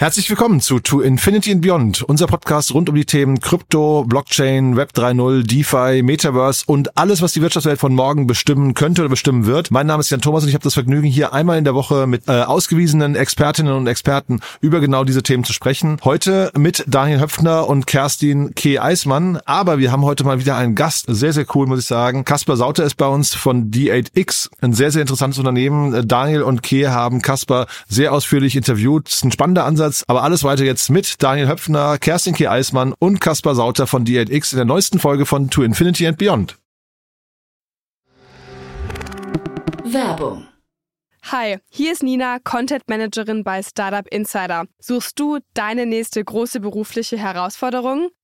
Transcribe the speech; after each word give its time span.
Herzlich 0.00 0.30
willkommen 0.30 0.62
zu 0.62 0.80
To 0.80 1.02
Infinity 1.02 1.52
and 1.52 1.60
Beyond, 1.60 2.00
unser 2.04 2.26
Podcast 2.26 2.72
rund 2.72 2.88
um 2.88 2.94
die 2.94 3.04
Themen 3.04 3.38
Krypto, 3.38 4.06
Blockchain, 4.08 4.74
Web 4.74 4.92
3.0, 4.94 5.46
DeFi, 5.46 6.02
Metaverse 6.02 6.64
und 6.66 6.96
alles, 6.96 7.20
was 7.20 7.34
die 7.34 7.42
Wirtschaftswelt 7.42 7.78
von 7.78 7.94
morgen 7.94 8.26
bestimmen 8.26 8.72
könnte 8.72 9.02
oder 9.02 9.10
bestimmen 9.10 9.44
wird. 9.44 9.70
Mein 9.70 9.86
Name 9.86 10.00
ist 10.00 10.08
Jan 10.08 10.22
Thomas 10.22 10.42
und 10.42 10.48
ich 10.48 10.54
habe 10.54 10.64
das 10.64 10.72
Vergnügen, 10.72 11.06
hier 11.06 11.34
einmal 11.34 11.58
in 11.58 11.64
der 11.64 11.74
Woche 11.74 12.06
mit 12.06 12.28
äh, 12.28 12.32
ausgewiesenen 12.40 13.14
Expertinnen 13.14 13.74
und 13.74 13.86
Experten 13.88 14.40
über 14.62 14.80
genau 14.80 15.04
diese 15.04 15.22
Themen 15.22 15.44
zu 15.44 15.52
sprechen. 15.52 15.98
Heute 16.02 16.50
mit 16.56 16.82
Daniel 16.86 17.20
Höpfner 17.20 17.68
und 17.68 17.86
Kerstin 17.86 18.54
K. 18.54 18.78
Eismann, 18.78 19.38
aber 19.44 19.78
wir 19.78 19.92
haben 19.92 20.06
heute 20.06 20.24
mal 20.24 20.40
wieder 20.40 20.56
einen 20.56 20.76
Gast, 20.76 21.08
sehr, 21.08 21.34
sehr 21.34 21.44
cool, 21.54 21.66
muss 21.66 21.80
ich 21.80 21.86
sagen. 21.86 22.24
Kaspar 22.24 22.56
Sauter 22.56 22.84
ist 22.84 22.96
bei 22.96 23.06
uns 23.06 23.34
von 23.34 23.70
D8X, 23.70 24.48
ein 24.62 24.72
sehr, 24.72 24.92
sehr 24.92 25.02
interessantes 25.02 25.38
Unternehmen. 25.38 26.08
Daniel 26.08 26.40
und 26.40 26.62
K. 26.62 26.88
haben 26.88 27.20
Kaspar 27.20 27.66
sehr 27.86 28.14
ausführlich 28.14 28.56
interviewt. 28.56 29.04
Das 29.04 29.16
ist 29.16 29.24
ein 29.24 29.32
spannender 29.32 29.66
Ansatz 29.66 29.89
Einsatz. 29.90 30.04
Aber 30.06 30.22
alles 30.22 30.44
weiter 30.44 30.64
jetzt 30.64 30.90
mit 30.90 31.22
Daniel 31.22 31.48
Höpfner, 31.48 31.98
Kerstin 31.98 32.34
K. 32.34 32.48
Eismann 32.48 32.94
und 32.98 33.20
Kaspar 33.20 33.54
Sauter 33.54 33.86
von 33.86 34.04
D8X 34.04 34.52
in 34.52 34.56
der 34.56 34.64
neuesten 34.64 34.98
Folge 34.98 35.26
von 35.26 35.50
To 35.50 35.62
Infinity 35.62 36.06
and 36.06 36.18
Beyond. 36.18 36.56
Werbung. 39.84 40.46
Hi, 41.30 41.58
hier 41.68 41.92
ist 41.92 42.02
Nina, 42.02 42.38
Content 42.38 42.88
Managerin 42.88 43.44
bei 43.44 43.62
Startup 43.62 44.06
Insider. 44.08 44.64
Suchst 44.78 45.18
du 45.18 45.38
deine 45.52 45.84
nächste 45.84 46.24
große 46.24 46.60
berufliche 46.60 47.18
Herausforderung? 47.18 48.08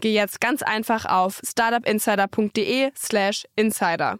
geh 0.00 0.12
jetzt 0.12 0.40
ganz 0.40 0.62
einfach 0.62 1.04
auf 1.04 1.40
startupinsider.de/slash 1.44 3.44
insider. 3.56 4.18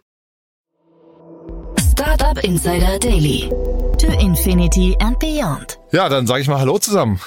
Startup 1.91 2.43
Insider 2.43 2.97
Daily. 2.99 3.49
To 3.99 4.07
Infinity 4.19 4.95
and 4.99 5.19
Beyond. 5.19 5.77
Ja, 5.91 6.09
dann 6.09 6.25
sage 6.25 6.41
ich 6.41 6.47
mal 6.47 6.59
Hallo 6.59 6.79
zusammen. 6.79 7.19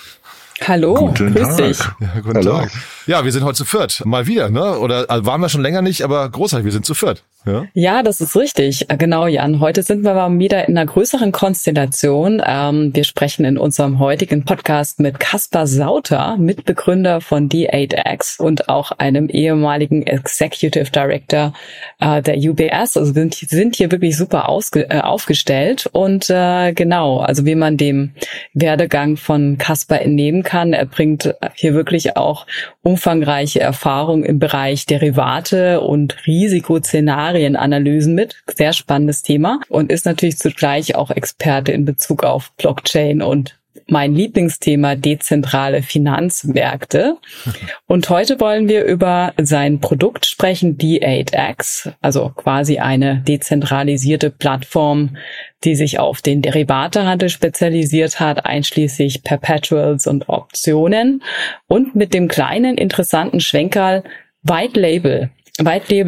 Hallo, 0.66 0.94
Guten 0.94 1.34
grüß 1.34 1.48
Tag. 1.48 1.56
dich. 1.58 1.78
Ja, 2.00 2.20
guten 2.20 2.36
Hallo. 2.38 2.58
Tag. 2.60 2.70
Ja, 3.06 3.24
wir 3.24 3.32
sind 3.32 3.44
heute 3.44 3.56
zu 3.58 3.64
viert. 3.64 4.04
Mal 4.04 4.26
wieder, 4.26 4.48
ne? 4.50 4.78
Oder 4.78 5.06
also 5.08 5.26
waren 5.26 5.40
wir 5.40 5.48
schon 5.48 5.62
länger 5.62 5.82
nicht, 5.82 6.02
aber 6.02 6.28
großartig, 6.28 6.64
wir 6.64 6.72
sind 6.72 6.86
zu 6.86 6.94
viert. 6.94 7.22
Ja. 7.46 7.66
Ja, 7.74 8.02
das 8.02 8.20
ist 8.20 8.36
richtig. 8.36 8.90
Äh, 8.90 8.96
Genau, 9.04 9.26
Jan. 9.26 9.60
Heute 9.60 9.82
sind 9.82 10.02
wir 10.02 10.14
mal 10.14 10.38
wieder 10.38 10.66
in 10.66 10.78
einer 10.78 10.90
größeren 10.90 11.30
Konstellation. 11.30 12.40
Ähm, 12.44 12.94
wir 12.94 13.04
sprechen 13.04 13.44
in 13.44 13.58
unserem 13.58 13.98
heutigen 13.98 14.46
Podcast 14.46 14.98
mit 14.98 15.20
Kaspar 15.20 15.66
Sauter, 15.66 16.38
Mitbegründer 16.38 17.20
von 17.20 17.50
D8X 17.50 18.40
und 18.40 18.70
auch 18.70 18.92
einem 18.92 19.28
ehemaligen 19.28 20.06
Executive 20.06 20.90
Director 20.90 21.52
äh, 22.00 22.22
der 22.22 22.38
UBS. 22.38 22.96
Also 22.96 23.12
sind, 23.12 23.34
sind 23.34 23.76
hier 23.76 23.92
wirklich 23.92 24.16
super 24.16 24.48
äh, 24.72 25.00
aufgestellt. 25.00 25.86
Und 25.92 26.30
äh, 26.30 26.72
genau, 26.72 27.18
also 27.18 27.44
wie 27.44 27.56
man 27.56 27.76
dem 27.76 28.12
Werdegang 28.54 29.18
von 29.18 29.58
Kaspar 29.58 30.00
entnehmen 30.00 30.44
kann, 30.44 30.72
er 30.72 30.86
bringt 30.86 31.34
hier 31.54 31.74
wirklich 31.74 32.16
auch 32.16 32.46
umfangreiche 32.82 33.60
Erfahrung 33.60 34.24
im 34.24 34.38
Bereich 34.38 34.86
Derivate 34.86 35.82
und 35.82 36.16
Risikoszenarienanalysen 37.34 38.14
mit. 38.14 38.42
Sehr 38.54 38.72
spannendes 38.72 39.22
Thema 39.22 39.60
und 39.68 39.90
ist 39.90 40.06
natürlich 40.06 40.38
zugleich 40.38 40.94
auch 40.94 41.10
Experte 41.10 41.72
in 41.72 41.84
Bezug 41.84 42.24
auf 42.24 42.52
Blockchain 42.56 43.22
und 43.22 43.58
mein 43.86 44.14
Lieblingsthema 44.14 44.94
dezentrale 44.94 45.82
Finanzmärkte. 45.82 47.16
Und 47.86 48.08
heute 48.08 48.40
wollen 48.40 48.68
wir 48.68 48.84
über 48.84 49.34
sein 49.36 49.80
Produkt 49.80 50.24
sprechen, 50.26 50.78
D8X, 50.78 51.92
also 52.00 52.30
quasi 52.34 52.78
eine 52.78 53.22
dezentralisierte 53.26 54.30
Plattform, 54.30 55.16
die 55.64 55.74
sich 55.74 55.98
auf 55.98 56.22
den 56.22 56.40
Derivatehandel 56.40 57.28
spezialisiert 57.28 58.20
hat, 58.20 58.46
einschließlich 58.46 59.22
Perpetuals 59.22 60.06
und 60.06 60.28
Optionen 60.30 61.22
und 61.66 61.94
mit 61.94 62.14
dem 62.14 62.28
kleinen 62.28 62.78
interessanten 62.78 63.40
Schwenkerl 63.40 64.04
White 64.44 64.80
Label. 64.80 65.30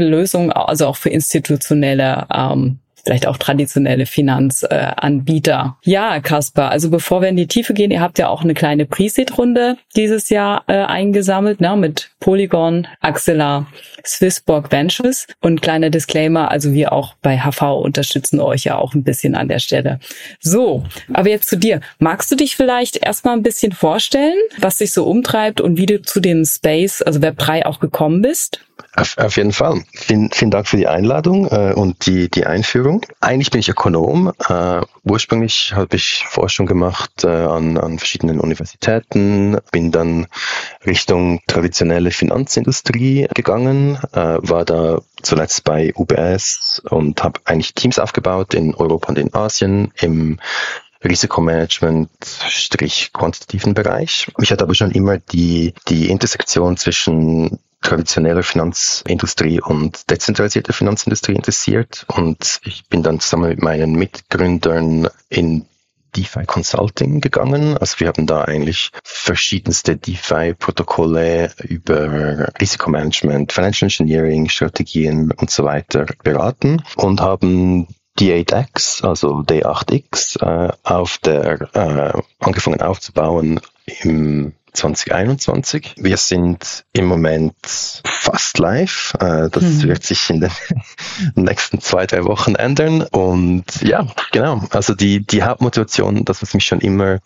Lösungen, 0.05 0.53
also 0.53 0.87
auch 0.87 0.97
für 0.97 1.11
institutionelle 1.11 2.27
ähm, 2.35 2.81
vielleicht 3.07 3.29
auch 3.29 3.37
traditionelle 3.37 4.05
Finanzanbieter. 4.05 5.79
Äh, 5.85 5.91
ja, 5.91 6.21
Kasper, 6.21 6.71
also 6.71 6.91
bevor 6.91 7.23
wir 7.23 7.29
in 7.29 7.37
die 7.37 7.47
Tiefe 7.47 7.73
gehen, 7.73 7.93
ihr 7.93 8.01
habt 8.01 8.19
ja 8.19 8.29
auch 8.29 8.43
eine 8.43 8.55
kleine 8.55 8.85
Pre-Seed-Runde 8.85 9.77
dieses 9.95 10.29
Jahr 10.29 10.65
äh, 10.67 10.79
eingesammelt, 10.79 11.61
ne, 11.61 11.77
mit 11.77 12.11
Polygon, 12.19 12.89
Axelar, 13.01 13.67
Swissborg 14.05 14.73
Ventures 14.73 15.29
und 15.41 15.63
kleiner 15.63 15.91
Disclaimer, 15.91 16.51
also 16.51 16.73
wir 16.73 16.93
auch 16.93 17.15
bei 17.23 17.39
HV 17.39 17.63
unterstützen 17.81 18.41
euch 18.41 18.65
ja 18.65 18.77
auch 18.77 18.95
ein 18.95 19.05
bisschen 19.05 19.37
an 19.37 19.49
der 19.49 19.61
Stelle. 19.61 20.01
So, 20.41 20.85
aber 21.13 21.29
jetzt 21.29 21.49
zu 21.49 21.57
dir. 21.57 21.81
Magst 22.01 22.33
du 22.33 22.37
dich 22.37 22.57
vielleicht 22.57 22.97
erstmal 22.97 23.37
ein 23.37 23.43
bisschen 23.45 23.71
vorstellen, 23.71 24.37
was 24.59 24.79
dich 24.79 24.93
so 24.93 25.05
umtreibt 25.05 25.61
und 25.61 25.77
wie 25.77 25.87
du 25.87 26.03
zu 26.03 26.19
dem 26.19 26.45
Space, 26.45 27.03
also 27.03 27.21
Web3 27.21 27.67
auch 27.67 27.79
gekommen 27.79 28.23
bist? 28.23 28.61
Auf, 28.95 29.17
auf 29.19 29.37
jeden 29.37 29.53
Fall. 29.53 29.83
Vielen, 29.93 30.31
vielen 30.31 30.51
Dank 30.51 30.69
für 30.69 30.77
die 30.77 30.87
Einladung 30.87 31.47
äh, 31.49 31.73
und 31.75 32.07
die, 32.07 32.31
die 32.31 32.47
Einführung. 32.47 32.96
Eigentlich 33.21 33.51
bin 33.51 33.61
ich 33.61 33.69
Ökonom. 33.69 34.33
Äh, 34.49 34.81
ursprünglich 35.05 35.75
habe 35.75 35.97
ich 35.97 36.25
Forschung 36.29 36.67
gemacht 36.67 37.25
äh, 37.25 37.29
an, 37.29 37.79
an 37.79 37.99
verschiedenen 37.99 38.41
Universitäten, 38.41 39.59
bin 39.73 39.91
dann 39.91 40.27
Richtung 40.85 41.41
traditionelle 41.47 42.11
Finanzindustrie 42.11 43.29
gegangen, 43.35 43.99
äh, 44.13 44.39
war 44.41 44.65
da 44.65 45.01
zuletzt 45.23 45.65
bei 45.65 45.93
UBS 45.95 46.83
und 46.89 47.23
habe 47.23 47.41
eigentlich 47.45 47.75
Teams 47.75 47.99
aufgebaut 47.99 48.55
in 48.55 48.75
Europa 48.75 49.09
und 49.09 49.19
in 49.19 49.35
Asien 49.35 49.93
im 49.97 50.39
Risikomanagement 51.05 52.11
strich 52.49 53.11
quantitativen 53.13 53.75
Bereich. 53.75 54.29
Mich 54.39 54.51
hat 54.51 54.63
aber 54.63 54.75
schon 54.75 54.91
immer 54.91 55.19
die, 55.19 55.75
die 55.89 56.11
Intersektion 56.11 56.77
zwischen 56.77 57.59
traditioneller 57.87 58.43
Finanzindustrie 58.43 59.61
und 59.61 60.11
dezentralisierter 60.11 60.73
Finanzindustrie 60.73 61.35
interessiert 61.35 62.05
und 62.09 62.61
ich 62.65 62.89
bin 62.89 63.03
dann 63.03 63.21
zusammen 63.21 63.51
mit 63.51 63.63
meinen 63.63 63.93
Mitgründern 63.93 65.09
in 65.29 65.67
DeFi 66.17 66.47
Consulting 66.47 67.21
gegangen. 67.21 67.77
Also 67.77 68.01
wir 68.01 68.09
haben 68.09 68.27
da 68.27 68.43
eigentlich 68.43 68.91
verschiedenste 69.05 69.97
DeFi-Protokolle 69.97 71.53
über 71.63 72.53
Risikomanagement, 72.61 73.53
Financial 73.53 73.89
Engineering, 73.89 74.49
Strategien 74.49 75.31
und 75.31 75.51
so 75.51 75.65
weiter 75.65 76.07
beraten 76.25 76.83
und 76.97 77.21
haben 77.21 77.87
D8X, 78.19 79.05
also 79.05 79.41
D8X, 79.41 80.41
äh, 80.43 80.73
auf 80.83 81.19
der 81.19 81.69
äh, 81.75 82.23
angefangen 82.41 82.81
aufzubauen 82.81 83.61
im 84.03 84.55
2021. 84.77 85.95
Wir 85.97 86.17
sind 86.17 86.85
im 86.93 87.07
Moment 87.07 87.55
fast 88.05 88.59
live. 88.59 89.15
Äh, 89.21 89.49
das 89.51 89.63
mhm. 89.63 89.83
wird 89.83 90.05
sich 90.05 90.31
in 90.31 90.41
den 90.41 90.51
nächsten 91.35 91.81
zwei, 91.81 92.07
drei 92.07 92.25
Wochen 92.25 92.55
ändern. 92.55 93.03
Und 93.03 93.65
ja, 93.83 94.07
genau. 94.33 94.63
Also 94.71 94.95
die, 94.95 95.27
die 95.27 95.43
Hauptmotivation, 95.43 96.25
das, 96.25 96.43
was 96.43 96.55
mich 96.55 96.65
schon 96.65 96.81
immer 96.81 97.21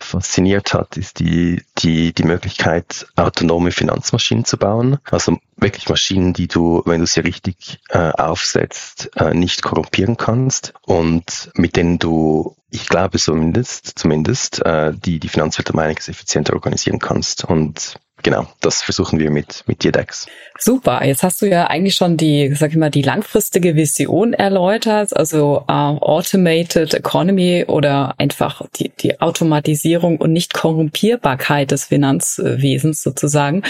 fasziniert 0.00 0.74
hat, 0.74 0.96
ist 0.96 1.18
die, 1.18 1.62
die, 1.78 2.12
die 2.12 2.22
Möglichkeit, 2.22 3.06
autonome 3.16 3.72
Finanzmaschinen 3.72 4.44
zu 4.44 4.56
bauen. 4.56 4.98
Also 5.10 5.38
wirklich 5.56 5.88
Maschinen, 5.88 6.32
die 6.32 6.48
du, 6.48 6.82
wenn 6.86 7.00
du 7.00 7.06
sie 7.06 7.20
richtig 7.20 7.80
äh, 7.88 8.10
aufsetzt, 8.12 9.10
äh, 9.16 9.34
nicht 9.34 9.62
korrumpieren 9.62 10.16
kannst 10.16 10.74
und 10.82 11.50
mit 11.54 11.76
denen 11.76 11.98
du, 11.98 12.56
ich 12.70 12.88
glaube 12.88 13.18
zumindest, 13.18 13.98
zumindest 13.98 14.64
äh, 14.64 14.92
die, 14.94 15.18
die 15.18 15.28
Finanzwelt 15.28 15.70
um 15.70 15.78
einiges 15.78 16.08
effizienter 16.08 16.54
organisieren 16.54 16.98
kannst. 16.98 17.44
Und 17.44 17.98
genau, 18.28 18.46
das 18.60 18.82
versuchen 18.82 19.18
wir 19.18 19.30
mit, 19.30 19.64
mit 19.66 19.82
DIEDEX. 19.82 20.26
Super, 20.58 21.02
jetzt 21.04 21.22
hast 21.22 21.40
du 21.40 21.46
ja 21.46 21.68
eigentlich 21.68 21.94
schon 21.94 22.18
die, 22.18 22.52
sag 22.54 22.72
ich 22.72 22.76
mal, 22.76 22.90
die 22.90 23.00
langfristige 23.00 23.74
Vision 23.74 24.34
erläutert, 24.34 25.16
also 25.16 25.64
uh, 25.68 25.96
Automated 26.00 26.92
Economy 26.92 27.64
oder 27.66 28.14
einfach 28.18 28.62
die, 28.76 28.90
die 29.00 29.18
Automatisierung 29.20 30.18
und 30.18 30.32
nicht 30.32 30.52
Korrumpierbarkeit 30.52 31.70
des 31.70 31.84
Finanzwesens 31.84 33.02
sozusagen. 33.02 33.62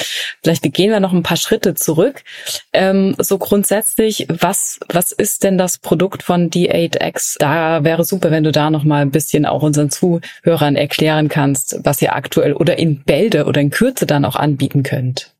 Vielleicht 0.42 0.64
gehen 0.72 0.90
wir 0.90 0.98
noch 0.98 1.12
ein 1.12 1.22
paar 1.22 1.36
Schritte 1.36 1.74
zurück. 1.74 2.24
Ähm, 2.72 3.14
so 3.18 3.38
grundsätzlich, 3.38 4.26
was, 4.28 4.80
was 4.88 5.12
ist 5.12 5.44
denn 5.44 5.56
das 5.56 5.78
Produkt 5.78 6.24
von 6.24 6.50
D8X? 6.50 7.36
Da 7.38 7.84
wäre 7.84 8.02
super, 8.02 8.32
wenn 8.32 8.44
du 8.44 8.50
da 8.50 8.70
noch 8.70 8.82
mal 8.82 9.02
ein 9.02 9.12
bisschen 9.12 9.46
auch 9.46 9.62
unseren 9.62 9.90
Zuhörern 9.90 10.74
erklären 10.74 11.28
kannst, 11.28 11.78
was 11.84 12.02
ihr 12.02 12.16
aktuell 12.16 12.54
oder 12.54 12.78
in 12.78 13.02
Bälde 13.02 13.44
oder 13.44 13.60
in 13.60 13.70
Kürze 13.70 14.06
dann 14.06 14.24
auch 14.24 14.36
anbieten 14.48 14.82
könnt. 14.82 15.34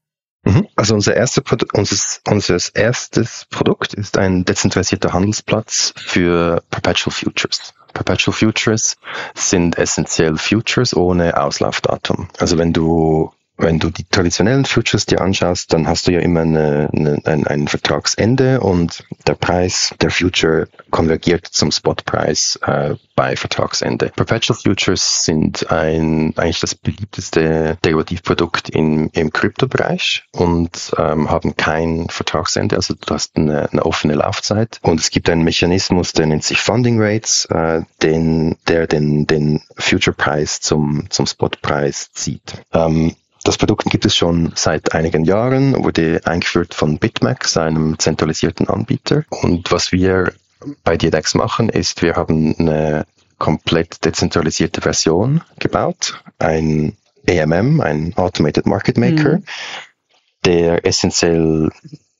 Mhm. 0.45 0.69
Also 0.77 0.95
unser, 0.95 1.17
erste 1.17 1.43
unser, 1.75 1.97
unser 2.29 2.59
erstes 2.75 3.47
Produkt 3.51 3.95
ist 3.95 4.17
ein 4.17 4.45
dezentralisierter 4.45 5.13
Handelsplatz 5.13 5.93
für 5.97 6.63
Perpetual 6.71 7.13
Futures. 7.13 7.75
Perpetual 7.93 8.35
Futures 8.35 8.97
sind 9.35 9.77
essentiell 9.79 10.37
Futures 10.37 10.95
ohne 10.95 11.43
Auslaufdatum. 11.43 12.29
Also 12.39 12.59
wenn 12.59 12.73
du 12.73 13.33
wenn 13.59 13.79
du 13.79 13.91
die 13.91 14.05
traditionellen 14.05 14.65
Futures 14.65 15.05
dir 15.07 15.21
anschaust, 15.21 15.73
dann 15.73 15.89
hast 15.89 16.07
du 16.07 16.13
ja 16.13 16.21
immer 16.21 16.43
eine, 16.43 16.89
eine, 16.95 17.21
ein, 17.25 17.47
ein 17.47 17.69
Vertragsende 17.69 18.61
und 18.61 19.05
der 19.27 19.35
Preis 19.35 19.95
der 20.01 20.11
Future 20.11 20.69
konvergiert 20.91 21.47
zum 21.47 21.73
Spotpreis 21.73 22.59
äh, 22.63 22.95
bei 23.17 23.37
Vertragsende. 23.37 24.13
Perpetual 24.15 24.57
Futures 24.57 25.25
sind 25.25 25.71
ein, 25.73 26.33
eigentlich 26.37 26.61
das 26.61 26.77
beliebteste 26.77 27.77
Derivativprodukt 27.85 28.71
im, 28.71 29.11
im 29.13 29.33
Kryptobereich 29.33 30.25
und 30.33 30.93
ähm, 30.97 31.29
haben 31.29 31.57
kein 31.57 32.09
Vertragsende, 32.09 32.77
also 32.77 32.95
du 32.95 33.13
hast 33.13 33.37
eine, 33.37 33.71
eine 33.73 33.85
offene 33.85 34.15
Laufzeit 34.15 34.79
und 34.83 35.01
es 35.01 35.11
gibt 35.11 35.29
einen 35.29 35.43
Mechanismus, 35.43 36.13
der 36.13 36.27
nennt 36.27 36.45
sich 36.45 36.61
Funding 36.61 37.03
Rates, 37.03 37.47
äh, 37.47 37.83
den, 38.03 38.57
der 38.69 38.87
den, 38.87 39.27
den 39.27 39.63
Future-Preis 39.77 40.61
zum, 40.61 41.11
zum 41.11 41.27
Spotpreis 41.27 42.13
zieht. 42.13 42.63
Ähm, 42.73 43.17
das 43.45 43.59
Produkt 43.59 43.85
gibt 43.91 44.05
es 44.05 44.17
schon 44.17 44.53
seit 44.55 44.95
einigen 44.95 45.25
Jahren, 45.25 45.85
wurde 45.85 46.21
eingeführt 46.25 46.75
von 46.75 46.99
BitMEX, 46.99 47.57
einem 47.57 47.99
zentralisierten 47.99 48.69
Anbieter. 48.69 49.25
Und 49.31 49.71
was 49.71 49.93
wir 49.93 50.33
bei 50.85 50.97
DDX 50.97 51.35
machen, 51.35 51.69
ist, 51.69 52.03
wir 52.03 52.15
haben 52.17 52.55
eine 52.59 53.07
komplett 53.39 54.05
dezentralisierte 54.05 54.81
Version 54.81 55.43
gebaut, 55.59 56.23
ein 56.39 56.97
AMM, 57.29 57.81
ein 57.81 58.15
Automated 58.17 58.67
Market 58.67 58.99
Maker, 58.99 59.39
mhm. 59.39 59.45
der 60.45 60.85
essentiell 60.85 61.71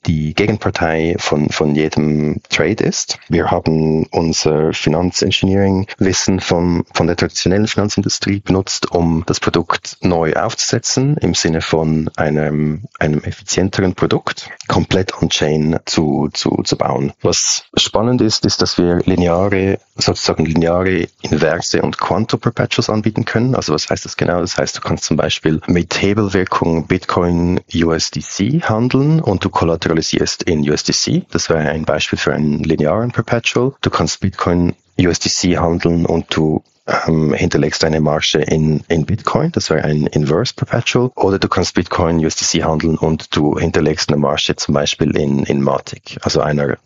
die 0.07 0.35
Gegenpartei 0.35 1.17
von, 1.19 1.51
von 1.51 1.75
jedem 1.75 2.41
Trade 2.49 2.83
ist. 2.83 3.19
Wir 3.29 3.51
haben 3.51 4.07
unser 4.07 4.73
Finanzengineering-Wissen 4.73 6.41
von, 6.41 6.85
von 6.95 7.07
der 7.07 7.17
traditionellen 7.17 7.67
Finanzindustrie 7.67 8.41
benutzt, 8.41 8.91
um 8.91 9.25
das 9.27 9.39
Produkt 9.39 9.99
neu 10.01 10.33
aufzusetzen, 10.35 11.17
im 11.19 11.35
Sinne 11.35 11.61
von 11.61 12.11
einem, 12.17 12.85
einem 12.99 13.23
effizienteren 13.23 13.95
Produkt, 13.95 14.49
komplett 14.67 15.21
on-chain 15.21 15.79
zu, 15.85 16.31
zu, 16.33 16.63
zu 16.65 16.77
bauen. 16.77 17.13
Was 17.21 17.65
spannend 17.77 18.23
ist, 18.23 18.47
ist, 18.47 18.63
dass 18.63 18.79
wir 18.79 19.01
lineare, 19.05 19.79
sozusagen 19.97 20.47
lineare, 20.47 21.09
inverse 21.21 21.83
und 21.83 21.99
Quanto-Perpetuals 21.99 22.89
anbieten 22.89 23.25
können. 23.25 23.55
Also 23.55 23.75
was 23.75 23.91
heißt 23.91 24.05
das 24.05 24.17
genau? 24.17 24.41
Das 24.41 24.57
heißt, 24.57 24.79
du 24.79 24.81
kannst 24.81 25.05
zum 25.05 25.17
Beispiel 25.17 25.61
mit 25.67 26.01
Hebelwirkung 26.01 26.87
Bitcoin 26.87 27.61
USDC 27.75 28.63
handeln 28.63 29.21
und 29.21 29.45
du 29.45 29.51
kollateralisierst 29.51 29.98
kollateralisierst 29.99 30.43
in 30.45 30.69
USDC. 30.69 31.27
Das 31.31 31.49
wäre 31.49 31.69
ein 31.69 31.85
Beispiel 31.85 32.19
für 32.19 32.33
einen 32.33 32.63
linearen 32.63 33.11
Perpetual. 33.11 33.75
Du 33.81 33.91
kannst 33.91 34.21
Bitcoin 34.21 34.75
USDC 34.99 35.59
handeln 35.59 36.07
und 36.07 36.35
du 36.35 36.63
ähm, 36.87 37.35
hinterlegst 37.35 37.85
eine 37.85 38.01
Marge 38.01 38.39
in, 38.39 38.83
in 38.89 39.05
Bitcoin, 39.07 39.53
das 39.53 39.71
wäre 39.71 39.85
ein 39.85 40.07
Inverse 40.07 40.55
Perpetual, 40.55 41.11
oder 41.15 41.39
du 41.39 41.49
kannst 41.49 41.75
Bitcoin 41.75 42.25
USDC 42.25 42.65
handeln 42.65 42.97
und 42.97 43.37
du 43.37 43.59
hinterlegst 43.59 44.09
eine 44.09 44.19
Marge 44.19 44.57
zum 44.57 44.75
Beispiel 44.75 45.17
in, 45.17 45.45
in 45.45 45.63
Matic, 45.63 46.19
also 46.23 46.41
einer 46.41 46.79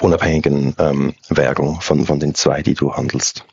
unabhängigen 0.00 0.74
ähm, 0.78 1.14
Währung 1.28 1.80
von, 1.80 2.06
von 2.06 2.20
den 2.20 2.34
zwei, 2.34 2.62
die 2.62 2.74
du 2.74 2.94
handelst. 2.94 3.44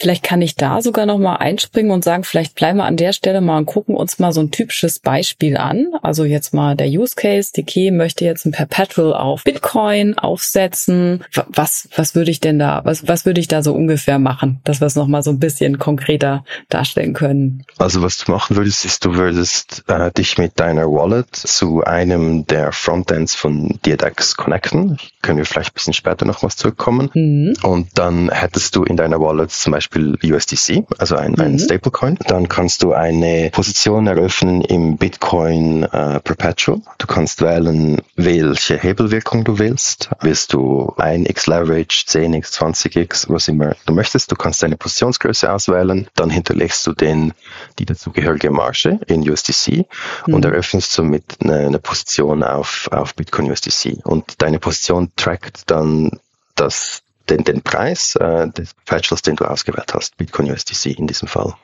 Vielleicht 0.00 0.22
kann 0.22 0.40
ich 0.40 0.56
da 0.56 0.80
sogar 0.80 1.04
noch 1.04 1.18
mal 1.18 1.36
einspringen 1.36 1.92
und 1.92 2.02
sagen, 2.04 2.24
vielleicht 2.24 2.54
bleiben 2.54 2.78
wir 2.78 2.86
an 2.86 2.96
der 2.96 3.12
Stelle 3.12 3.42
mal 3.42 3.58
und 3.58 3.66
gucken 3.66 3.94
uns 3.94 4.18
mal 4.18 4.32
so 4.32 4.40
ein 4.40 4.50
typisches 4.50 4.98
Beispiel 4.98 5.58
an. 5.58 5.88
Also 6.00 6.24
jetzt 6.24 6.54
mal 6.54 6.74
der 6.74 6.86
Use 6.86 7.14
Case. 7.14 7.52
Die 7.54 7.64
Key 7.64 7.90
möchte 7.90 8.24
jetzt 8.24 8.46
ein 8.46 8.52
Perpetual 8.52 9.12
auf 9.12 9.44
Bitcoin 9.44 10.16
aufsetzen. 10.16 11.22
Was, 11.48 11.86
was 11.94 12.14
würde 12.14 12.30
ich 12.30 12.40
denn 12.40 12.58
da, 12.58 12.80
was, 12.84 13.08
was 13.08 13.26
würde 13.26 13.40
ich 13.40 13.48
da 13.48 13.62
so 13.62 13.74
ungefähr 13.74 14.18
machen, 14.18 14.60
dass 14.64 14.80
wir 14.80 14.86
es 14.86 14.96
noch 14.96 15.06
mal 15.06 15.22
so 15.22 15.32
ein 15.32 15.38
bisschen 15.38 15.78
konkreter 15.78 16.44
darstellen 16.70 17.12
können? 17.12 17.66
Also 17.76 18.00
was 18.00 18.16
du 18.16 18.32
machen 18.32 18.56
würdest, 18.56 18.86
ist, 18.86 19.04
du 19.04 19.16
würdest 19.16 19.84
äh, 19.88 20.10
dich 20.12 20.38
mit 20.38 20.58
deiner 20.58 20.86
Wallet 20.86 21.36
zu 21.36 21.84
einem 21.84 22.46
der 22.46 22.72
Frontends 22.72 23.34
von 23.34 23.78
DDX 23.84 24.34
connecten. 24.38 24.96
Können 25.20 25.36
wir 25.36 25.44
vielleicht 25.44 25.72
ein 25.72 25.74
bisschen 25.74 25.92
später 25.92 26.24
noch 26.24 26.42
was 26.42 26.56
zurückkommen. 26.56 27.10
Mhm. 27.12 27.52
Und 27.62 27.98
dann 27.98 28.30
hättest 28.30 28.76
du 28.76 28.84
in 28.84 28.96
deiner 28.96 29.20
Wallet 29.20 29.50
zum 29.50 29.72
Beispiel 29.72 29.89
Beispiel 29.90 30.34
USDC, 30.34 30.84
also 30.98 31.16
ein, 31.16 31.32
mhm. 31.32 31.40
ein 31.40 31.58
Stablecoin. 31.58 32.16
Dann 32.26 32.48
kannst 32.48 32.82
du 32.82 32.92
eine 32.92 33.50
Position 33.52 34.06
eröffnen 34.06 34.62
im 34.62 34.96
Bitcoin 34.96 35.84
äh, 35.84 36.20
Perpetual. 36.20 36.80
Du 36.98 37.06
kannst 37.06 37.42
wählen, 37.42 38.00
welche 38.16 38.78
Hebelwirkung 38.78 39.44
du 39.44 39.58
willst. 39.58 40.10
Willst 40.20 40.52
du 40.52 40.94
1x 40.96 41.50
Leverage, 41.50 42.04
10x, 42.06 42.52
20x, 42.52 43.26
was 43.28 43.48
immer 43.48 43.74
du 43.86 43.92
möchtest. 43.92 44.30
Du 44.30 44.36
kannst 44.36 44.62
deine 44.62 44.76
Positionsgröße 44.76 45.52
auswählen. 45.52 46.08
Dann 46.14 46.30
hinterlegst 46.30 46.86
du 46.86 46.92
den, 46.92 47.32
die 47.78 47.84
dazugehörige 47.84 48.50
Marge 48.50 49.00
in 49.08 49.28
USDC 49.28 49.86
mhm. 50.26 50.34
und 50.34 50.44
eröffnest 50.44 50.92
somit 50.92 51.24
eine, 51.40 51.66
eine 51.66 51.78
Position 51.78 52.42
auf, 52.42 52.88
auf 52.92 53.14
Bitcoin 53.14 53.50
USDC. 53.50 53.98
Und 54.04 54.40
deine 54.40 54.58
Position 54.58 55.10
trackt 55.16 55.70
dann 55.70 56.10
das 56.54 57.02
den, 57.30 57.44
den 57.44 57.62
Preis 57.62 58.16
äh, 58.16 58.48
des 58.48 58.74
Perpetuals, 58.74 59.22
den 59.22 59.36
du 59.36 59.44
ausgewählt 59.44 59.92
hast, 59.94 60.16
Bitcoin 60.16 60.50
USDC 60.50 60.98
in 60.98 61.06
diesem 61.06 61.28
Fall. 61.28 61.54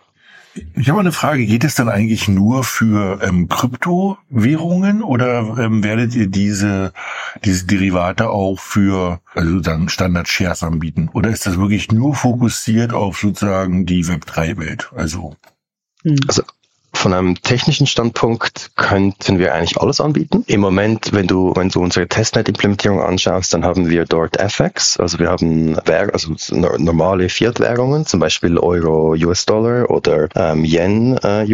Ich 0.74 0.88
habe 0.88 1.00
eine 1.00 1.12
Frage, 1.12 1.44
geht 1.44 1.64
es 1.64 1.74
dann 1.74 1.88
eigentlich 1.88 2.28
nur 2.28 2.64
für 2.64 3.20
ähm, 3.22 3.48
Kryptowährungen 3.48 5.02
oder 5.02 5.58
ähm, 5.58 5.84
werdet 5.84 6.14
ihr 6.14 6.28
diese, 6.28 6.92
diese 7.44 7.66
Derivate 7.66 8.30
auch 8.30 8.58
für 8.58 9.20
also 9.34 9.50
sozusagen 9.50 9.88
Standard-Shares 9.88 10.62
anbieten? 10.62 11.10
Oder 11.12 11.30
ist 11.30 11.46
das 11.46 11.58
wirklich 11.58 11.92
nur 11.92 12.14
fokussiert 12.14 12.94
auf 12.94 13.18
sozusagen 13.18 13.84
die 13.84 14.04
Web3-Welt? 14.04 14.92
Also, 14.94 15.36
hm. 16.02 16.16
also 16.26 16.42
von 17.06 17.14
einem 17.14 17.40
technischen 17.40 17.86
Standpunkt 17.86 18.72
könnten 18.74 19.38
wir 19.38 19.54
eigentlich 19.54 19.78
alles 19.80 20.00
anbieten. 20.00 20.42
Im 20.48 20.60
Moment, 20.60 21.12
wenn 21.12 21.28
du, 21.28 21.52
wenn 21.54 21.68
du 21.68 21.80
unsere 21.80 22.08
Testnet-Implementierung 22.08 23.00
anschaust, 23.00 23.54
dann 23.54 23.64
haben 23.64 23.88
wir 23.88 24.06
dort 24.06 24.40
FX, 24.40 24.98
also 24.98 25.20
wir 25.20 25.28
haben 25.28 25.76
Währ 25.84 26.12
also 26.12 26.34
normale 26.50 27.28
Fiat-Währungen, 27.28 28.06
zum 28.06 28.18
Beispiel 28.18 28.58
Euro, 28.58 29.14
US-Dollar 29.14 29.88
oder 29.88 30.28
ähm, 30.34 30.64
Yen, 30.64 31.16
äh, 31.22 31.46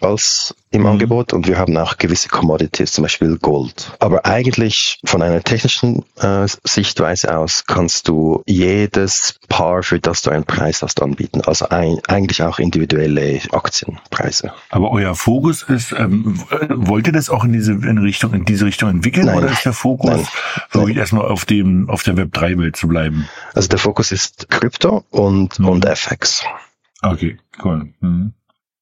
als 0.00 0.54
im 0.74 0.82
mhm. 0.82 0.88
Angebot 0.88 1.32
und 1.32 1.46
wir 1.46 1.58
haben 1.58 1.76
auch 1.76 1.96
gewisse 1.98 2.28
Commodities, 2.28 2.92
zum 2.92 3.02
Beispiel 3.02 3.38
Gold. 3.38 3.92
Aber 4.00 4.26
eigentlich 4.26 5.00
von 5.04 5.22
einer 5.22 5.42
technischen 5.42 6.04
äh, 6.16 6.46
Sichtweise 6.64 7.36
aus 7.36 7.64
kannst 7.66 8.08
du 8.08 8.42
jedes 8.46 9.38
Paar, 9.48 9.82
für 9.82 10.00
das 10.00 10.22
du 10.22 10.30
einen 10.30 10.44
Preis 10.44 10.82
hast, 10.82 11.00
anbieten. 11.00 11.42
Also 11.42 11.68
ein, 11.68 11.98
eigentlich 12.08 12.42
auch 12.42 12.58
individuelle 12.58 13.40
Aktienpreise. 13.52 14.52
Aber 14.70 14.90
euer 14.90 15.14
Fokus 15.14 15.62
ist, 15.62 15.92
ähm, 15.92 16.42
wollt 16.68 17.06
ihr 17.06 17.12
das 17.12 17.30
auch 17.30 17.44
in 17.44 17.52
diese 17.52 17.72
in 17.72 17.98
Richtung, 17.98 18.34
in 18.34 18.44
diese 18.44 18.66
Richtung 18.66 18.90
entwickeln 18.90 19.26
Nein. 19.26 19.38
oder 19.38 19.50
ist 19.50 19.64
der 19.64 19.72
Fokus 19.72 20.10
Nein. 20.10 20.26
wirklich 20.72 20.96
Nein. 20.96 21.02
erstmal 21.02 21.26
auf 21.26 21.44
dem, 21.44 21.88
auf 21.88 22.02
der 22.02 22.16
Web 22.16 22.32
3 22.32 22.58
Welt 22.58 22.76
zu 22.76 22.88
bleiben? 22.88 23.28
Also 23.54 23.68
der 23.68 23.78
Fokus 23.78 24.10
ist 24.10 24.48
Krypto 24.50 25.04
und, 25.10 25.58
mhm. 25.58 25.68
und 25.68 25.84
FX. 25.84 26.44
Okay, 27.02 27.38
cool. 27.62 27.92
Mhm. 28.00 28.32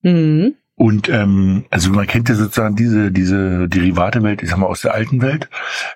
Mhm. 0.02 0.54
Und 0.82 1.08
ähm, 1.08 1.64
also 1.70 1.90
man 1.90 2.08
kennt 2.08 2.28
ja 2.28 2.34
sozusagen 2.34 2.74
diese 2.74 3.12
diese 3.12 3.68
Derivate-Welt, 3.68 4.42
ich 4.42 4.50
sag 4.50 4.58
mal 4.58 4.66
aus 4.66 4.80
der 4.80 4.92
alten 4.92 5.22
Welt. 5.22 5.48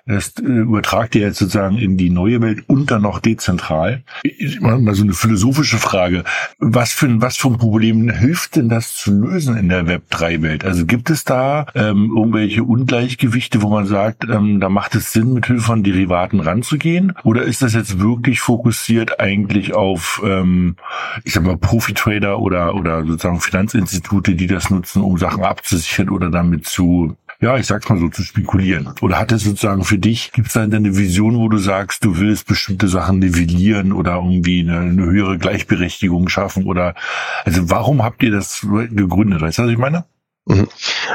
Das 0.05 0.35
äh, 0.39 0.43
übertragt 0.43 1.13
ihr 1.13 1.23
jetzt 1.23 1.39
sozusagen 1.39 1.77
in 1.77 1.97
die 1.97 2.09
neue 2.09 2.39
Welt 2.39 2.63
und 2.67 2.89
dann 2.89 3.01
noch 3.01 3.19
dezentral. 3.19 4.03
Ich, 4.23 4.61
mal, 4.61 4.79
mal 4.79 4.95
so 4.95 5.03
eine 5.03 5.11
philosophische 5.11 5.77
Frage: 5.77 6.23
Was 6.57 6.93
für 6.93 7.21
was 7.21 7.35
für 7.35 7.49
ein 7.49 7.57
Problem 7.57 8.09
hilft 8.09 8.55
denn 8.55 8.69
das 8.69 8.95
zu 8.95 9.11
lösen 9.11 9.57
in 9.57 9.67
der 9.67 9.87
Web 9.87 10.03
3-Welt? 10.09 10.63
Also 10.63 10.85
gibt 10.85 11.09
es 11.09 11.25
da 11.25 11.65
ähm, 11.75 12.13
irgendwelche 12.15 12.63
Ungleichgewichte, 12.63 13.61
wo 13.61 13.69
man 13.69 13.87
sagt, 13.87 14.23
ähm, 14.23 14.61
da 14.61 14.69
macht 14.69 14.95
es 14.95 15.11
Sinn, 15.11 15.33
mit 15.33 15.47
Hilfe 15.47 15.63
von 15.63 15.83
Derivaten 15.83 16.39
ranzugehen? 16.39 17.11
Oder 17.25 17.43
ist 17.43 17.61
das 17.61 17.73
jetzt 17.73 17.99
wirklich 17.99 18.39
fokussiert 18.39 19.19
eigentlich 19.19 19.73
auf, 19.73 20.21
ähm, 20.23 20.77
ich 21.25 21.33
sag 21.33 21.43
mal, 21.43 21.57
Profi-Trader 21.57 22.39
oder 22.39 22.73
oder 22.73 23.05
sozusagen 23.05 23.41
Finanzinstitute, 23.41 24.35
die 24.35 24.47
das 24.47 24.76
nutzen, 24.77 25.01
um 25.01 25.17
Sachen 25.17 25.43
abzusichern 25.43 26.09
oder 26.09 26.29
damit 26.29 26.65
zu 26.65 27.15
ja, 27.39 27.55
ich 27.57 27.67
sag's 27.67 27.87
mal 27.87 27.99
so, 27.99 28.09
zu 28.09 28.23
spekulieren? 28.23 28.89
Oder 29.01 29.19
hat 29.19 29.31
es 29.31 29.43
sozusagen 29.43 29.83
für 29.83 29.99
dich, 29.99 30.31
gibt 30.31 30.47
es 30.47 30.53
da 30.53 30.63
eine 30.63 30.97
Vision, 30.97 31.37
wo 31.37 31.49
du 31.49 31.59
sagst, 31.59 32.03
du 32.03 32.17
willst 32.17 32.47
bestimmte 32.47 32.87
Sachen 32.87 33.19
nivellieren 33.19 33.93
oder 33.93 34.15
irgendwie 34.15 34.61
eine, 34.61 34.79
eine 34.79 35.05
höhere 35.05 35.37
Gleichberechtigung 35.37 36.29
schaffen? 36.29 36.65
Oder 36.65 36.95
also 37.45 37.69
warum 37.69 38.03
habt 38.03 38.23
ihr 38.23 38.31
das 38.31 38.61
gegründet? 38.61 39.41
Weißt 39.41 39.59
du, 39.59 39.63
was 39.63 39.71
ich 39.71 39.77
meine? 39.77 40.05
Mhm. 40.47 40.69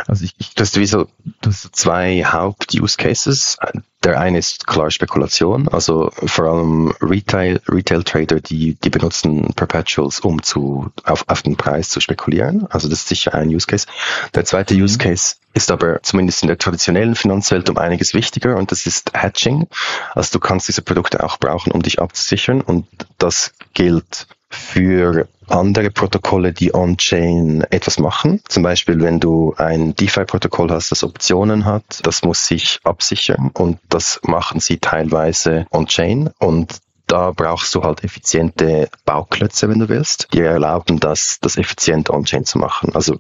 Also 0.07 0.25
ich, 0.25 0.35
ich 0.39 0.55
das 0.55 0.77
wie 0.77 0.87
so, 0.87 1.07
das 1.41 1.69
zwei 1.73 2.23
Haupt-Use 2.23 2.97
Cases. 2.99 3.57
Der 4.05 4.21
eine 4.21 4.39
ist 4.39 4.67
klar 4.67 4.91
Spekulation, 4.91 5.69
also 5.69 6.11
vor 6.13 6.47
allem 6.47 6.93
Retail, 7.01 7.61
Retail 7.69 8.03
Trader, 8.03 8.41
die, 8.41 8.75
die 8.75 8.91
benutzen 8.91 9.55
Perpetuals, 9.55 10.21
um 10.21 10.43
zu, 10.43 10.91
auf, 11.05 11.25
auf 11.29 11.43
den 11.43 11.57
Preis 11.57 11.89
zu 11.89 12.01
spekulieren. 12.01 12.67
Also 12.69 12.89
das 12.89 13.01
ist 13.01 13.09
sicher 13.09 13.35
ein 13.35 13.49
Use 13.49 13.67
Case. 13.67 13.87
Der 14.35 14.45
zweite 14.45 14.75
mhm. 14.75 14.83
Use 14.83 14.99
Case 14.99 15.37
ist 15.55 15.71
aber 15.71 16.03
zumindest 16.03 16.43
in 16.43 16.49
der 16.49 16.59
traditionellen 16.59 17.15
Finanzwelt 17.15 17.71
um 17.71 17.79
einiges 17.79 18.13
wichtiger 18.13 18.57
und 18.57 18.71
das 18.71 18.87
ist 18.87 19.13
Hatching. 19.15 19.67
Also 20.15 20.33
du 20.33 20.41
kannst 20.41 20.69
diese 20.69 20.83
Produkte 20.83 21.23
auch 21.23 21.39
brauchen, 21.39 21.73
um 21.73 21.83
dich 21.83 22.01
abzusichern 22.01 22.61
und 22.61 22.87
das 23.19 23.53
gilt 23.73 24.27
für 24.55 25.29
andere 25.49 25.91
Protokolle, 25.91 26.53
die 26.53 26.75
on-chain 26.75 27.65
etwas 27.71 27.99
machen. 27.99 28.41
Zum 28.49 28.63
Beispiel, 28.63 29.01
wenn 29.01 29.21
du 29.21 29.55
ein 29.57 29.95
DeFi-Protokoll 29.95 30.71
hast, 30.71 30.93
das 30.93 31.05
Optionen 31.05 31.65
hat, 31.65 32.01
das 32.05 32.23
muss 32.23 32.47
sich 32.47 32.79
absichern 32.85 33.51
und 33.53 33.79
das 33.89 34.21
machen 34.23 34.61
sie 34.61 34.79
teilweise 34.79 35.67
on-chain 35.71 36.31
und 36.39 36.79
da 37.07 37.33
brauchst 37.33 37.75
du 37.75 37.83
halt 37.83 38.05
effiziente 38.05 38.89
Bauklötze, 39.05 39.69
wenn 39.69 39.81
du 39.81 39.89
willst, 39.89 40.29
die 40.33 40.41
erlauben 40.41 40.99
das, 40.99 41.39
das 41.41 41.59
effizient 41.59 42.09
on-chain 42.09 42.45
zu 42.47 42.59
machen. 42.59 42.95
Also 42.95 43.19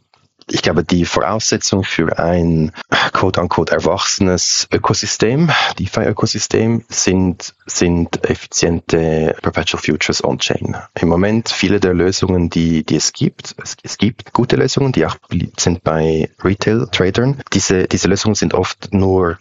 ich 0.52 0.62
glaube, 0.62 0.85
die 0.85 1.06
Voraussetzung 1.06 1.82
für 1.82 2.18
ein 2.18 2.73
quote-unquote 3.12 3.73
erwachsenes 3.73 4.68
Ökosystem, 4.71 5.50
DeFi-Ökosystem, 5.78 6.85
sind, 6.88 7.54
sind 7.66 8.25
effiziente 8.28 9.35
Perpetual 9.40 9.82
Futures 9.82 10.23
on-chain. 10.23 10.76
Im 11.00 11.09
Moment 11.09 11.49
viele 11.49 11.80
der 11.80 11.94
Lösungen, 11.94 12.50
die, 12.50 12.85
die 12.85 12.97
es 12.97 13.12
gibt, 13.12 13.54
es, 13.62 13.76
es 13.82 13.97
gibt 13.97 14.32
gute 14.35 14.56
Lösungen, 14.56 14.92
die 14.92 15.06
auch 15.06 15.16
beliebt 15.28 15.61
sind 15.61 15.82
bei 15.82 16.30
Retail-Tradern. 16.44 17.42
Diese, 17.54 17.88
diese 17.88 18.09
Lösungen 18.09 18.35
sind 18.35 18.52
oft 18.52 18.92
nur 18.92 19.38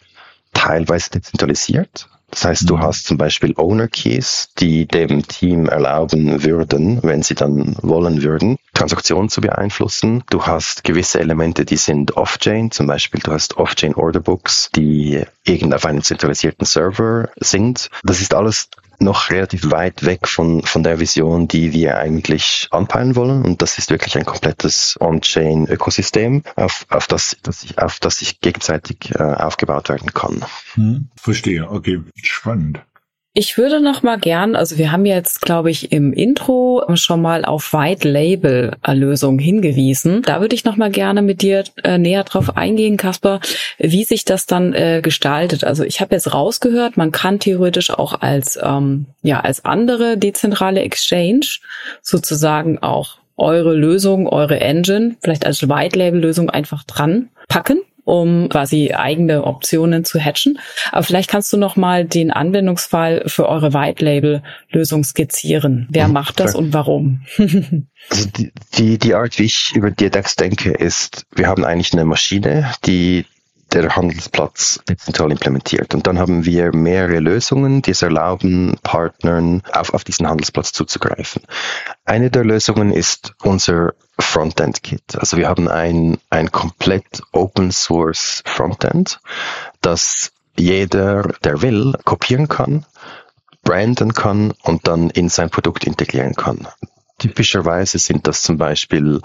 teilweise 0.54 1.10
dezentralisiert. 1.12 2.08
Das 2.32 2.46
heißt, 2.46 2.70
du 2.70 2.78
mhm. 2.78 2.82
hast 2.82 3.06
zum 3.06 3.18
Beispiel 3.18 3.54
Owner 3.58 3.88
Keys, 3.88 4.50
die 4.58 4.88
dem 4.88 5.28
Team 5.28 5.68
erlauben 5.68 6.44
würden, 6.44 7.00
wenn 7.04 7.22
sie 7.22 7.36
dann 7.36 7.76
wollen 7.82 8.24
würden, 8.24 8.58
Transaktionen 8.74 9.30
zu 9.30 9.42
beeinflussen. 9.42 10.24
Du 10.30 10.44
hast 10.46 10.84
gewisse 10.84 11.20
Elemente, 11.20 11.66
die 11.66 11.78
sind 11.78 12.18
off-chain. 12.18 12.72
Zum 12.72 12.88
Beispiel, 12.88 13.20
du 13.22 13.32
hast 13.32 13.58
off-chain 13.58 13.96
Orderbooks, 13.96 14.70
die 14.76 15.24
irgend 15.44 15.74
auf 15.74 15.86
einem 15.86 16.02
zentralisierten 16.02 16.66
Server 16.66 17.30
sind. 17.36 17.90
Das 18.04 18.22
ist 18.22 18.34
alles 18.34 18.70
noch 19.02 19.30
relativ 19.30 19.72
weit 19.72 20.06
weg 20.06 20.28
von, 20.28 20.64
von 20.64 20.84
der 20.84 21.00
Vision, 21.00 21.48
die 21.48 21.74
wir 21.74 21.98
eigentlich 21.98 22.68
anpeilen 22.72 23.16
wollen. 23.16 23.44
Und 23.44 23.62
das 23.62 23.78
ist 23.78 23.90
wirklich 23.90 24.18
ein 24.18 24.26
komplettes 24.26 24.98
On-Chain-Ökosystem, 25.00 26.44
auf, 26.56 26.86
auf, 26.90 27.08
das, 27.08 27.38
das 27.44 27.66
auf 27.78 28.00
das 28.00 28.20
sich 28.20 28.40
gegenseitig 28.40 29.12
äh, 29.16 29.24
aufgebaut 29.24 29.90
werden 29.90 30.14
kann. 30.14 30.46
Hm, 30.74 31.10
verstehe, 31.16 31.70
okay, 31.70 32.02
spannend. 32.22 32.82
Ich 33.34 33.58
würde 33.58 33.80
noch 33.80 34.04
mal 34.04 34.20
gern, 34.20 34.58
also 34.58 34.78
wir 34.78 34.92
haben 34.92 35.06
jetzt, 35.06 35.42
glaube 35.42 35.72
ich, 35.72 35.94
im 35.94 36.12
Intro 36.12 36.84
schon 36.96 37.22
mal 37.22 37.46
auf 37.46 37.72
White 37.72 38.06
Label 38.06 38.76
Lösungen 38.86 39.40
hingewiesen. 39.40 40.22
Da 40.24 40.42
würde 40.42 40.54
ich 40.54 40.66
noch 40.66 40.76
mal 40.76 40.92
gerne 40.92 41.22
mit 41.22 41.42
dir 41.42 41.64
äh, 41.86 41.98
näher 41.98 42.26
drauf 42.26 42.58
eingehen, 42.58 42.98
Kasper, 42.98 43.40
wie 43.78 44.04
sich 44.04 44.26
das 44.26 44.48
dann 44.48 44.74
äh, 44.74 45.00
gestaltet. 45.02 45.64
Also 45.64 45.86
ich 45.86 46.02
habe 46.02 46.14
jetzt 46.14 46.34
rausgehört, 46.34 46.98
man 46.98 47.14
kann 47.14 47.40
theoretisch 47.40 47.90
auch 47.90 48.20
als 48.20 48.60
ähm, 48.62 49.06
ja 49.22 49.40
als 49.40 49.64
andere 49.64 50.18
dezentrale 50.18 50.82
Exchange 50.82 51.60
sozusagen 52.02 52.80
auch 52.80 53.20
eure 53.38 53.74
Lösung, 53.74 54.28
eure 54.28 54.60
Engine, 54.60 55.16
vielleicht 55.22 55.46
als 55.46 55.70
White 55.70 55.98
Label 55.98 56.20
Lösung 56.20 56.50
einfach 56.50 56.84
dran 56.84 57.30
packen 57.48 57.80
um 58.04 58.50
quasi 58.50 58.94
eigene 58.94 59.44
Optionen 59.44 60.04
zu 60.06 60.20
hatchen. 60.20 60.60
Aber 60.92 61.04
vielleicht 61.04 61.30
kannst 61.30 61.52
du 61.54 61.58
noch 61.58 61.76
mal 61.76 62.06
den 62.06 62.32
Anwendungsfall 62.32 63.24
für 63.28 63.48
eure 63.48 63.74
White 63.74 64.04
Label 64.04 64.44
Lösung 64.70 65.04
skizzieren. 65.04 65.88
Wer 65.92 66.08
mhm, 66.08 66.14
macht 66.14 66.40
das 66.40 66.52
klar. 66.52 66.64
und 66.64 66.74
warum? 66.74 67.22
also 68.10 68.30
die, 68.38 68.52
die, 68.76 68.98
die 68.98 69.14
Art, 69.14 69.38
wie 69.40 69.46
ich 69.46 69.74
über 69.76 69.92
DDX 69.92 70.36
denke, 70.36 70.72
ist, 70.72 71.26
wir 71.36 71.48
haben 71.48 71.66
eigentlich 71.66 71.94
eine 71.94 72.06
Maschine, 72.06 72.72
die 72.86 73.26
der 73.74 73.96
Handelsplatz 73.96 74.80
dezentral 74.88 75.32
implementiert. 75.32 75.94
Und 75.94 76.08
dann 76.08 76.20
haben 76.20 76.46
wir 76.46 76.76
mehrere 76.76 77.20
Lösungen, 77.20 77.82
die 77.82 77.92
es 77.92 78.02
erlauben, 78.02 78.76
Partnern 78.84 79.64
auf, 79.72 79.94
auf 79.94 80.04
diesen 80.04 80.28
Handelsplatz 80.28 80.72
zuzugreifen. 80.74 81.44
Eine 82.06 82.30
der 82.30 82.44
Lösungen 82.44 82.92
ist 82.92 83.34
unser 83.44 83.94
Frontend-Kit. 84.20 85.16
Also 85.18 85.38
wir 85.38 85.48
haben 85.48 85.68
ein, 85.68 86.18
ein 86.30 86.52
komplett 86.52 87.22
Open 87.32 87.72
Source 87.72 88.44
Frontend, 88.46 89.20
das 89.82 90.32
jeder, 90.58 91.24
der 91.44 91.62
will, 91.62 91.94
kopieren 92.04 92.48
kann, 92.48 92.86
branden 93.64 94.14
kann 94.14 94.54
und 94.64 94.88
dann 94.88 95.10
in 95.10 95.30
sein 95.30 95.50
Produkt 95.50 95.86
integrieren 95.86 96.36
kann. 96.36 96.68
Typischerweise 97.22 98.00
sind 98.00 98.26
das 98.26 98.42
zum 98.42 98.58
Beispiel, 98.58 99.22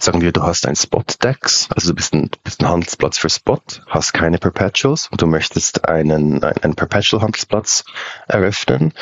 sagen 0.00 0.20
wir, 0.22 0.32
du 0.32 0.42
hast 0.42 0.66
ein 0.66 0.74
Spot-Dex, 0.74 1.68
also 1.70 1.90
du 1.90 1.94
bist 1.94 2.12
ein, 2.12 2.30
bist 2.42 2.60
ein 2.60 2.68
Handelsplatz 2.68 3.16
für 3.16 3.30
Spot, 3.30 3.60
hast 3.86 4.12
keine 4.12 4.38
Perpetuals 4.38 5.06
und 5.06 5.22
du 5.22 5.28
möchtest 5.28 5.88
einen, 5.88 6.42
einen 6.42 6.74
Perpetual-Handelsplatz 6.74 7.84
eröffnen. 8.26 8.92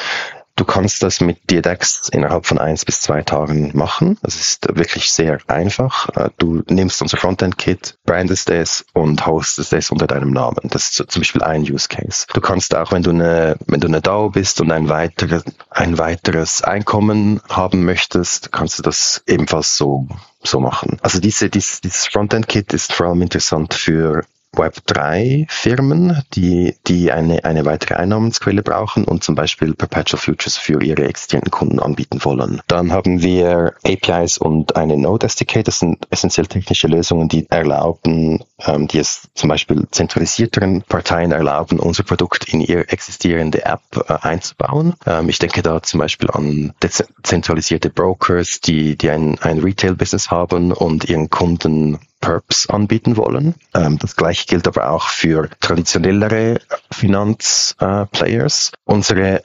Du 0.57 0.65
kannst 0.65 1.03
das 1.03 1.21
mit 1.21 1.51
DDEX 1.51 2.09
innerhalb 2.09 2.47
von 2.47 2.59
eins 2.59 2.87
bis 2.87 3.03
zwei 3.03 3.23
Tagen 3.23 3.73
machen. 3.75 4.19
Das 4.23 4.37
ist 4.37 4.67
wirklich 4.75 5.13
sehr 5.13 5.39
einfach. 5.49 6.09
Äh, 6.17 6.31
du 6.39 6.63
nimmst 6.69 7.03
unser 7.03 7.19
Frontend-Kit, 7.19 7.99
brandest 8.07 8.49
es 8.49 8.87
und 8.95 9.27
hostest 9.27 9.75
es 9.75 9.91
unter 9.91 10.07
deinem 10.07 10.31
Namen. 10.31 10.71
Das 10.71 10.89
ist 10.89 11.11
zum 11.11 11.21
Beispiel 11.21 11.43
ein 11.43 11.61
Use 11.61 11.89
Case. 11.89 12.25
Du 12.33 12.41
kannst 12.41 12.75
auch, 12.75 12.91
wenn 12.91 13.03
du 13.03 13.11
eine, 13.11 13.57
wenn 13.67 13.81
du 13.81 13.89
eine 13.89 14.01
DAO 14.01 14.31
bist 14.31 14.63
und 14.63 14.73
ein 14.73 14.89
weiteres, 14.89 15.45
ein 15.69 15.99
weiteres 15.99 16.63
Einkommen 16.63 17.43
haben 17.51 17.85
möchtest, 17.85 18.51
kannst 18.51 18.79
du 18.79 18.83
das 18.83 19.23
ebenfalls 19.27 19.77
so 19.77 20.09
so 20.43 20.61
machen. 20.61 20.99
Also 21.03 21.21
diese, 21.21 21.51
dieses, 21.51 21.81
dieses 21.81 22.07
Frontend-Kit 22.07 22.73
ist 22.73 22.93
vor 22.93 23.07
allem 23.09 23.23
interessant 23.23 23.75
für 23.75 24.25
Web3-Firmen, 24.57 26.23
die, 26.35 26.75
die 26.87 27.13
eine, 27.13 27.45
eine 27.45 27.65
weitere 27.65 27.95
Einnahmensquelle 27.95 28.63
brauchen 28.63 29.05
und 29.05 29.23
zum 29.23 29.35
Beispiel 29.35 29.75
Perpetual 29.75 30.21
Futures 30.21 30.57
für 30.57 30.83
ihre 30.83 31.05
existierenden 31.05 31.51
Kunden 31.51 31.81
anbieten 31.81 32.25
wollen. 32.25 32.61
Dann 32.67 32.93
haben 32.93 33.23
wir 33.23 33.75
APIs 33.85 34.39
und 34.39 34.77
eine 34.77 34.97
Node 34.97 35.27
SDK. 35.27 35.65
Das 35.65 35.79
sind 35.79 36.07
essentiell 36.11 36.47
technische 36.47 36.89
Lösungen, 36.89 37.29
die 37.29 37.49
erlauben, 37.51 38.43
ähm, 38.67 38.89
die 38.89 38.99
es 38.99 39.29
zum 39.35 39.49
Beispiel 39.49 39.87
zentralisierteren 39.91 40.83
Parteien 40.83 41.33
erlauben, 41.33 41.79
unser 41.79 42.03
Produkt 42.03 42.49
in 42.49 42.61
ihre 42.61 42.89
existierende 42.89 43.65
App 43.65 43.83
äh, 44.09 44.13
einzubauen. 44.21 44.95
Ähm, 45.07 45.29
ich 45.29 45.39
denke 45.39 45.63
da 45.63 45.83
zum 45.83 46.01
Beispiel 46.01 46.31
an 46.31 46.73
dezentralisierte 46.83 47.91
Brokers, 47.91 48.61
die, 48.61 48.97
die 48.97 49.11
ein, 49.11 49.39
ein 49.41 49.59
Retail-Business 49.61 50.31
haben 50.31 50.73
und 50.73 51.09
ihren 51.09 51.31
Kunden 51.31 51.99
Perps 52.27 52.69
anbieten 52.69 53.17
wollen. 53.17 53.55
Ähm, 53.73 53.99
das 53.99 54.17
gleiche 54.17 54.47
gilt 54.47 54.67
aber 54.67 54.91
auch 54.91 55.07
für 55.09 55.49
traditionellere 55.61 56.59
Finanzplayers. 56.91 58.73
Äh, 58.73 58.79
Unsere 58.85 59.45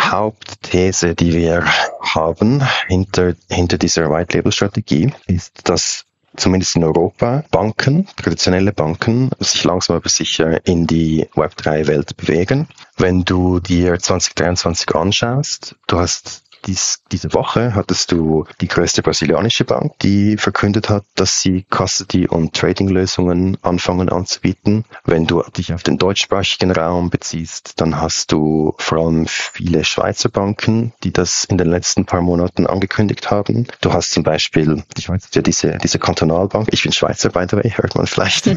Hauptthese, 0.00 1.16
die 1.16 1.32
wir 1.32 1.64
haben 2.00 2.62
hinter, 2.86 3.34
hinter 3.50 3.78
dieser 3.78 4.10
White 4.10 4.36
Label 4.36 4.52
Strategie, 4.52 5.12
ist, 5.26 5.68
dass 5.68 6.04
zumindest 6.36 6.76
in 6.76 6.84
Europa 6.84 7.44
Banken, 7.50 8.06
traditionelle 8.16 8.72
Banken, 8.72 9.30
sich 9.40 9.64
langsam 9.64 9.96
aber 9.96 10.08
sicher 10.08 10.64
in 10.64 10.86
die 10.86 11.26
Web3-Welt 11.34 12.16
bewegen. 12.16 12.68
Wenn 12.96 13.24
du 13.24 13.58
dir 13.58 13.98
2023 13.98 14.94
anschaust, 14.94 15.74
du 15.88 15.98
hast 15.98 16.43
dies, 16.66 17.02
diese 17.12 17.32
Woche 17.34 17.74
hattest 17.74 18.12
du 18.12 18.44
die 18.60 18.68
größte 18.68 19.02
brasilianische 19.02 19.64
Bank, 19.64 19.98
die 20.00 20.36
verkündet 20.36 20.88
hat, 20.88 21.04
dass 21.14 21.40
sie 21.40 21.64
Custody- 21.70 22.28
und 22.28 22.54
Trading-Lösungen 22.54 23.58
anfangen 23.62 24.08
anzubieten. 24.08 24.84
Wenn 25.04 25.26
du 25.26 25.42
dich 25.56 25.72
auf 25.72 25.82
den 25.82 25.98
deutschsprachigen 25.98 26.70
Raum 26.70 27.10
beziehst, 27.10 27.80
dann 27.80 28.00
hast 28.00 28.32
du 28.32 28.74
vor 28.78 28.98
allem 28.98 29.26
viele 29.26 29.84
Schweizer 29.84 30.28
Banken, 30.28 30.92
die 31.02 31.12
das 31.12 31.44
in 31.44 31.58
den 31.58 31.68
letzten 31.68 32.06
paar 32.06 32.22
Monaten 32.22 32.66
angekündigt 32.66 33.30
haben. 33.30 33.66
Du 33.80 33.92
hast 33.92 34.12
zum 34.12 34.22
Beispiel, 34.22 34.82
die 34.96 35.02
Schweiz 35.02 35.26
hat 35.26 35.36
ja 35.36 35.42
diese, 35.42 35.78
diese 35.78 35.98
Kantonalbank, 35.98 36.68
ich 36.72 36.82
bin 36.82 36.92
Schweizer, 36.92 37.30
by 37.30 37.46
the 37.48 37.56
way, 37.56 37.70
hört 37.70 37.94
man 37.94 38.06
vielleicht. 38.06 38.46
die, 38.46 38.56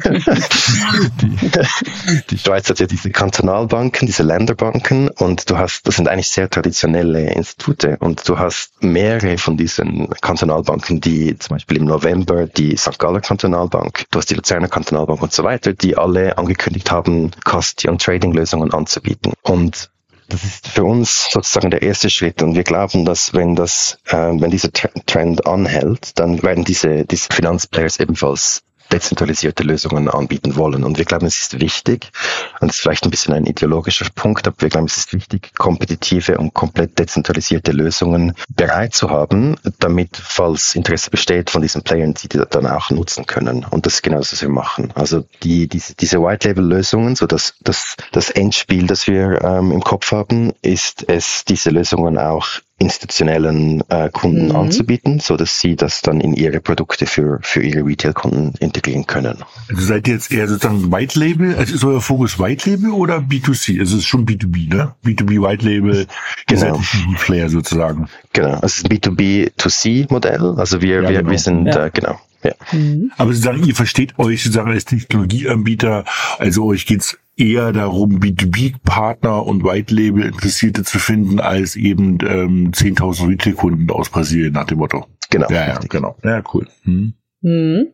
die 2.29 2.37
Schweiz 2.37 2.69
hat 2.69 2.79
ja 2.79 2.87
diese 2.87 3.11
Kantonalbanken, 3.11 4.05
diese 4.07 4.23
Länderbanken 4.23 5.09
und 5.09 5.49
du 5.49 5.57
hast, 5.57 5.87
das 5.87 5.97
sind 5.97 6.07
eigentlich 6.07 6.29
sehr 6.29 6.49
traditionelle 6.49 7.33
Institute 7.33 7.96
und 7.99 8.27
du 8.27 8.37
hast 8.39 8.83
mehrere 8.83 9.37
von 9.37 9.57
diesen 9.57 10.09
Kantonalbanken, 10.21 11.01
die 11.01 11.37
zum 11.37 11.55
Beispiel 11.55 11.77
im 11.77 11.85
November 11.85 12.47
die 12.47 12.77
St. 12.77 12.99
Galler 12.99 13.21
Kantonalbank, 13.21 14.05
du 14.11 14.19
hast 14.19 14.29
die 14.29 14.35
Luzerner 14.35 14.67
Kantonalbank 14.67 15.21
und 15.21 15.33
so 15.33 15.43
weiter, 15.43 15.73
die 15.73 15.97
alle 15.97 16.37
angekündigt 16.37 16.91
haben, 16.91 17.31
Custody- 17.43 17.89
und 17.89 18.01
Trading-Lösungen 18.01 18.73
anzubieten. 18.73 19.33
Und 19.41 19.89
das 20.29 20.43
ist 20.43 20.67
für 20.67 20.83
uns 20.83 21.31
sozusagen 21.31 21.71
der 21.71 21.81
erste 21.81 22.09
Schritt 22.09 22.41
und 22.41 22.55
wir 22.55 22.63
glauben, 22.63 23.05
dass 23.05 23.33
wenn 23.33 23.55
das, 23.55 23.97
äh, 24.07 24.15
wenn 24.15 24.51
dieser 24.51 24.71
Trend 24.73 25.47
anhält, 25.47 26.19
dann 26.19 26.43
werden 26.43 26.65
diese, 26.65 27.05
diese 27.05 27.29
Finanzplayers 27.31 27.99
ebenfalls 27.99 28.63
dezentralisierte 28.91 29.63
Lösungen 29.63 30.09
anbieten 30.09 30.55
wollen. 30.55 30.83
Und 30.83 30.97
wir 30.97 31.05
glauben, 31.05 31.25
es 31.25 31.41
ist 31.41 31.59
wichtig, 31.59 32.11
und 32.59 32.69
das 32.69 32.77
ist 32.77 32.81
vielleicht 32.81 33.05
ein 33.05 33.11
bisschen 33.11 33.33
ein 33.33 33.45
ideologischer 33.45 34.07
Punkt, 34.13 34.47
aber 34.47 34.55
wir 34.59 34.69
glauben, 34.69 34.87
es 34.87 34.97
ist 34.97 35.13
wichtig, 35.13 35.51
kompetitive 35.57 36.37
und 36.37 36.53
komplett 36.53 36.97
dezentralisierte 36.99 37.71
Lösungen 37.71 38.33
bereit 38.55 38.93
zu 38.93 39.09
haben, 39.09 39.57
damit, 39.79 40.17
falls 40.17 40.75
Interesse 40.75 41.09
besteht 41.09 41.49
von 41.49 41.61
diesen 41.61 41.83
Playern, 41.83 42.13
die 42.13 42.27
die 42.27 42.41
dann 42.49 42.67
auch 42.67 42.89
nutzen 42.89 43.25
können. 43.25 43.65
Und 43.65 43.85
das 43.85 43.95
ist 43.95 44.03
genau 44.03 44.17
das, 44.17 44.31
was 44.31 44.41
wir 44.41 44.49
machen. 44.49 44.91
Also 44.95 45.25
die, 45.43 45.67
diese, 45.67 45.95
diese 45.95 46.21
White-Label-Lösungen, 46.21 47.15
so 47.15 47.25
dass 47.25 47.55
das, 47.61 47.95
das 48.11 48.29
Endspiel, 48.29 48.87
das 48.87 49.07
wir 49.07 49.41
ähm, 49.43 49.71
im 49.71 49.81
Kopf 49.81 50.11
haben, 50.11 50.53
ist 50.61 51.07
es, 51.09 51.43
diese 51.45 51.69
Lösungen 51.69 52.17
auch 52.17 52.47
institutionellen 52.79 53.81
äh, 53.89 54.09
Kunden 54.09 54.49
mhm. 54.49 54.55
anzubieten, 54.55 55.19
so 55.19 55.35
dass 55.35 55.59
sie 55.59 55.75
das 55.75 56.01
dann 56.01 56.21
in 56.21 56.33
ihre 56.33 56.59
Produkte 56.59 57.07
für, 57.07 57.39
für 57.41 57.61
ihre 57.61 57.83
Retail-Kunden 57.83 58.53
integrieren 58.59 59.07
können. 59.07 59.39
Also 59.67 59.81
seid 59.81 60.07
ihr 60.07 60.13
jetzt 60.13 60.31
eher 60.31 60.47
sozusagen 60.47 60.91
White 60.91 61.19
Label, 61.19 61.55
also 61.55 61.73
ist 61.73 61.83
euer 61.83 62.01
Fokus 62.01 62.39
White 62.39 62.69
Label 62.69 62.91
oder 62.91 63.17
B2C? 63.17 63.79
Also 63.79 63.97
es 63.97 64.03
ist 64.03 64.07
schon 64.07 64.25
B2B, 64.25 64.69
ne? 64.69 64.93
B2B 65.03 65.41
White 65.41 65.65
Label, 65.65 66.05
genau. 66.45 66.81
Player 67.19 67.49
sozusagen. 67.49 68.09
Genau, 68.33 68.59
es 68.61 68.77
ist 68.77 68.85
ein 68.85 68.97
B2B2C-Modell, 68.97 70.55
also 70.57 70.81
wir, 70.81 71.01
ja, 71.01 71.09
wir, 71.09 71.17
genau. 71.19 71.31
wir 71.31 71.39
sind, 71.39 71.65
ja. 71.65 71.85
äh, 71.85 71.91
genau. 71.91 72.19
Ja. 72.43 72.53
Mhm. 72.71 73.11
Aber 73.17 73.33
Sie 73.33 73.41
sagen, 73.41 73.63
ihr 73.63 73.75
versteht 73.75 74.19
euch 74.19 74.43
sozusagen 74.43 74.69
als 74.69 74.85
Technologieanbieter, 74.85 76.05
also 76.37 76.65
euch 76.65 76.85
geht's 76.85 77.17
eher 77.37 77.71
darum, 77.71 78.19
B2B-Partner 78.19 79.45
und 79.45 79.63
White-Label-Interessierte 79.63 80.83
zu 80.83 80.99
finden, 80.99 81.39
als 81.39 81.75
eben 81.75 82.17
ähm, 82.21 82.71
10.000 82.71 83.29
Retail-Kunden 83.29 83.89
aus 83.91 84.09
Brasilien 84.09 84.53
nach 84.53 84.65
dem 84.65 84.79
Motto. 84.79 85.05
Genau. 85.29 85.47
Ja, 85.49 85.67
ja, 85.67 85.79
genau. 85.87 86.15
Ja, 86.23 86.41
cool. 86.53 86.67
Hm. 86.83 87.13
Hm. 87.43 87.87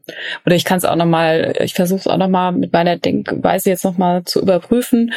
Oder 0.45 0.55
ich 0.55 0.63
kann 0.63 0.77
es 0.77 0.85
auch 0.85 0.95
nochmal, 0.95 1.53
ich 1.59 1.73
versuche 1.73 1.99
es 1.99 2.07
auch 2.07 2.17
nochmal 2.17 2.53
mit 2.53 2.71
meiner 2.71 2.97
Denkweise 2.97 3.69
jetzt 3.69 3.83
nochmal 3.83 4.23
zu 4.23 4.41
überprüfen. 4.41 5.11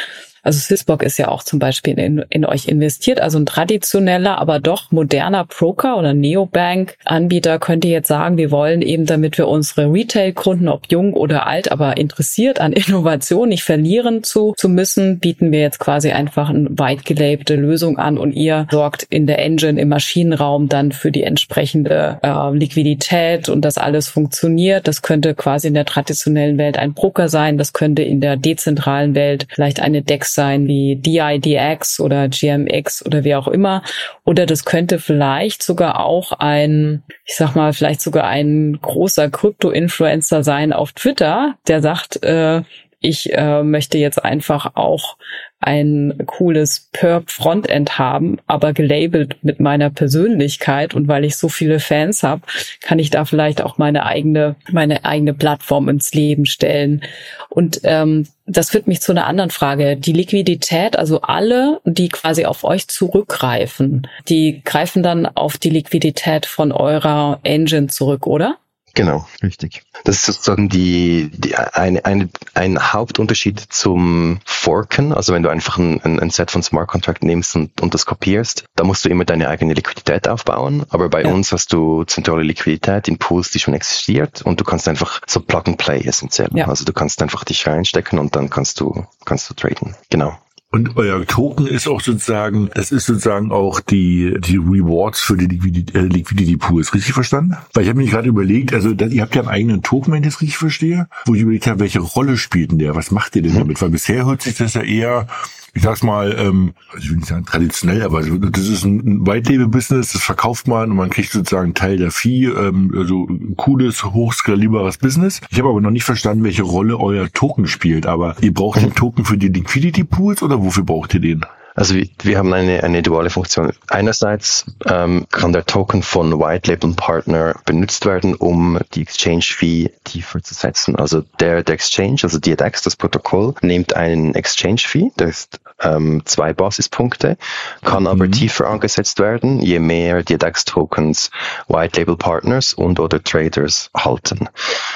Also 0.47 0.61
Swissborg 0.61 1.03
ist 1.03 1.19
ja 1.19 1.27
auch 1.27 1.43
zum 1.43 1.59
Beispiel 1.59 1.99
in, 1.99 2.25
in 2.31 2.45
euch 2.45 2.69
investiert, 2.69 3.21
also 3.21 3.37
ein 3.37 3.47
traditioneller, 3.47 4.39
aber 4.39 4.61
doch 4.61 4.93
moderner 4.93 5.45
Broker 5.45 5.99
oder 5.99 6.15
Neobank-Anbieter 6.15 7.59
könnte 7.59 7.89
jetzt 7.89 8.07
sagen, 8.07 8.37
wir 8.37 8.53
wollen 8.53 8.81
eben, 8.81 9.07
damit 9.07 9.39
wir 9.39 9.49
unsere 9.49 9.93
Retail-Kunden, 9.93 10.69
ob 10.69 10.87
jung 10.89 11.15
oder 11.15 11.49
alt, 11.49 11.73
aber 11.73 11.97
interessiert 11.97 12.61
an 12.61 12.73
Innovation 12.87 13.49
nicht 13.49 13.65
verlieren 13.65 14.23
zu, 14.23 14.55
zu 14.57 14.69
müssen, 14.69 15.19
bieten 15.19 15.51
wir 15.51 15.59
jetzt 15.59 15.81
quasi 15.81 16.13
einfach 16.13 16.49
eine 16.49 16.69
weit 16.71 17.05
gelabte 17.05 17.57
Lösung 17.57 17.99
an 17.99 18.17
und 18.17 18.31
ihr 18.31 18.69
sorgt 18.71 19.03
in 19.11 19.27
der 19.27 19.41
Engine, 19.41 19.81
im 19.81 19.89
Maschinenraum 19.89 20.69
dann 20.69 20.93
für 20.93 21.11
die 21.11 21.25
entsprechende 21.25 22.21
äh, 22.23 22.57
Liquidität 22.57 23.49
und 23.49 23.65
das 23.65 23.79
alles 23.79 24.07
funktioniert. 24.07 24.87
Das 24.87 25.03
könnte 25.03 25.35
quasi 25.35 25.67
in 25.67 25.75
der 25.75 25.87
traditionellen 25.87 26.57
Welt 26.57 26.79
ein 26.79 26.95
Broker 26.95 27.29
sein, 27.29 27.59
das 27.59 27.73
könnte 27.73 28.03
in 28.03 28.21
der 28.21 28.37
dezentralen 28.37 29.17
Welt 29.17 29.49
vielleicht 29.51 29.81
eine 29.81 30.03
DEX 30.03 30.36
sein 30.37 30.69
wie 30.69 30.95
DIDX 30.95 31.99
oder 31.99 32.29
GMX 32.29 33.05
oder 33.05 33.25
wie 33.25 33.35
auch 33.35 33.49
immer. 33.49 33.83
Oder 34.25 34.47
das 34.47 34.65
könnte 34.65 35.01
vielleicht 35.01 35.65
sogar 35.65 35.99
auch 36.05 36.31
ein, 36.31 37.03
ich 37.25 37.35
sag 37.35 37.57
mal, 37.57 37.73
vielleicht 37.73 38.01
sogar 38.01 38.29
ein 38.29 38.79
großer 38.81 39.29
Krypto-Influencer 39.31 40.45
sein 40.45 40.73
auf 40.73 40.93
Twitter, 40.93 41.57
der 41.67 41.83
sagt, 41.83 42.23
äh, 42.23 42.63
ich 43.01 43.33
äh, 43.33 43.63
möchte 43.63 43.99
jetzt 43.99 44.25
einfach 44.25 44.75
auch 44.75 45.17
ein 45.61 46.15
cooles 46.27 46.89
Perp 46.93 47.31
Frontend 47.31 47.99
haben, 47.99 48.39
aber 48.47 48.73
gelabelt 48.73 49.37
mit 49.43 49.59
meiner 49.59 49.91
Persönlichkeit 49.91 50.95
und 50.95 51.09
weil 51.09 51.25
ich 51.25 51.37
so 51.37 51.49
viele 51.49 51.81
Fans 51.81 52.23
habe, 52.23 52.43
kann 52.81 52.99
ich 52.99 53.11
da 53.11 53.25
vielleicht 53.25 53.63
auch 53.63 53.79
meine 53.79 54.05
eigene 54.05 54.57
meine 54.71 55.05
eigene 55.05 55.35
Plattform 55.35 55.89
ins 55.89 56.13
Leben 56.13 56.47
stellen. 56.47 57.03
Und 57.49 57.81
ähm, 57.85 58.27
das 58.47 58.71
führt 58.71 58.87
mich 58.87 59.01
zu 59.01 59.13
einer 59.13 59.27
anderen 59.27 59.51
Frage. 59.51 59.97
Die 59.97 60.13
Liquidität, 60.13 60.99
also 60.99 61.23
alle, 61.23 61.81
die 61.85 62.11
quasi 62.11 62.45
auf 62.45 62.63
euch 62.63 62.87
zurückgreifen, 62.89 64.07
die 64.29 64.63
greifen 64.65 65.03
dann 65.03 65.27
auf 65.27 65.57
die 65.57 65.71
Liquidität 65.71 66.47
von 66.47 66.71
eurer 66.71 67.41
Engine 67.43 67.89
zurück, 67.89 68.27
oder? 68.27 68.59
Genau, 68.97 69.27
richtig. 69.43 69.83
Das 70.05 70.17
ist 70.17 70.25
sozusagen 70.25 70.71
die, 70.71 71.31
die 71.35 71.55
eine, 71.55 72.05
eine, 72.07 72.31
ein 72.55 72.93
Hauptunterschied 72.93 73.61
zum 73.61 74.41
Forken. 74.47 75.13
Also 75.13 75.35
wenn 75.35 75.43
du 75.43 75.51
einfach 75.51 75.77
ein, 75.77 76.01
ein, 76.03 76.31
Set 76.31 76.51
von 76.51 76.63
Smart 76.63 76.89
Contract 76.89 77.23
nimmst 77.23 77.55
und, 77.57 77.79
und 77.83 77.93
das 77.93 78.07
kopierst, 78.07 78.65
da 78.75 78.85
musst 78.85 79.05
du 79.05 79.11
immer 79.11 79.27
deine 79.27 79.49
eigene 79.49 79.75
Liquidität 79.75 80.27
aufbauen. 80.27 80.87
Aber 80.89 81.11
bei 81.11 81.23
ja. 81.23 81.31
uns 81.31 81.53
hast 81.53 81.75
du 81.75 82.05
zentrale 82.05 82.43
Liquidität 82.43 83.07
in 83.07 83.19
Pools, 83.19 83.51
die 83.51 83.59
schon 83.59 83.75
existiert 83.75 84.41
und 84.41 84.61
du 84.61 84.65
kannst 84.65 84.89
einfach 84.89 85.21
so 85.27 85.41
Plug 85.41 85.65
and 85.67 85.77
Play 85.77 86.01
essentiell. 86.01 86.49
Ja. 86.55 86.69
Also 86.69 86.87
du 86.87 86.95
kannst 86.95 87.21
einfach 87.21 87.45
dich 87.45 87.67
reinstecken 87.67 88.19
und 88.19 88.35
dann 88.35 88.49
kannst 88.49 88.81
du, 88.81 89.07
kannst 89.27 89.51
du 89.51 89.55
traden. 89.55 89.95
Genau. 90.09 90.39
Und 90.77 90.95
euer 90.99 91.25
Token 91.25 91.67
ist 91.67 91.89
auch 91.89 92.03
sozusagen, 92.03 92.69
das 92.75 92.93
ist 92.93 93.07
sozusagen 93.07 93.51
auch 93.51 93.81
die, 93.81 94.37
die 94.41 94.59
Rewards 94.59 95.21
für 95.21 95.35
die 95.35 95.47
Liquidity, 95.47 95.97
äh, 95.97 96.03
Liquidity 96.03 96.59
Pools. 96.59 96.93
Richtig 96.93 97.15
verstanden? 97.15 97.57
Weil 97.73 97.85
ich 97.85 97.89
habe 97.89 97.99
mich 97.99 98.11
gerade 98.11 98.29
überlegt, 98.29 98.75
also 98.75 98.93
das, 98.93 99.11
ihr 99.11 99.23
habt 99.23 99.35
ja 99.35 99.41
einen 99.41 99.49
eigenen 99.49 99.83
Token, 99.83 100.13
wenn 100.13 100.23
ich 100.23 100.29
das 100.29 100.43
richtig 100.43 100.59
verstehe, 100.59 101.09
wo 101.25 101.35
ich 101.35 101.41
überlegt 101.41 101.67
habe, 101.67 101.81
welche 101.81 102.01
Rolle 102.01 102.37
spielt 102.37 102.73
denn 102.73 102.79
der? 102.79 102.95
Was 102.95 103.11
macht 103.11 103.37
ihr 103.37 103.43
denn 103.43 103.55
damit? 103.55 103.81
Weil 103.81 103.89
bisher 103.89 104.27
hört 104.27 104.43
sich 104.43 104.59
das 104.59 104.75
ja 104.75 104.83
eher 104.83 105.29
ich 105.77 105.83
sag's 105.83 106.03
mal, 106.03 106.35
ähm, 106.39 106.73
also 106.93 107.05
ich 107.05 107.11
will 107.11 107.19
nicht 107.19 107.29
sagen 107.29 107.45
traditionell, 107.45 108.03
aber 108.03 108.23
das 108.23 108.67
ist 108.67 108.85
ein 108.85 109.27
White-Label-Business, 109.27 110.13
das 110.15 110.23
verkauft 110.23 110.67
man 110.67 110.91
und 110.91 110.97
man 110.97 111.11
kriegt 111.11 111.31
sozusagen 111.31 111.75
Teil 111.75 111.99
der 111.99 112.11
Fee, 112.11 112.47
ähm, 112.47 112.95
also 112.97 113.29
cooles, 113.57 114.03
hochskalierbares 114.03 114.97
Business. 114.97 115.43
Ich 115.51 115.59
habe 115.59 115.69
aber 115.69 115.83
noch 115.83 115.91
nicht 115.91 116.05
verstanden, 116.05 116.45
welche 116.45 116.63
Rolle 116.63 116.99
euer 116.99 117.31
Token 117.31 117.67
spielt, 117.67 118.07
aber 118.07 118.37
ihr 118.41 118.55
braucht 118.55 118.81
den 118.81 118.95
Token 118.95 119.27
für 119.27 119.37
die 119.37 119.49
Liquidity-Pools 119.49 120.43
oder 120.43 120.63
wofür 120.63 120.85
braucht 120.85 121.13
ihr 121.13 121.21
den? 121.21 121.45
Also 121.77 121.95
wir, 121.95 122.09
wir 122.23 122.39
haben 122.39 122.53
eine, 122.55 122.83
eine 122.83 123.03
duale 123.03 123.29
Funktion. 123.29 123.73
Einerseits 123.89 124.65
ähm, 124.87 125.27
kann 125.31 125.53
der 125.53 125.67
Token 125.67 126.03
von 126.03 126.41
White 126.41 126.71
Label 126.71 126.95
Partner 126.95 127.55
benutzt 127.67 128.07
werden, 128.07 128.35
um 128.35 128.81
die 128.95 129.03
Exchange 129.03 129.43
Fee 129.43 129.91
tiefer 130.05 130.43
zu 130.43 130.55
setzen. 130.55 130.97
Also 130.97 131.23
der, 131.39 131.63
der 131.63 131.75
Exchange, 131.75 132.21
also 132.23 132.39
DDX, 132.39 132.83
das 132.83 132.97
Protokoll, 132.97 133.55
nimmt 133.61 133.95
einen 133.95 134.35
Exchange 134.35 134.81
Fee, 134.81 135.13
der 135.19 135.29
ist 135.29 135.61
ähm, 135.83 136.23
zwei 136.25 136.55
Basispunkte, 136.55 137.37
kann 137.85 138.05
mhm. 138.05 138.09
aber 138.09 138.31
tiefer 138.31 138.67
angesetzt 138.69 139.21
werden, 139.21 139.61
je 139.61 139.79
mehr 139.79 140.23
DDX-Tokens 140.23 141.31
White 141.69 142.01
Label 142.01 142.17
Partners 142.17 142.73
und 142.73 142.99
oder 142.99 143.23
Traders 143.23 143.91
halten. 143.95 144.49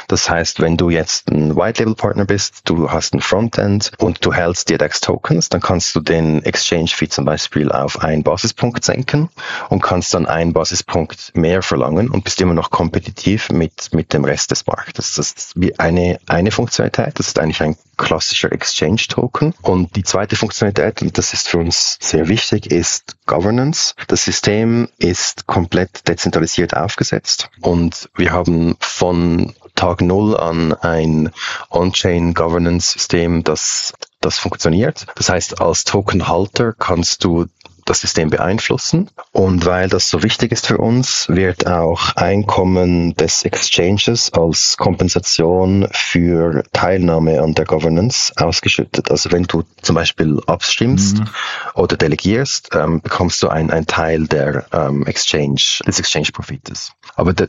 Das 0.08 0.30
heißt, 0.30 0.60
wenn 0.60 0.78
du 0.78 0.88
jetzt 0.88 1.30
ein 1.30 1.56
White 1.56 1.82
Label 1.82 1.94
Partner 1.94 2.24
bist, 2.24 2.62
du 2.64 2.90
hast 2.90 3.12
ein 3.14 3.20
Frontend 3.20 3.92
und 3.98 4.24
du 4.24 4.32
hältst 4.32 4.70
DDX-Tokens, 4.70 5.50
dann 5.50 5.60
kannst 5.60 5.94
du 5.94 6.00
den 6.00 6.42
Exchange 6.42 6.69
Exchange 6.70 6.90
Fee 6.94 7.09
zum 7.09 7.24
Beispiel 7.24 7.72
auf 7.72 8.00
einen 8.00 8.22
Basispunkt 8.22 8.85
senken 8.85 9.28
und 9.70 9.83
kannst 9.83 10.14
dann 10.14 10.26
einen 10.26 10.52
Basispunkt 10.52 11.33
mehr 11.35 11.62
verlangen 11.62 12.11
und 12.11 12.22
bist 12.22 12.40
immer 12.40 12.54
noch 12.54 12.70
kompetitiv 12.70 13.50
mit, 13.50 13.92
mit 13.92 14.12
dem 14.12 14.24
Rest 14.24 14.52
des 14.52 14.68
Marktes. 14.68 15.16
Das 15.16 15.33
ist 15.33 15.52
wie 15.56 15.76
eine, 15.80 16.20
eine 16.28 16.52
Funktionalität. 16.52 17.18
Das 17.18 17.26
ist 17.26 17.40
eigentlich 17.40 17.61
ein 17.61 17.76
klassischer 17.96 18.52
Exchange 18.52 19.02
Token. 19.09 19.52
Und 19.62 19.96
die 19.96 20.04
zweite 20.04 20.37
Funktionalität, 20.37 21.02
und 21.02 21.18
das 21.18 21.33
ist 21.33 21.48
für 21.48 21.59
uns 21.59 21.98
sehr 22.00 22.28
wichtig, 22.28 22.70
ist 22.70 23.16
Governance. 23.26 23.94
Das 24.06 24.24
System 24.24 24.88
ist 24.96 25.48
komplett 25.48 26.06
dezentralisiert 26.06 26.76
aufgesetzt 26.76 27.50
und 27.62 28.09
wir 28.14 28.30
haben 28.30 28.76
von 28.78 29.54
Tag 29.74 30.02
Null 30.02 30.37
an 30.37 30.72
ein 30.74 31.30
On-Chain 31.70 32.35
Governance 32.35 32.92
System, 32.92 33.42
das 33.42 33.94
das 34.20 34.38
funktioniert. 34.38 35.06
Das 35.16 35.28
heißt, 35.28 35.61
als 35.61 35.85
Tokenhalter 35.85 36.72
kannst 36.72 37.24
du 37.24 37.46
das 37.90 38.00
System 38.00 38.30
beeinflussen. 38.30 39.11
Und 39.33 39.66
weil 39.66 39.88
das 39.88 40.09
so 40.09 40.22
wichtig 40.22 40.52
ist 40.52 40.66
für 40.66 40.78
uns, 40.78 41.28
wird 41.28 41.66
auch 41.66 42.14
Einkommen 42.14 43.14
des 43.16 43.44
Exchanges 43.44 44.33
als 44.33 44.76
Kompensation 44.76 45.88
für 45.90 46.62
Teilnahme 46.72 47.42
an 47.42 47.54
der 47.54 47.64
Governance 47.64 48.33
ausgeschüttet. 48.37 49.11
Also 49.11 49.33
wenn 49.33 49.44
du 49.44 49.64
zum 49.83 49.96
Beispiel 49.96 50.40
abstimmst 50.46 51.18
mhm. 51.18 51.28
oder 51.74 51.96
delegierst, 51.96 52.70
ähm, 52.74 53.00
bekommst 53.00 53.42
du 53.42 53.48
ein, 53.48 53.70
ein 53.70 53.87
Teil 53.87 54.26
der 54.26 54.66
ähm, 54.72 55.04
Exchange, 55.06 55.80
des 55.85 55.98
Exchange-Profites. 55.98 56.92
Aber 57.16 57.33
der, 57.33 57.48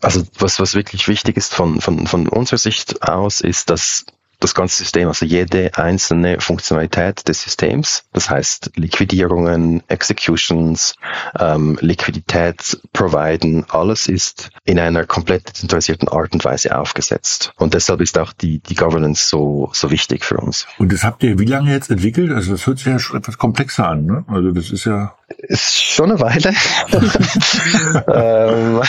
also 0.00 0.24
was, 0.38 0.58
was 0.58 0.74
wirklich 0.74 1.06
wichtig 1.06 1.36
ist 1.36 1.54
von, 1.54 1.80
von, 1.80 2.08
von 2.08 2.28
unserer 2.28 2.58
Sicht 2.58 3.02
aus, 3.02 3.40
ist, 3.40 3.70
dass 3.70 4.04
das 4.40 4.54
ganze 4.54 4.76
System, 4.76 5.08
also 5.08 5.24
jede 5.24 5.70
einzelne 5.76 6.40
Funktionalität 6.40 7.26
des 7.28 7.42
Systems, 7.42 8.04
das 8.12 8.30
heißt 8.30 8.72
Liquidierungen, 8.76 9.82
Executions, 9.88 10.94
ähm, 11.38 11.78
Liquidität 11.80 12.80
providen, 12.92 13.64
alles 13.68 14.08
ist 14.08 14.50
in 14.64 14.78
einer 14.78 15.04
komplett 15.04 15.48
dezentralisierten 15.48 16.08
Art 16.08 16.32
und 16.32 16.44
Weise 16.44 16.76
aufgesetzt. 16.76 17.52
Und 17.56 17.74
deshalb 17.74 18.00
ist 18.00 18.18
auch 18.18 18.32
die, 18.32 18.58
die 18.58 18.74
Governance 18.74 19.28
so, 19.28 19.70
so 19.72 19.90
wichtig 19.90 20.24
für 20.24 20.36
uns. 20.36 20.66
Und 20.78 20.92
das 20.92 21.04
habt 21.04 21.22
ihr 21.22 21.38
wie 21.38 21.44
lange 21.44 21.72
jetzt 21.72 21.90
entwickelt? 21.90 22.32
Also 22.32 22.52
das 22.52 22.66
hört 22.66 22.78
sich 22.78 22.86
ja 22.86 22.98
schon 22.98 23.18
etwas 23.18 23.38
komplexer 23.38 23.88
an, 23.88 24.06
ne? 24.06 24.24
Also 24.28 24.50
das 24.50 24.70
ist 24.70 24.84
ja 24.84 25.14
ist 25.28 25.82
schon 25.82 26.10
eine 26.10 26.20
Weile. 26.20 26.54
ähm, 28.12 28.82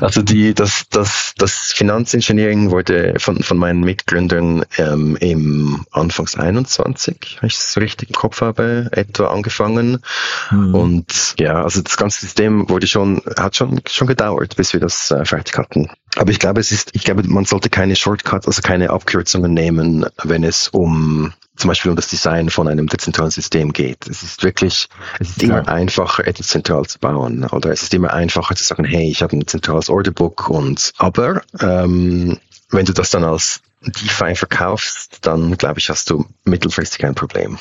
also 0.00 0.22
die, 0.22 0.54
das, 0.54 0.84
das, 0.90 1.34
das 1.36 1.72
Finanzengineering 1.72 2.70
wurde 2.70 3.14
von, 3.18 3.42
von 3.42 3.58
meinen 3.58 3.80
Mitgründern 3.80 4.64
ähm, 4.76 5.16
im 5.16 5.84
Anfangs 5.90 6.36
21, 6.36 7.38
wenn 7.40 7.48
ich 7.48 7.54
es 7.54 7.72
so 7.72 7.80
richtig 7.80 8.10
im 8.10 8.14
Kopf 8.14 8.40
habe, 8.40 8.88
etwa 8.92 9.28
angefangen. 9.28 10.02
Mhm. 10.50 10.74
Und 10.74 11.34
ja, 11.38 11.62
also 11.62 11.82
das 11.82 11.96
ganze 11.96 12.20
System 12.20 12.68
wurde 12.68 12.86
schon, 12.86 13.22
hat 13.36 13.56
schon, 13.56 13.80
schon 13.88 14.06
gedauert, 14.06 14.56
bis 14.56 14.72
wir 14.72 14.80
das 14.80 15.10
äh, 15.10 15.24
fertig 15.24 15.58
hatten. 15.58 15.90
Aber 16.16 16.30
ich 16.30 16.38
glaube, 16.38 16.60
es 16.60 16.72
ist, 16.72 16.90
ich 16.94 17.04
glaube, 17.04 17.22
man 17.24 17.44
sollte 17.44 17.68
keine 17.68 17.96
Shortcuts, 17.96 18.46
also 18.46 18.62
keine 18.62 18.90
Abkürzungen 18.90 19.52
nehmen, 19.52 20.06
wenn 20.22 20.44
es 20.44 20.68
um 20.68 21.32
zum 21.58 21.68
Beispiel 21.68 21.90
um 21.90 21.96
das 21.96 22.08
Design 22.08 22.50
von 22.50 22.68
einem 22.68 22.86
dezentralen 22.86 23.32
System 23.32 23.72
geht. 23.72 24.06
Es 24.08 24.22
ist 24.22 24.44
wirklich, 24.44 24.88
es 25.18 25.30
ist 25.30 25.42
immer 25.42 25.66
einfacher, 25.68 26.26
etwas 26.26 26.46
zentral 26.46 26.86
zu 26.86 26.98
bauen. 27.00 27.44
Oder 27.44 27.70
es 27.70 27.82
ist 27.82 27.92
immer 27.94 28.12
einfacher 28.12 28.54
zu 28.54 28.64
sagen, 28.64 28.84
hey, 28.84 29.10
ich 29.10 29.22
habe 29.22 29.36
ein 29.36 29.46
zentrales 29.46 29.90
Orderbook 29.90 30.48
und 30.48 30.92
aber 30.98 31.42
ähm, 31.60 32.38
wenn 32.70 32.86
du 32.86 32.92
das 32.92 33.10
dann 33.10 33.24
als 33.24 33.60
DeFi 33.82 34.36
verkaufst, 34.36 35.18
dann 35.22 35.56
glaube 35.56 35.80
ich, 35.80 35.90
hast 35.90 36.10
du 36.10 36.26
mittelfristig 36.44 37.04
ein 37.04 37.14
Problem. 37.14 37.58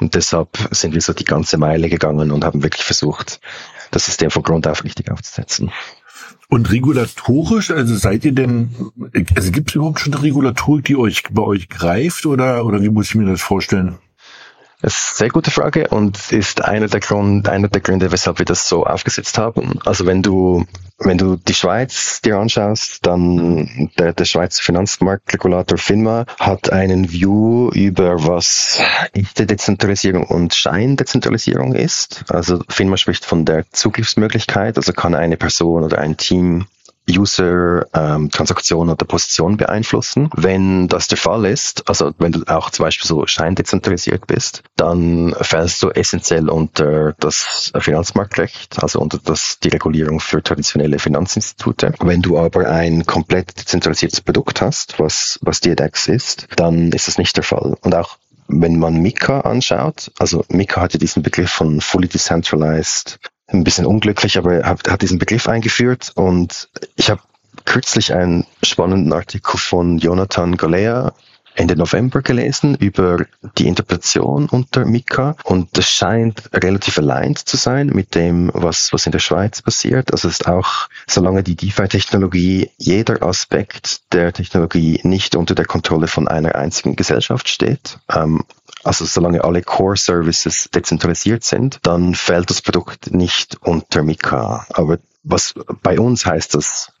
Und 0.00 0.14
deshalb 0.14 0.48
sind 0.70 0.94
wir 0.94 1.00
so 1.00 1.12
die 1.12 1.24
ganze 1.24 1.58
Meile 1.58 1.88
gegangen 1.88 2.30
und 2.30 2.44
haben 2.44 2.62
wirklich 2.62 2.84
versucht, 2.84 3.40
das 3.90 4.06
System 4.06 4.30
von 4.30 4.42
Grund 4.42 4.66
auf 4.66 4.84
richtig 4.84 5.10
aufzusetzen. 5.10 5.70
Und 6.52 6.70
regulatorisch, 6.70 7.70
also 7.70 7.96
seid 7.96 8.26
ihr 8.26 8.32
denn, 8.32 8.68
also 9.34 9.50
gibt 9.52 9.70
es 9.70 9.74
überhaupt 9.74 10.00
schon 10.00 10.12
eine 10.12 10.22
Regulatorik, 10.22 10.84
die 10.84 10.96
euch 10.96 11.22
bei 11.30 11.40
euch 11.40 11.70
greift 11.70 12.26
oder, 12.26 12.66
oder 12.66 12.82
wie 12.82 12.90
muss 12.90 13.08
ich 13.08 13.14
mir 13.14 13.24
das 13.24 13.40
vorstellen? 13.40 13.94
Das 14.82 14.94
ist 14.94 15.10
eine 15.10 15.16
sehr 15.16 15.28
gute 15.28 15.52
Frage 15.52 15.88
und 15.88 16.32
ist 16.32 16.64
einer 16.64 16.88
der, 16.88 16.98
Grund, 16.98 17.48
einer 17.48 17.68
der 17.68 17.80
Gründe, 17.80 18.10
weshalb 18.10 18.40
wir 18.40 18.44
das 18.44 18.68
so 18.68 18.84
aufgesetzt 18.84 19.38
haben. 19.38 19.78
Also 19.84 20.06
wenn 20.06 20.22
du, 20.22 20.66
wenn 20.98 21.18
du 21.18 21.36
die 21.36 21.54
Schweiz 21.54 22.20
dir 22.20 22.38
anschaust, 22.38 23.06
dann 23.06 23.90
der, 23.96 24.12
der 24.12 24.24
Schweizer 24.24 24.60
Finanzmarktregulator 24.60 25.78
FINMA 25.78 26.26
hat 26.40 26.72
einen 26.72 27.12
View 27.12 27.70
über 27.70 28.26
was 28.26 28.80
echte 29.12 29.46
Dezentralisierung 29.46 30.24
und 30.24 30.52
Scheindezentralisierung 30.52 31.76
ist. 31.76 32.24
Also 32.28 32.64
FINMA 32.68 32.96
spricht 32.96 33.24
von 33.24 33.44
der 33.44 33.70
Zugriffsmöglichkeit, 33.70 34.78
also 34.78 34.92
kann 34.92 35.14
eine 35.14 35.36
Person 35.36 35.84
oder 35.84 35.98
ein 35.98 36.16
Team 36.16 36.66
User 37.10 37.86
ähm, 37.94 38.30
oder 38.70 39.04
Position 39.04 39.56
beeinflussen. 39.56 40.30
Wenn 40.36 40.88
das 40.88 41.08
der 41.08 41.18
Fall 41.18 41.44
ist, 41.46 41.88
also 41.88 42.12
wenn 42.18 42.32
du 42.32 42.44
auch 42.46 42.70
zum 42.70 42.84
Beispiel 42.84 43.06
so 43.06 43.26
scheindezentralisiert 43.26 44.26
bist, 44.26 44.62
dann 44.76 45.34
fällst 45.40 45.82
du 45.82 45.90
essentiell 45.90 46.48
unter 46.48 47.14
das 47.18 47.72
Finanzmarktrecht, 47.78 48.82
also 48.82 49.00
unter 49.00 49.18
das, 49.18 49.58
die 49.62 49.68
Regulierung 49.68 50.20
für 50.20 50.42
traditionelle 50.42 50.98
Finanzinstitute. 50.98 51.94
Wenn 52.00 52.22
du 52.22 52.38
aber 52.38 52.68
ein 52.68 53.04
komplett 53.06 53.58
dezentralisiertes 53.58 54.20
Produkt 54.20 54.60
hast, 54.60 54.98
was, 54.98 55.38
was 55.42 55.60
DDEX 55.60 56.08
ist, 56.08 56.48
dann 56.56 56.92
ist 56.92 57.08
das 57.08 57.18
nicht 57.18 57.36
der 57.36 57.44
Fall. 57.44 57.76
Und 57.82 57.94
auch 57.94 58.18
wenn 58.48 58.78
man 58.78 59.00
Mika 59.00 59.40
anschaut, 59.40 60.10
also 60.18 60.44
Mika 60.48 60.82
hatte 60.82 60.98
diesen 60.98 61.22
Begriff 61.22 61.50
von 61.50 61.80
fully 61.80 62.08
decentralized 62.08 63.18
ein 63.52 63.64
bisschen 63.64 63.86
unglücklich, 63.86 64.38
aber 64.38 64.54
er 64.54 64.68
hat, 64.68 64.88
hat 64.88 65.02
diesen 65.02 65.18
Begriff 65.18 65.48
eingeführt 65.48 66.12
und 66.14 66.68
ich 66.96 67.10
habe 67.10 67.20
kürzlich 67.64 68.14
einen 68.14 68.46
spannenden 68.62 69.12
Artikel 69.12 69.58
von 69.58 69.98
Jonathan 69.98 70.56
Golea 70.56 71.12
Ende 71.54 71.76
November 71.76 72.22
gelesen 72.22 72.74
über 72.76 73.26
die 73.58 73.66
Interpretation 73.66 74.48
unter 74.48 74.86
Mika 74.86 75.36
und 75.44 75.76
das 75.76 75.86
scheint 75.90 76.50
relativ 76.54 76.98
aligned 76.98 77.38
zu 77.38 77.56
sein 77.56 77.88
mit 77.88 78.14
dem, 78.14 78.50
was, 78.54 78.92
was 78.92 79.06
in 79.06 79.12
der 79.12 79.18
Schweiz 79.18 79.60
passiert. 79.60 80.12
Also 80.12 80.28
es 80.28 80.40
ist 80.40 80.48
auch, 80.48 80.88
solange 81.06 81.42
die 81.42 81.56
DeFi-Technologie, 81.56 82.70
jeder 82.78 83.22
Aspekt 83.22 84.12
der 84.14 84.32
Technologie 84.32 85.00
nicht 85.02 85.36
unter 85.36 85.54
der 85.54 85.66
Kontrolle 85.66 86.06
von 86.06 86.26
einer 86.26 86.54
einzigen 86.54 86.96
Gesellschaft 86.96 87.48
steht, 87.48 87.98
ähm, 88.10 88.44
also 88.84 89.04
solange 89.04 89.44
alle 89.44 89.62
Core 89.62 89.96
Services 89.96 90.68
dezentralisiert 90.74 91.44
sind, 91.44 91.78
dann 91.82 92.14
fällt 92.14 92.50
das 92.50 92.62
Produkt 92.62 93.12
nicht 93.12 93.56
unter 93.62 94.02
Mika. 94.02 94.66
Aber 94.72 94.98
was 95.22 95.54
bei 95.82 95.98
uns 95.98 96.26
heißt 96.26 96.54
das, 96.54 96.92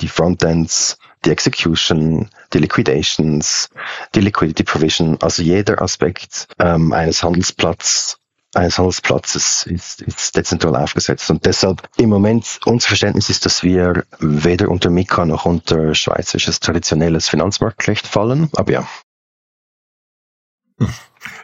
die 0.00 0.08
Frontends, 0.08 0.98
die 1.24 1.30
Execution, 1.30 2.30
die 2.52 2.58
Liquidations, 2.58 3.68
die 4.14 4.20
Liquidity 4.20 4.64
Provision, 4.64 5.18
also 5.20 5.42
jeder 5.42 5.82
Aspekt 5.82 6.48
ähm, 6.58 6.92
eines 6.92 7.22
Handelsplatzes 7.22 8.16
eines 8.52 8.78
Handelsplatzes 8.78 9.64
ist, 9.66 10.02
ist 10.02 10.36
dezentral 10.36 10.74
aufgesetzt. 10.74 11.30
Und 11.30 11.46
deshalb 11.46 11.88
im 11.96 12.08
Moment 12.08 12.58
unser 12.64 12.88
Verständnis 12.88 13.30
ist, 13.30 13.46
dass 13.46 13.62
wir 13.62 14.04
weder 14.18 14.68
unter 14.70 14.90
Mika 14.90 15.24
noch 15.24 15.44
unter 15.46 15.94
schweizerisches 15.94 16.58
traditionelles 16.58 17.28
Finanzmarktrecht 17.28 18.06
fallen. 18.06 18.50
Aber 18.56 18.72
ja. 18.72 18.88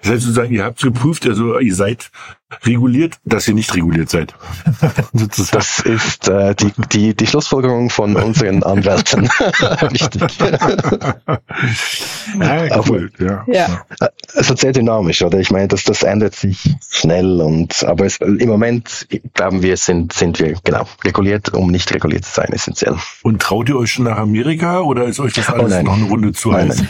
Das 0.02 0.12
heißt 0.12 0.22
sozusagen, 0.22 0.54
ihr 0.54 0.64
habt 0.64 0.80
geprüft, 0.80 1.26
also 1.26 1.58
ihr 1.58 1.74
seid 1.74 2.10
reguliert, 2.64 3.16
dass 3.24 3.48
ihr 3.48 3.54
nicht 3.54 3.74
reguliert 3.74 4.08
seid. 4.08 4.34
das 5.12 5.80
ist 5.80 6.28
äh, 6.28 6.54
die, 6.54 6.72
die, 6.92 7.14
die 7.14 7.26
Schlussfolgerung 7.26 7.90
von 7.90 8.14
unseren 8.14 8.62
Anwälten. 8.62 9.28
Richtig. 9.90 10.38
ja, 12.40 12.80
cool. 12.88 13.10
ja. 13.18 13.44
ja. 13.48 13.84
Es 14.34 14.48
ist 14.48 14.60
sehr 14.60 14.72
dynamisch, 14.72 15.22
oder? 15.22 15.40
Ich 15.40 15.50
meine, 15.50 15.68
das, 15.68 15.82
das 15.84 16.04
ändert 16.04 16.36
sich 16.36 16.76
schnell 16.88 17.40
und 17.40 17.82
aber 17.84 18.06
es, 18.06 18.18
im 18.18 18.48
Moment 18.48 19.08
glauben 19.34 19.62
wir, 19.62 19.76
sind, 19.76 20.12
sind 20.12 20.38
wir 20.38 20.54
genau 20.62 20.86
reguliert, 21.04 21.52
um 21.52 21.70
nicht 21.70 21.92
reguliert 21.92 22.24
zu 22.24 22.34
sein, 22.34 22.52
essentiell. 22.52 22.96
Und 23.22 23.42
traut 23.42 23.68
ihr 23.68 23.76
euch 23.76 23.92
schon 23.92 24.04
nach 24.04 24.18
Amerika 24.18 24.80
oder 24.80 25.04
ist 25.04 25.18
euch 25.18 25.34
das 25.34 25.48
alles 25.48 25.72
oh 25.72 25.82
noch 25.82 25.96
eine 25.96 26.04
Runde 26.04 26.32
zu 26.32 26.52
nein, 26.52 26.68
heiß? 26.68 26.84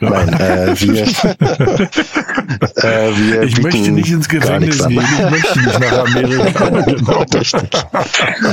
nein 0.00 0.40
äh, 0.40 0.80
wir, 0.80 1.06
äh, 2.82 3.44
ich 3.44 3.60
möchte 3.62 3.90
nicht 3.90 4.10
ins 4.10 4.28
Gefängnis 4.28 4.86
gehen 4.86 5.00
ich 5.00 5.30
möchte 5.30 5.60
nicht 5.60 5.80
nach 5.80 5.98
Amerika. 5.98 6.68
genau. 6.86 7.24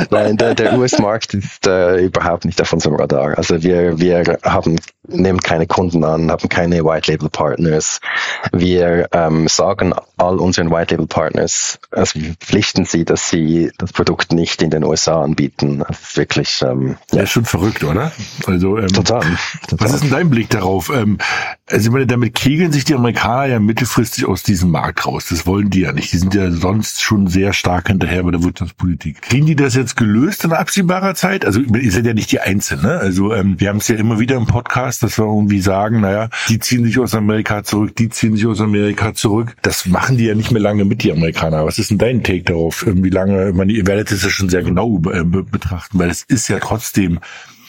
Nein, 0.09 0.37
der, 0.37 0.55
der 0.55 0.77
US-Markt 0.77 1.33
ist 1.33 1.67
äh, 1.67 2.05
überhaupt 2.05 2.45
nicht 2.45 2.61
auf 2.61 2.71
unserem 2.73 2.95
Radar. 2.95 3.37
Also 3.37 3.61
wir, 3.63 3.99
wir 3.99 4.37
haben, 4.43 4.77
nehmen 5.07 5.39
keine 5.39 5.67
Kunden 5.67 6.03
an, 6.03 6.31
haben 6.31 6.49
keine 6.49 6.83
White-Label-Partners. 6.83 7.99
Wir 8.51 9.09
ähm, 9.11 9.47
sagen 9.47 9.93
all 10.17 10.39
unseren 10.39 10.71
White-Label-Partners, 10.71 11.79
also 11.91 12.19
wir 12.19 12.33
pflichten 12.39 12.85
sie, 12.85 13.05
dass 13.05 13.29
sie 13.29 13.71
das 13.77 13.93
Produkt 13.93 14.31
nicht 14.31 14.61
in 14.61 14.69
den 14.69 14.83
USA 14.83 15.21
anbieten. 15.21 15.83
Das 15.87 15.99
ist 15.99 16.17
wirklich... 16.17 16.61
Ähm, 16.61 16.97
ja. 17.11 17.17
ja, 17.17 17.23
ist 17.23 17.31
schon 17.31 17.45
verrückt, 17.45 17.83
oder? 17.83 18.11
Also 18.47 18.77
ähm, 18.77 18.87
total, 18.87 19.21
total. 19.67 19.87
Was 19.87 19.93
ist 19.95 20.03
denn 20.03 20.11
dein 20.11 20.29
Blick 20.29 20.49
darauf? 20.49 20.89
Ähm, 20.89 21.17
also 21.69 21.87
ich 21.87 21.91
meine, 21.91 22.07
damit 22.07 22.35
kegeln 22.35 22.71
sich 22.71 22.85
die 22.85 22.95
Amerikaner 22.95 23.45
ja 23.45 23.59
mittelfristig 23.65 24.25
aus 24.25 24.43
diesem 24.43 24.71
Markt 24.71 25.05
raus. 25.05 25.27
Das 25.29 25.45
wollen 25.45 25.69
die 25.69 25.81
ja 25.81 25.91
nicht. 25.91 26.13
Die 26.13 26.17
sind 26.17 26.33
ja 26.33 26.51
sonst 26.51 27.01
schon 27.01 27.27
sehr 27.27 27.53
stark 27.53 27.87
hinterher 27.87 28.23
bei 28.23 28.31
der 28.31 28.43
Wirtschaftspolitik. 28.43 29.21
Kriegen 29.21 29.45
die 29.45 29.55
das 29.55 29.75
jetzt 29.75 29.95
gelöst 29.95 30.43
in 30.43 30.53
absehbarer 30.53 31.15
Zeit? 31.15 31.45
Also 31.45 31.61
ihr 31.61 31.91
seid 31.91 32.05
ja 32.05 32.13
nicht 32.13 32.31
die 32.31 32.39
Einzelnen. 32.39 32.83
Ne? 32.83 32.99
Also 32.99 33.33
ähm, 33.33 33.59
wir 33.59 33.69
haben 33.69 33.77
es 33.77 33.87
ja 33.87 33.95
immer 33.95 34.19
wieder 34.19 34.35
im 34.35 34.45
Podcast, 34.45 35.03
dass 35.03 35.17
wir 35.17 35.25
irgendwie 35.25 35.61
sagen, 35.61 36.01
naja, 36.01 36.29
die 36.49 36.59
ziehen 36.59 36.85
sich 36.85 36.99
aus 36.99 37.15
Amerika 37.15 37.63
zurück, 37.63 37.95
die 37.95 38.09
ziehen 38.09 38.35
sich 38.35 38.45
aus 38.45 38.61
Amerika 38.61 39.13
zurück. 39.13 39.55
Das 39.61 39.85
machen 39.85 40.17
die 40.17 40.25
ja 40.25 40.35
nicht 40.35 40.51
mehr 40.51 40.61
lange 40.61 40.85
mit, 40.85 41.03
die 41.03 41.11
Amerikaner. 41.11 41.65
Was 41.65 41.79
ist 41.79 41.91
denn 41.91 41.97
dein 41.97 42.23
Take 42.23 42.43
darauf? 42.43 42.85
Wie 42.87 43.09
lange, 43.09 43.49
ich 43.49 43.55
meine, 43.55 43.71
ihr 43.71 43.87
werdet 43.87 44.11
es 44.11 44.23
ja 44.23 44.29
schon 44.29 44.49
sehr 44.49 44.63
genau 44.63 45.01
äh, 45.11 45.23
betrachten, 45.23 45.99
weil 45.99 46.09
es 46.09 46.23
ist 46.23 46.47
ja 46.47 46.59
trotzdem 46.59 47.19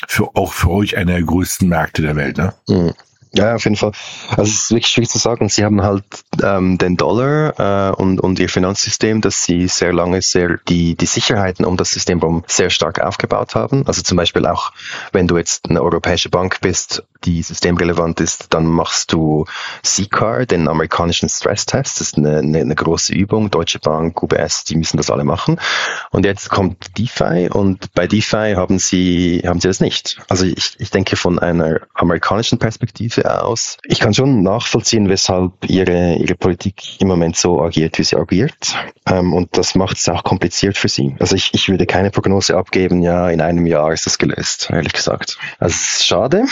für, 0.09 0.35
auch 0.35 0.53
für 0.53 0.71
euch 0.71 0.97
einer 0.97 1.13
der 1.13 1.23
größten 1.23 1.69
Märkte 1.69 2.03
der 2.03 2.17
Welt. 2.17 2.39
Ne? 2.39 2.55
Mhm. 2.69 2.93
Ja, 3.37 3.55
auf 3.57 3.65
jeden 3.65 3.77
Fall. 3.77 3.93
Also 4.31 4.43
es 4.43 4.65
ist 4.65 4.71
wirklich 4.71 4.87
schwierig 4.87 5.11
zu 5.11 5.19
sagen. 5.19 5.49
Sie 5.49 5.65
haben 5.65 5.83
halt 5.83 6.05
ähm, 6.43 6.79
den 6.79 6.97
Dollar 6.97 7.91
äh, 7.91 7.95
und, 7.95 8.21
und 8.21 8.39
ihr 8.39 8.49
Finanzsystem, 8.49 9.21
dass 9.21 9.43
sie 9.43 9.67
sehr 9.67 9.93
lange 9.93 10.23
sehr 10.23 10.59
die, 10.69 10.95
die 10.95 11.07
Sicherheiten 11.07 11.65
um 11.65 11.77
das 11.77 11.91
System 11.91 12.21
sehr 12.47 12.71
stark 12.71 13.01
aufgebaut 13.01 13.57
haben. 13.57 13.87
Also 13.87 14.03
zum 14.03 14.17
Beispiel 14.17 14.47
auch, 14.47 14.73
wenn 15.13 15.27
du 15.27 15.37
jetzt 15.37 15.69
eine 15.69 15.83
europäische 15.83 16.29
Bank 16.29 16.61
bist, 16.61 17.03
die 17.25 17.43
systemrelevant 17.43 18.21
ist, 18.21 18.47
dann 18.51 18.67
machst 18.67 19.13
du 19.13 19.45
CCAR, 19.83 20.47
den 20.47 20.69
amerikanischen 20.69 21.29
Stresstest. 21.29 22.01
Das 22.01 22.01
ist 22.01 22.19
eine, 22.19 22.39
eine, 22.39 22.59
eine 22.59 22.75
große 22.75 23.13
Übung. 23.13 23.51
Deutsche 23.51 23.79
Bank, 23.79 24.23
UBS, 24.23 24.65
die 24.65 24.77
müssen 24.77 24.97
das 24.97 25.11
alle 25.11 25.25
machen. 25.25 25.61
Und 26.11 26.25
jetzt 26.25 26.51
kommt 26.51 26.99
DeFi 26.99 27.49
und 27.53 27.93
bei 27.95 28.07
DeFi 28.07 28.55
haben 28.57 28.79
sie, 28.79 29.43
haben 29.47 29.61
sie 29.61 29.69
das 29.69 29.81
nicht. 29.81 30.21
Also 30.29 30.47
ich, 30.47 30.77
ich 30.79 30.91
denke 30.91 31.17
von 31.17 31.39
einer 31.39 31.81
amerikanischen 31.95 32.59
Perspektive 32.59 33.43
aus, 33.43 33.79
ich 33.85 34.01
kann 34.01 34.15
schon 34.15 34.43
nachvollziehen, 34.43 35.09
weshalb 35.09 35.53
ihre, 35.67 36.17
ihre 36.17 36.35
Politik 36.35 37.01
im 37.01 37.09
Moment 37.09 37.37
so 37.37 37.63
agiert, 37.63 37.99
wie 37.99 38.05
sie 38.05 38.17
agiert. 38.17 38.77
Ähm, 39.07 39.33
und 39.33 39.57
das 39.57 39.75
macht 39.75 39.97
es 39.97 40.09
auch 40.09 40.25
kompliziert 40.25 40.79
für 40.79 40.89
sie. 40.89 41.17
Also 41.21 41.37
ich, 41.37 41.53
ich 41.55 41.69
würde 41.69 41.87
keine 41.87 42.11
Prognose 42.11 42.57
abgeben, 42.57 43.03
ja, 43.03 43.29
in 43.31 43.41
einem 43.41 43.67
Jahr 43.67 43.93
ist 43.93 44.07
das 44.07 44.19
gelöst, 44.19 44.69
ehrlich 44.71 44.93
gesagt. 44.93 45.39
Also 45.59 45.75
es 45.75 45.99
ist 45.99 46.07
schade. 46.07 46.45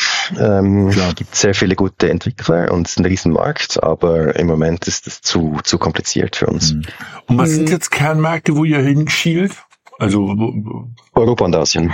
Ähm, 0.62 0.90
ja. 0.90 1.12
gibt 1.12 1.34
sehr 1.34 1.54
viele 1.54 1.76
gute 1.76 2.10
Entwickler 2.10 2.72
und 2.72 2.86
es 2.86 2.92
ist 2.92 2.98
ein 2.98 3.06
Riesenmarkt, 3.06 3.82
aber 3.82 4.36
im 4.36 4.46
Moment 4.46 4.86
ist 4.86 5.06
es 5.06 5.20
zu, 5.20 5.58
zu 5.64 5.78
kompliziert 5.78 6.36
für 6.36 6.46
uns. 6.46 6.72
Mhm. 6.72 6.82
Und 7.26 7.38
was 7.38 7.50
sind 7.50 7.70
jetzt 7.70 7.90
Kernmärkte, 7.90 8.56
wo 8.56 8.64
ihr 8.64 8.80
hinschielt? 8.80 9.52
Also 9.98 10.34
Europa 11.14 11.44
und 11.44 11.54
Asien. 11.54 11.92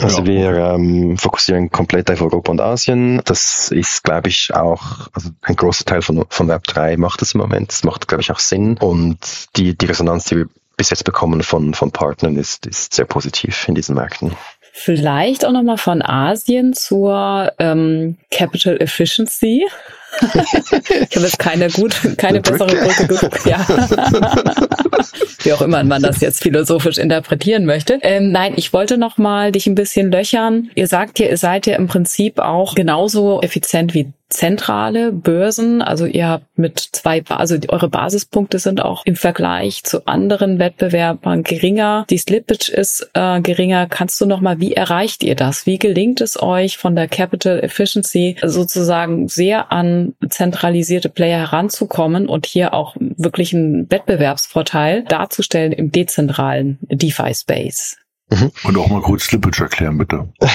Also 0.00 0.20
ja. 0.20 0.26
wir 0.26 0.56
ähm, 0.56 1.18
fokussieren 1.18 1.70
komplett 1.70 2.10
auf 2.10 2.22
Europa 2.22 2.50
und 2.50 2.60
Asien. 2.60 3.20
Das 3.26 3.70
ist, 3.70 4.04
glaube 4.04 4.28
ich, 4.28 4.54
auch, 4.54 5.08
also 5.12 5.30
ein 5.42 5.56
großer 5.56 5.84
Teil 5.84 6.00
von, 6.00 6.24
von 6.30 6.48
Web 6.48 6.64
3 6.64 6.96
macht 6.96 7.20
das 7.20 7.34
im 7.34 7.40
Moment. 7.40 7.70
Das 7.70 7.84
macht, 7.84 8.08
glaube 8.08 8.22
ich, 8.22 8.32
auch 8.32 8.38
Sinn. 8.38 8.78
Und 8.78 9.18
die, 9.56 9.76
die 9.76 9.86
Resonanz, 9.86 10.24
die 10.26 10.36
wir 10.38 10.46
bis 10.78 10.88
jetzt 10.90 11.04
bekommen 11.04 11.42
von, 11.42 11.74
von 11.74 11.90
Partnern, 11.90 12.36
ist, 12.36 12.64
ist 12.64 12.94
sehr 12.94 13.04
positiv 13.04 13.68
in 13.68 13.74
diesen 13.74 13.96
Märkten. 13.96 14.32
Vielleicht 14.74 15.44
auch 15.44 15.52
nochmal 15.52 15.76
von 15.76 16.00
Asien 16.02 16.72
zur 16.72 17.52
ähm, 17.58 18.16
Capital 18.30 18.80
Efficiency. 18.80 19.66
ich 20.22 21.16
habe 21.16 21.26
jetzt 21.26 21.38
keine 21.38 21.68
gut, 21.68 21.94
keine 22.16 22.40
bessere 22.40 22.74
Brücke 22.74 23.06
geguckt. 23.06 23.44
Ja. 23.44 23.66
Wie 25.42 25.52
auch 25.52 25.60
immer 25.60 25.84
man 25.84 26.02
das 26.02 26.20
jetzt 26.20 26.42
philosophisch 26.42 26.96
interpretieren 26.98 27.66
möchte. 27.66 27.98
Ähm, 28.02 28.32
nein, 28.32 28.54
ich 28.56 28.72
wollte 28.72 28.96
noch 28.96 29.18
mal 29.18 29.52
dich 29.52 29.66
ein 29.66 29.74
bisschen 29.74 30.10
löchern. 30.10 30.70
Ihr 30.74 30.86
sagt 30.86 31.18
ja, 31.18 31.26
ihr 31.26 31.36
seid 31.36 31.66
ja 31.66 31.76
im 31.76 31.86
Prinzip 31.86 32.38
auch 32.38 32.74
genauso 32.74 33.42
effizient 33.42 33.92
wie 33.94 34.12
zentrale 34.32 35.12
Börsen. 35.12 35.82
Also 35.82 36.06
ihr 36.06 36.28
habt 36.28 36.58
mit 36.58 36.78
zwei, 36.78 37.22
also 37.28 37.56
eure 37.68 37.88
Basispunkte 37.88 38.58
sind 38.58 38.82
auch 38.82 39.04
im 39.04 39.16
Vergleich 39.16 39.84
zu 39.84 40.06
anderen 40.06 40.58
Wettbewerbern 40.58 41.42
geringer. 41.42 42.06
Die 42.10 42.18
Slippage 42.18 42.70
ist 42.70 43.10
äh, 43.14 43.40
geringer. 43.40 43.86
Kannst 43.86 44.20
du 44.20 44.26
noch 44.26 44.40
mal, 44.40 44.60
wie 44.60 44.72
erreicht 44.72 45.22
ihr 45.22 45.34
das? 45.34 45.66
Wie 45.66 45.78
gelingt 45.78 46.20
es 46.20 46.40
euch 46.40 46.78
von 46.78 46.96
der 46.96 47.08
Capital 47.08 47.60
Efficiency 47.60 48.36
sozusagen 48.42 49.28
sehr 49.28 49.70
an 49.70 50.14
zentralisierte 50.28 51.08
Player 51.08 51.40
heranzukommen 51.40 52.28
und 52.28 52.46
hier 52.46 52.74
auch 52.74 52.96
wirklich 52.98 53.54
einen 53.54 53.90
Wettbewerbsvorteil 53.90 55.04
darzustellen 55.04 55.72
im 55.72 55.92
dezentralen 55.92 56.78
DeFi 56.82 57.34
Space? 57.34 57.96
Mhm. 57.96 58.01
Und 58.64 58.76
auch 58.78 58.88
mal 58.88 59.02
kurz 59.02 59.24
Slippage 59.24 59.62
erklären, 59.62 59.98
bitte. 59.98 60.28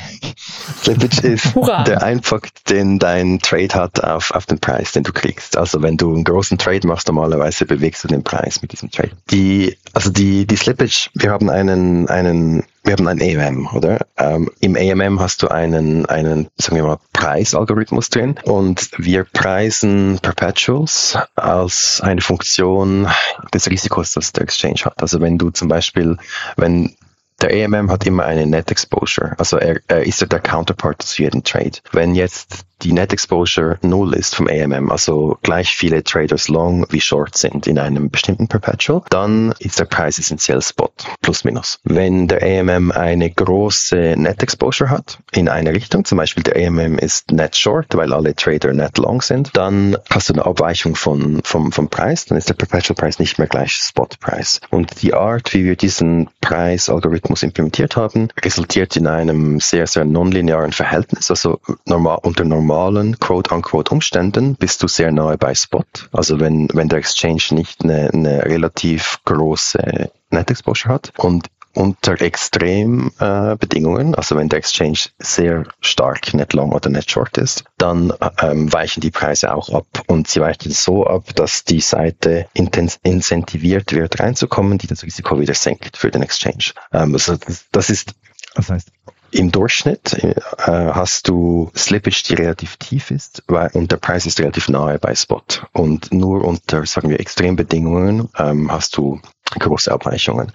Slippage 0.81 1.27
ist 1.27 1.55
Hurra. 1.55 1.83
der 1.83 2.03
Einfakt, 2.03 2.69
den 2.69 2.99
dein 2.99 3.39
Trade 3.39 3.73
hat 3.73 4.03
auf, 4.03 4.31
auf 4.31 4.45
den 4.45 4.59
Preis, 4.59 4.91
den 4.91 5.03
du 5.03 5.11
kriegst. 5.11 5.57
Also 5.57 5.81
wenn 5.81 5.97
du 5.97 6.13
einen 6.13 6.23
großen 6.23 6.57
Trade 6.57 6.87
machst, 6.87 7.07
normalerweise 7.07 7.65
bewegst 7.65 8.03
du 8.03 8.07
den 8.07 8.23
Preis 8.23 8.61
mit 8.61 8.71
diesem 8.71 8.89
Trade. 8.91 9.11
Die, 9.31 9.77
also 9.93 10.09
die, 10.09 10.45
die 10.45 10.55
Slippage, 10.55 11.09
wir 11.13 11.31
haben 11.31 11.49
einen, 11.49 12.07
einen, 12.09 12.63
wir 12.83 12.93
haben 12.93 13.07
ein 13.07 13.21
AMM, 13.21 13.67
oder? 13.73 13.99
Ähm, 14.17 14.49
Im 14.59 14.75
AMM 14.75 15.19
hast 15.19 15.43
du 15.43 15.49
einen, 15.49 16.05
einen, 16.05 16.47
sagen 16.57 16.77
wir 16.77 16.83
mal, 16.83 16.99
Preisalgorithmus 17.13 18.09
drin 18.09 18.35
und 18.43 18.89
wir 18.97 19.23
preisen 19.23 20.19
Perpetuals 20.21 21.17
als 21.35 22.01
eine 22.01 22.21
Funktion 22.21 23.07
des 23.53 23.69
Risikos, 23.69 24.13
das 24.13 24.31
der 24.31 24.43
Exchange 24.43 24.81
hat. 24.85 25.01
Also 25.01 25.19
wenn 25.19 25.37
du 25.37 25.49
zum 25.49 25.67
Beispiel, 25.67 26.17
wenn 26.55 26.95
der 27.41 27.65
AMM 27.65 27.91
hat 27.91 28.05
immer 28.05 28.25
eine 28.25 28.45
Net 28.45 28.71
Exposure, 28.71 29.35
also 29.37 29.57
er, 29.57 29.79
er 29.87 30.05
ist 30.05 30.21
ja 30.21 30.27
der 30.27 30.39
Counterpart 30.39 31.01
zu 31.01 31.21
jedem 31.21 31.43
Trade. 31.43 31.79
Wenn 31.91 32.15
jetzt 32.15 32.65
die 32.83 32.93
Net 32.93 33.11
Exposure 33.11 33.79
null 33.81 34.13
ist 34.13 34.35
vom 34.35 34.47
AMM, 34.47 34.91
also 34.91 35.37
gleich 35.41 35.75
viele 35.75 36.03
Traders 36.03 36.47
long 36.47 36.85
wie 36.89 37.01
short 37.01 37.37
sind 37.37 37.65
in 37.67 37.79
einem 37.79 38.09
bestimmten 38.09 38.47
Perpetual, 38.47 39.01
dann 39.09 39.53
ist 39.59 39.79
der 39.79 39.85
Preis 39.85 40.19
essentiell 40.19 40.61
Spot, 40.61 40.91
plus 41.21 41.43
minus. 41.43 41.79
Wenn 41.83 42.27
der 42.27 42.43
AMM 42.43 42.91
eine 42.91 43.31
große 43.31 44.15
Net 44.17 44.43
Exposure 44.43 44.89
hat, 44.89 45.19
in 45.31 45.49
eine 45.49 45.71
Richtung, 45.71 46.05
zum 46.05 46.17
Beispiel 46.17 46.43
der 46.43 46.67
AMM 46.67 46.99
ist 46.99 47.31
Net 47.31 47.55
Short, 47.55 47.95
weil 47.95 48.13
alle 48.13 48.35
Trader 48.35 48.73
Net 48.73 48.97
Long 48.97 49.21
sind, 49.21 49.51
dann 49.53 49.97
hast 50.09 50.29
du 50.29 50.33
eine 50.33 50.45
Abweichung 50.45 50.95
von, 50.95 51.41
vom, 51.43 51.71
vom 51.71 51.89
Preis, 51.89 52.25
dann 52.25 52.37
ist 52.37 52.49
der 52.49 52.53
Perpetual 52.53 52.95
Preis 52.95 53.19
nicht 53.19 53.39
mehr 53.39 53.47
gleich 53.47 53.71
Spot 53.71 54.07
Preis. 54.19 54.61
Und 54.69 55.01
die 55.01 55.13
Art, 55.13 55.53
wie 55.53 55.65
wir 55.65 55.75
diesen 55.75 56.29
Preisalgorithmus 56.41 57.43
implementiert 57.43 57.95
haben, 57.95 58.29
resultiert 58.39 58.95
in 58.95 59.07
einem 59.07 59.59
sehr, 59.59 59.87
sehr 59.87 60.05
nonlinearen 60.05 60.71
Verhältnis, 60.71 61.29
also 61.31 61.59
normal, 61.85 62.19
unter 62.21 62.43
normal 62.43 62.66
normalen 62.67 63.17
Quote-unquote 63.17 63.91
Umständen 63.91 64.55
bist 64.55 64.83
du 64.83 64.87
sehr 64.87 65.11
nahe 65.11 65.37
bei 65.37 65.55
Spot. 65.55 65.85
Also 66.11 66.39
wenn, 66.39 66.67
wenn 66.73 66.89
der 66.89 66.99
Exchange 66.99 67.43
nicht 67.51 67.83
eine, 67.83 68.09
eine 68.13 68.43
relativ 68.43 69.19
große 69.23 70.11
Net 70.29 70.51
Exposure 70.51 70.93
hat 70.93 71.13
und 71.17 71.47
unter 71.73 72.19
Extrembedingungen, 72.19 74.13
äh, 74.13 74.17
also 74.17 74.35
wenn 74.35 74.49
der 74.49 74.59
Exchange 74.59 74.97
sehr 75.19 75.63
stark 75.79 76.33
net 76.33 76.51
long 76.53 76.73
oder 76.73 76.89
net 76.89 77.09
short 77.09 77.37
ist, 77.37 77.63
dann 77.77 78.11
ähm, 78.41 78.73
weichen 78.73 78.99
die 78.99 79.11
Preise 79.11 79.53
auch 79.53 79.69
ab 79.69 79.85
und 80.07 80.27
sie 80.27 80.41
weichen 80.41 80.71
so 80.71 81.05
ab, 81.05 81.35
dass 81.35 81.63
die 81.63 81.79
Seite 81.79 82.47
incentiviert 82.53 83.93
wird 83.93 84.19
reinzukommen, 84.19 84.79
die 84.79 84.87
das 84.87 85.03
Risiko 85.03 85.39
wieder 85.39 85.53
senkt 85.53 85.95
für 85.97 86.11
den 86.11 86.23
Exchange. 86.23 86.73
Ähm, 86.91 87.13
also 87.13 87.37
das, 87.37 87.65
das 87.71 87.89
ist, 87.91 88.15
das 88.55 88.69
heißt, 88.69 88.91
im 89.31 89.51
Durchschnitt 89.51 90.13
äh, 90.23 90.35
hast 90.65 91.27
du 91.27 91.71
Slippage, 91.75 92.23
die 92.27 92.33
relativ 92.35 92.77
tief 92.77 93.11
ist, 93.11 93.43
weil, 93.47 93.69
und 93.73 93.91
der 93.91 93.97
Preis 93.97 94.25
ist 94.25 94.39
relativ 94.39 94.69
nahe 94.69 94.99
bei 94.99 95.15
Spot. 95.15 95.41
Und 95.73 96.13
nur 96.13 96.43
unter, 96.43 96.85
sagen 96.85 97.09
wir, 97.09 97.19
Extrembedingungen 97.19 98.29
ähm, 98.37 98.71
hast 98.71 98.97
du 98.97 99.19
große 99.59 99.91
Abweichungen. 99.91 100.51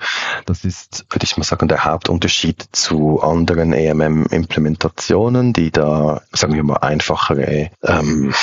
Das 0.46 0.64
ist, 0.64 1.06
würde 1.10 1.24
ich 1.24 1.36
mal 1.36 1.44
sagen, 1.44 1.68
der 1.68 1.84
Hauptunterschied 1.84 2.64
zu 2.72 3.22
anderen 3.22 3.72
EMM-Implementationen, 3.72 5.52
die 5.52 5.70
da, 5.70 6.22
sagen 6.32 6.54
wir 6.54 6.62
mal, 6.62 6.76
einfachere 6.76 7.70
ähm, 7.82 8.34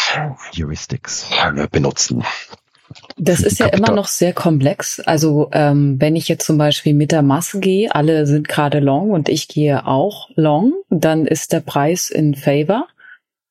Heuristics 0.55 1.27
äh, 1.55 1.67
benutzen. 1.71 2.23
Das 3.17 3.41
ist 3.41 3.59
ja 3.59 3.67
immer 3.67 3.91
noch 3.91 4.07
sehr 4.07 4.33
komplex. 4.33 4.99
Also 4.99 5.49
ähm, 5.51 5.95
wenn 5.99 6.15
ich 6.15 6.27
jetzt 6.27 6.45
zum 6.45 6.57
Beispiel 6.57 6.93
mit 6.93 7.11
der 7.11 7.21
Masse 7.21 7.59
gehe, 7.59 7.93
alle 7.93 8.25
sind 8.25 8.47
gerade 8.47 8.79
long 8.79 9.11
und 9.11 9.29
ich 9.29 9.47
gehe 9.47 9.85
auch 9.85 10.29
long, 10.35 10.73
dann 10.89 11.25
ist 11.25 11.53
der 11.53 11.59
Preis 11.59 12.09
in 12.09 12.35
favor. 12.35 12.87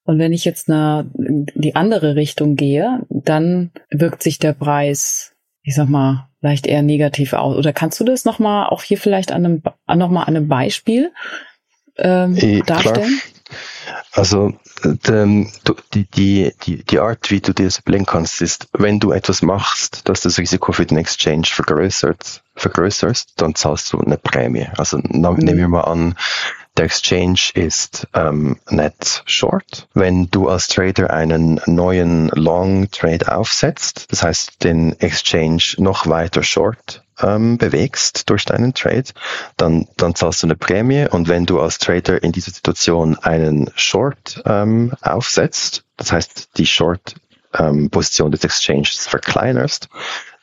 Und 0.04 0.18
wenn 0.18 0.32
ich 0.32 0.46
jetzt 0.46 0.70
eine, 0.70 1.10
die 1.14 1.76
andere 1.76 2.16
Richtung 2.16 2.56
gehe, 2.56 3.00
dann 3.10 3.70
wirkt 3.90 4.22
sich 4.22 4.38
der 4.38 4.54
Preis, 4.54 5.34
ich 5.62 5.74
sag 5.74 5.88
mal, 5.88 6.28
vielleicht 6.40 6.66
eher 6.66 6.82
negativ 6.82 7.34
aus. 7.34 7.56
Oder 7.56 7.72
kannst 7.72 8.00
du 8.00 8.04
das 8.04 8.24
nochmal 8.24 8.68
auch 8.68 8.82
hier 8.82 8.96
vielleicht 8.96 9.32
an 9.32 9.44
einem, 9.44 9.62
noch 9.94 10.10
mal 10.10 10.22
an 10.22 10.36
einem 10.36 10.48
Beispiel 10.48 11.12
ähm, 11.98 12.36
äh, 12.36 12.60
darstellen? 12.62 13.18
Klar. 13.20 13.37
Also 14.12 14.52
ähm, 15.06 15.50
die, 15.92 16.04
die, 16.04 16.52
die, 16.64 16.84
die 16.84 16.98
Art, 16.98 17.30
wie 17.30 17.40
du 17.40 17.52
dir 17.52 17.64
das 17.64 17.80
überlegen 17.80 18.06
kannst, 18.06 18.40
ist, 18.40 18.68
wenn 18.72 19.00
du 19.00 19.12
etwas 19.12 19.42
machst, 19.42 20.08
dass 20.08 20.20
das 20.22 20.38
Risiko 20.38 20.72
für 20.72 20.86
den 20.86 20.98
Exchange 20.98 21.46
vergrößert, 21.46 22.42
vergrößerst, 22.54 23.34
dann 23.36 23.54
zahlst 23.54 23.92
du 23.92 24.00
eine 24.00 24.16
Prämie. 24.16 24.66
Also 24.76 24.98
nehmen 24.98 25.58
wir 25.58 25.68
mal 25.68 25.82
an, 25.82 26.16
der 26.78 26.84
Exchange 26.84 27.40
ist 27.54 28.06
ähm, 28.14 28.56
net 28.70 29.22
short. 29.26 29.88
Wenn 29.94 30.30
du 30.30 30.48
als 30.48 30.68
Trader 30.68 31.10
einen 31.10 31.60
neuen 31.66 32.28
Long 32.28 32.88
Trade 32.90 33.34
aufsetzt, 33.36 34.06
das 34.10 34.22
heißt 34.22 34.62
den 34.62 34.98
Exchange 35.00 35.74
noch 35.78 36.06
weiter 36.06 36.44
short 36.44 37.02
ähm, 37.20 37.58
bewegst 37.58 38.30
durch 38.30 38.44
deinen 38.44 38.74
Trade, 38.74 39.10
dann, 39.56 39.88
dann 39.96 40.14
zahlst 40.14 40.44
du 40.44 40.46
eine 40.46 40.54
Prämie 40.54 41.08
und 41.10 41.26
wenn 41.26 41.46
du 41.46 41.60
als 41.60 41.78
Trader 41.78 42.22
in 42.22 42.30
dieser 42.30 42.52
Situation 42.52 43.18
einen 43.18 43.70
Short 43.74 44.40
ähm, 44.46 44.92
aufsetzt, 45.02 45.84
das 45.96 46.12
heißt 46.12 46.50
die 46.58 46.66
Short 46.66 47.16
ähm, 47.54 47.90
Position 47.90 48.30
des 48.30 48.44
Exchanges 48.44 49.08
verkleinerst, 49.08 49.88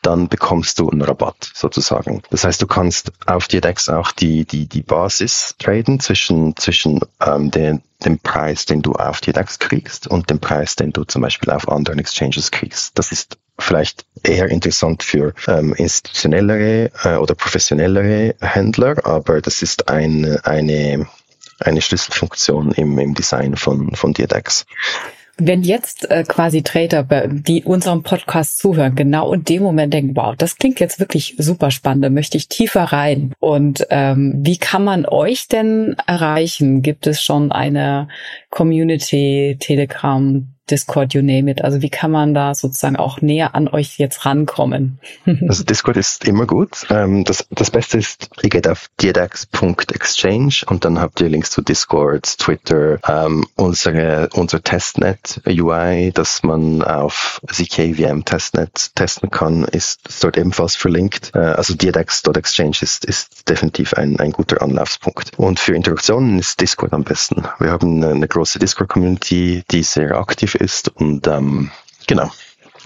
dann 0.05 0.27
bekommst 0.27 0.79
du 0.79 0.89
einen 0.89 1.01
Rabatt 1.01 1.51
sozusagen. 1.53 2.21
Das 2.29 2.43
heißt, 2.43 2.61
du 2.61 2.67
kannst 2.67 3.11
auf 3.25 3.47
DEX 3.47 3.89
auch 3.89 4.11
die, 4.11 4.45
die, 4.45 4.67
die 4.67 4.83
Basis 4.83 5.55
traden 5.57 5.99
zwischen, 5.99 6.55
zwischen 6.55 7.01
ähm, 7.25 7.49
den, 7.49 7.81
dem 8.03 8.19
Preis, 8.19 8.65
den 8.65 8.81
du 8.81 8.93
auf 8.93 9.21
DDEX 9.21 9.59
kriegst 9.59 10.07
und 10.07 10.29
dem 10.29 10.39
Preis, 10.39 10.75
den 10.75 10.93
du 10.93 11.03
zum 11.05 11.21
Beispiel 11.23 11.51
auf 11.51 11.69
anderen 11.69 11.99
Exchanges 11.99 12.51
kriegst. 12.51 12.97
Das 12.99 13.11
ist 13.11 13.37
vielleicht 13.57 14.05
eher 14.23 14.49
interessant 14.49 15.01
für 15.01 15.33
ähm, 15.47 15.73
institutionellere 15.73 16.91
äh, 17.03 17.15
oder 17.15 17.33
professionellere 17.33 18.35
Händler, 18.41 19.05
aber 19.05 19.41
das 19.41 19.61
ist 19.61 19.89
ein, 19.89 20.39
eine, 20.43 21.07
eine 21.59 21.81
Schlüsselfunktion 21.81 22.73
im, 22.73 22.99
im 22.99 23.13
Design 23.15 23.55
von, 23.55 23.95
von 23.95 24.13
DDEX. 24.13 24.65
Wenn 25.37 25.63
jetzt 25.63 26.09
äh, 26.09 26.23
quasi 26.23 26.63
Trader, 26.63 27.03
die 27.27 27.63
unserem 27.63 28.03
Podcast 28.03 28.57
zuhören, 28.57 28.95
genau 28.95 29.33
in 29.33 29.43
dem 29.43 29.63
Moment 29.63 29.93
denken, 29.93 30.15
wow, 30.15 30.35
das 30.37 30.57
klingt 30.57 30.79
jetzt 30.79 30.99
wirklich 30.99 31.35
super 31.37 31.71
spannend, 31.71 32.05
da 32.05 32.09
möchte 32.09 32.37
ich 32.37 32.47
tiefer 32.47 32.83
rein. 32.83 33.33
Und 33.39 33.85
ähm, 33.89 34.33
wie 34.37 34.57
kann 34.57 34.83
man 34.83 35.05
euch 35.05 35.47
denn 35.47 35.95
erreichen? 36.07 36.81
Gibt 36.81 37.05
es 37.07 37.21
schon 37.21 37.51
eine 37.51 38.07
Community, 38.49 39.57
Telegram, 39.59 40.54
Discord, 40.69 41.13
you 41.13 41.21
name 41.21 41.49
it. 41.49 41.63
Also 41.63 41.81
wie 41.81 41.89
kann 41.89 42.11
man 42.11 42.33
da 42.33 42.55
sozusagen 42.55 42.95
auch 42.95 43.21
näher 43.21 43.55
an 43.55 43.67
euch 43.67 43.97
jetzt 43.97 44.25
rankommen? 44.25 44.99
also 45.47 45.63
Discord 45.63 45.97
ist 45.97 46.25
immer 46.25 46.45
gut. 46.45 46.87
Ähm, 46.89 47.23
das, 47.23 47.45
das 47.51 47.69
Beste 47.69 47.99
ist, 47.99 48.29
ihr 48.41 48.49
geht 48.49 48.67
auf 48.67 48.89
diadax.exchange 49.01 50.63
und 50.67 50.85
dann 50.85 50.99
habt 50.99 51.21
ihr 51.21 51.29
Links 51.29 51.51
zu 51.51 51.61
Discord, 51.61 52.25
Twitter, 52.39 52.99
ähm, 53.07 53.45
unsere, 53.55 54.29
unser 54.33 54.63
Testnet 54.63 55.41
UI, 55.47 56.11
das 56.13 56.43
man 56.43 56.81
auf 56.81 57.41
ZKVM 57.47 58.25
Testnet 58.25 58.95
testen 58.95 59.29
kann, 59.29 59.65
ist 59.65 60.23
dort 60.23 60.37
ebenfalls 60.37 60.75
verlinkt. 60.75 61.31
Äh, 61.35 61.39
also 61.39 61.75
diadax.exchange 61.75 62.77
ist, 62.81 63.05
ist 63.05 63.49
definitiv 63.49 63.93
ein, 63.93 64.19
ein 64.19 64.31
guter 64.31 64.61
Anlaufspunkt. 64.61 65.31
Und 65.37 65.59
für 65.59 65.75
Interaktionen 65.75 66.39
ist 66.39 66.59
Discord 66.59 66.93
am 66.93 67.03
besten. 67.03 67.43
Wir 67.59 67.71
haben 67.71 68.03
eine 68.03 68.27
große 68.27 68.59
Discord-Community, 68.59 69.63
die 69.69 69.83
sehr 69.83 70.17
aktiv 70.17 70.54
ist. 70.55 70.89
Und 70.89 71.27
ähm, 71.27 71.71
genau, 72.07 72.31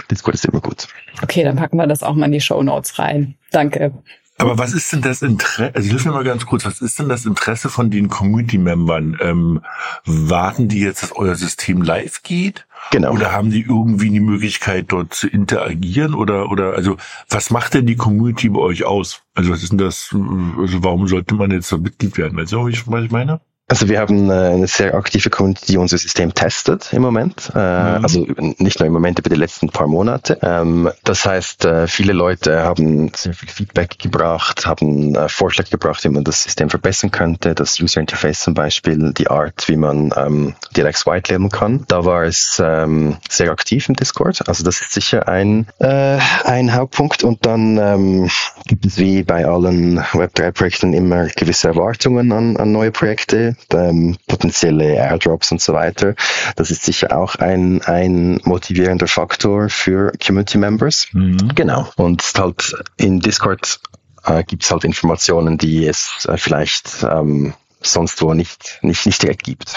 Discord 0.09 0.35
ist 0.35 0.45
immer 0.45 0.61
gut. 0.61 0.87
Okay, 1.21 1.43
dann 1.43 1.55
packen 1.55 1.77
wir 1.77 1.87
das 1.87 2.03
auch 2.03 2.15
mal 2.15 2.25
in 2.25 2.31
die 2.31 2.41
Show 2.41 2.61
Notes 2.63 2.99
rein. 2.99 3.35
Danke. 3.51 3.93
Aber 4.39 4.57
was 4.57 4.73
ist 4.73 4.93
denn 4.93 5.01
das 5.01 5.21
Interesse, 5.21 5.75
also 5.75 5.89
hilf 5.89 6.05
mir 6.05 6.13
mal 6.13 6.23
ganz 6.23 6.45
kurz, 6.45 6.65
was 6.65 6.79
ist 6.79 6.97
denn 6.97 7.09
das 7.09 7.25
Interesse 7.25 7.67
von 7.67 7.91
den 7.91 8.07
Community-Membern? 8.07 9.17
Ähm, 9.21 9.61
warten 10.05 10.69
die 10.69 10.79
jetzt, 10.79 11.03
dass 11.03 11.11
euer 11.11 11.35
System 11.35 11.81
live 11.81 12.23
geht? 12.23 12.65
Genau. 12.91 13.11
Oder 13.11 13.33
haben 13.33 13.51
die 13.51 13.63
irgendwie 13.63 14.09
die 14.09 14.21
Möglichkeit, 14.21 14.85
dort 14.93 15.13
zu 15.13 15.27
interagieren? 15.27 16.13
Oder, 16.13 16.49
oder, 16.49 16.73
also, 16.73 16.95
was 17.29 17.49
macht 17.49 17.73
denn 17.73 17.85
die 17.85 17.97
Community 17.97 18.47
bei 18.47 18.61
euch 18.61 18.85
aus? 18.85 19.23
Also, 19.35 19.51
was 19.51 19.61
ist 19.61 19.73
denn 19.73 19.77
das, 19.77 20.09
also, 20.13 20.83
warum 20.85 21.09
sollte 21.09 21.35
man 21.35 21.51
jetzt 21.51 21.69
da 21.73 21.77
Mitglied 21.77 22.17
werden? 22.17 22.37
Weißt 22.37 22.53
du, 22.53 22.63
was 22.63 23.03
ich 23.03 23.11
meine? 23.11 23.41
Also 23.69 23.87
wir 23.87 23.99
haben 23.99 24.31
äh, 24.31 24.33
eine 24.33 24.67
sehr 24.67 24.95
aktive 24.95 25.29
Community, 25.29 25.73
die 25.73 25.77
unser 25.77 25.99
System 25.99 26.33
testet 26.33 26.91
im 26.91 27.03
Moment. 27.03 27.51
Äh, 27.53 27.59
mhm. 27.59 28.03
Also 28.03 28.25
nicht 28.57 28.79
nur 28.79 28.87
im 28.87 28.93
Moment, 28.93 29.19
über 29.19 29.29
die 29.29 29.35
letzten 29.35 29.69
paar 29.69 29.87
Monate. 29.87 30.39
Ähm, 30.41 30.89
das 31.03 31.23
heißt, 31.23 31.65
äh, 31.65 31.87
viele 31.87 32.13
Leute 32.13 32.63
haben 32.63 33.11
sehr 33.15 33.35
viel 33.35 33.47
Feedback 33.47 33.99
gebracht, 33.99 34.65
haben 34.65 35.15
Vorschläge 35.29 35.69
gebracht, 35.69 36.03
wie 36.03 36.09
man 36.09 36.23
das 36.23 36.43
System 36.43 36.71
verbessern 36.71 37.11
könnte. 37.11 37.53
Das 37.53 37.79
User 37.79 38.01
Interface 38.01 38.39
zum 38.39 38.55
Beispiel, 38.55 39.13
die 39.13 39.29
Art, 39.29 39.67
wie 39.67 39.75
man 39.75 40.11
ähm, 40.17 40.55
direkt 40.75 41.05
white 41.05 41.31
labeln 41.31 41.51
kann. 41.51 41.85
Da 41.87 42.05
war 42.05 42.23
es 42.23 42.59
ähm, 42.63 43.17
sehr 43.29 43.51
aktiv 43.51 43.87
im 43.87 43.95
Discord. 43.95 44.47
Also 44.47 44.63
das 44.63 44.81
ist 44.81 44.93
sicher 44.93 45.27
ein, 45.27 45.67
ein 45.79 46.73
Hauptpunkt. 46.73 47.23
Und 47.23 47.45
dann 47.45 48.29
gibt 48.65 48.85
es 48.85 48.97
wie 48.97 49.23
bei 49.23 49.45
allen 49.45 49.99
Web3-Projekten 49.99 50.93
immer 50.93 51.27
gewisse 51.27 51.69
Erwartungen 51.69 52.31
an, 52.31 52.57
an 52.57 52.71
neue 52.71 52.91
Projekte 52.91 53.55
ähm, 53.73 54.17
potenzielle 54.27 54.95
Airdrops 54.95 55.51
und 55.51 55.61
so 55.61 55.73
weiter. 55.73 56.15
Das 56.55 56.71
ist 56.71 56.83
sicher 56.83 57.17
auch 57.17 57.35
ein, 57.35 57.81
ein 57.83 58.39
motivierender 58.43 59.07
Faktor 59.07 59.69
für 59.69 60.11
Community 60.25 60.57
Members. 60.57 61.07
Mhm. 61.13 61.51
Genau. 61.55 61.87
Und 61.95 62.23
halt 62.37 62.73
in 62.97 63.19
Discord 63.19 63.79
äh, 64.25 64.43
gibt 64.43 64.63
es 64.63 64.71
halt 64.71 64.83
Informationen, 64.83 65.57
die 65.57 65.85
es 65.85 66.25
äh, 66.27 66.37
vielleicht 66.37 67.05
ähm, 67.09 67.53
sonst 67.81 68.21
wo 68.21 68.33
nicht, 68.33 68.79
nicht, 68.81 69.05
nicht 69.05 69.21
direkt 69.21 69.43
gibt. 69.43 69.75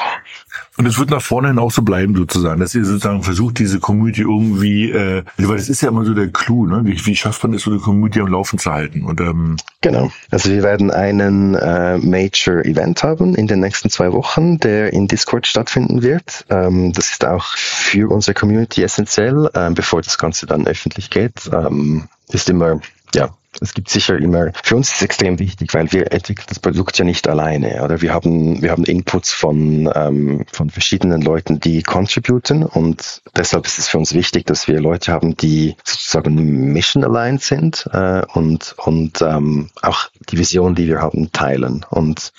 Und 0.78 0.86
es 0.86 0.98
wird 0.98 1.10
nach 1.10 1.22
vorne 1.22 1.48
hin 1.48 1.58
auch 1.58 1.70
so 1.70 1.82
bleiben 1.82 2.16
sozusagen, 2.16 2.60
dass 2.60 2.74
ihr 2.74 2.84
sozusagen 2.84 3.22
versucht, 3.22 3.58
diese 3.58 3.78
Community 3.78 4.22
irgendwie, 4.22 4.90
äh, 4.90 5.22
weil 5.36 5.56
das 5.56 5.68
ist 5.68 5.82
ja 5.82 5.88
immer 5.88 6.04
so 6.04 6.14
der 6.14 6.28
Clou, 6.28 6.66
ne? 6.66 6.80
Wie, 6.84 7.06
wie 7.06 7.14
schafft 7.14 7.42
man 7.42 7.52
es, 7.54 7.62
so 7.62 7.70
eine 7.70 7.78
Community 7.78 8.20
am 8.20 8.28
Laufen 8.28 8.58
zu 8.58 8.72
halten? 8.72 9.02
Und 9.04 9.20
ähm 9.20 9.56
genau. 9.82 10.10
Also 10.30 10.50
wir 10.50 10.62
werden 10.62 10.90
einen 10.90 11.54
äh, 11.54 11.98
Major 11.98 12.64
Event 12.64 13.02
haben 13.02 13.34
in 13.34 13.46
den 13.46 13.60
nächsten 13.60 13.90
zwei 13.90 14.12
Wochen, 14.12 14.58
der 14.58 14.92
in 14.92 15.08
Discord 15.08 15.46
stattfinden 15.46 16.02
wird. 16.02 16.46
Ähm, 16.48 16.92
das 16.92 17.10
ist 17.10 17.24
auch 17.24 17.44
für 17.56 18.10
unsere 18.10 18.34
Community 18.34 18.82
essentiell, 18.82 19.50
äh, 19.52 19.70
bevor 19.70 20.00
das 20.00 20.16
Ganze 20.16 20.46
dann 20.46 20.66
öffentlich 20.66 21.10
geht. 21.10 21.50
Ähm, 21.52 22.08
ist 22.30 22.48
immer 22.48 22.80
ja, 23.14 23.34
es 23.62 23.74
gibt 23.74 23.88
sicher 23.88 24.16
immer, 24.18 24.52
für 24.62 24.76
uns 24.76 24.88
ist 24.88 24.96
es 24.96 25.02
extrem 25.02 25.38
wichtig, 25.38 25.72
weil 25.72 25.90
wir 25.92 26.12
entwickeln 26.12 26.46
das 26.48 26.58
Produkt 26.58 26.98
ja 26.98 27.04
nicht 27.04 27.28
alleine, 27.28 27.82
oder? 27.82 28.02
Wir 28.02 28.12
haben, 28.12 28.60
wir 28.60 28.70
haben 28.70 28.84
Inputs 28.84 29.32
von, 29.32 29.90
ähm, 29.94 30.44
von 30.52 30.70
verschiedenen 30.70 31.22
Leuten, 31.22 31.60
die 31.60 31.82
contributen 31.82 32.64
und 32.64 33.22
deshalb 33.36 33.66
ist 33.66 33.78
es 33.78 33.88
für 33.88 33.98
uns 33.98 34.14
wichtig, 34.14 34.46
dass 34.46 34.68
wir 34.68 34.80
Leute 34.80 35.12
haben, 35.12 35.36
die 35.36 35.76
sozusagen 35.84 36.72
mission 36.72 37.04
aligned 37.04 37.42
sind 37.42 37.88
äh, 37.92 38.22
und, 38.34 38.74
und 38.78 39.22
ähm, 39.22 39.70
auch 39.80 40.08
die 40.30 40.38
Vision, 40.38 40.74
die 40.74 40.88
wir 40.88 41.00
haben, 41.00 41.32
teilen. 41.32 41.86
Und 41.88 42.32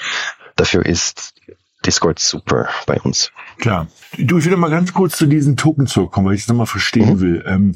dafür 0.55 0.85
ist 0.85 1.33
Discord 1.85 2.19
super 2.19 2.69
bei 2.85 2.99
uns. 3.01 3.31
Klar. 3.57 3.87
Du, 4.17 4.37
ich 4.37 4.45
will 4.45 4.57
mal 4.57 4.69
ganz 4.69 4.93
kurz 4.93 5.17
zu 5.17 5.25
diesen 5.25 5.57
Token 5.57 5.87
zurückkommen, 5.87 6.27
weil 6.27 6.35
ich 6.35 6.41
das 6.41 6.49
nochmal 6.49 6.67
verstehen 6.67 7.15
mhm. 7.15 7.19
will. 7.19 7.43
Ähm, 7.47 7.75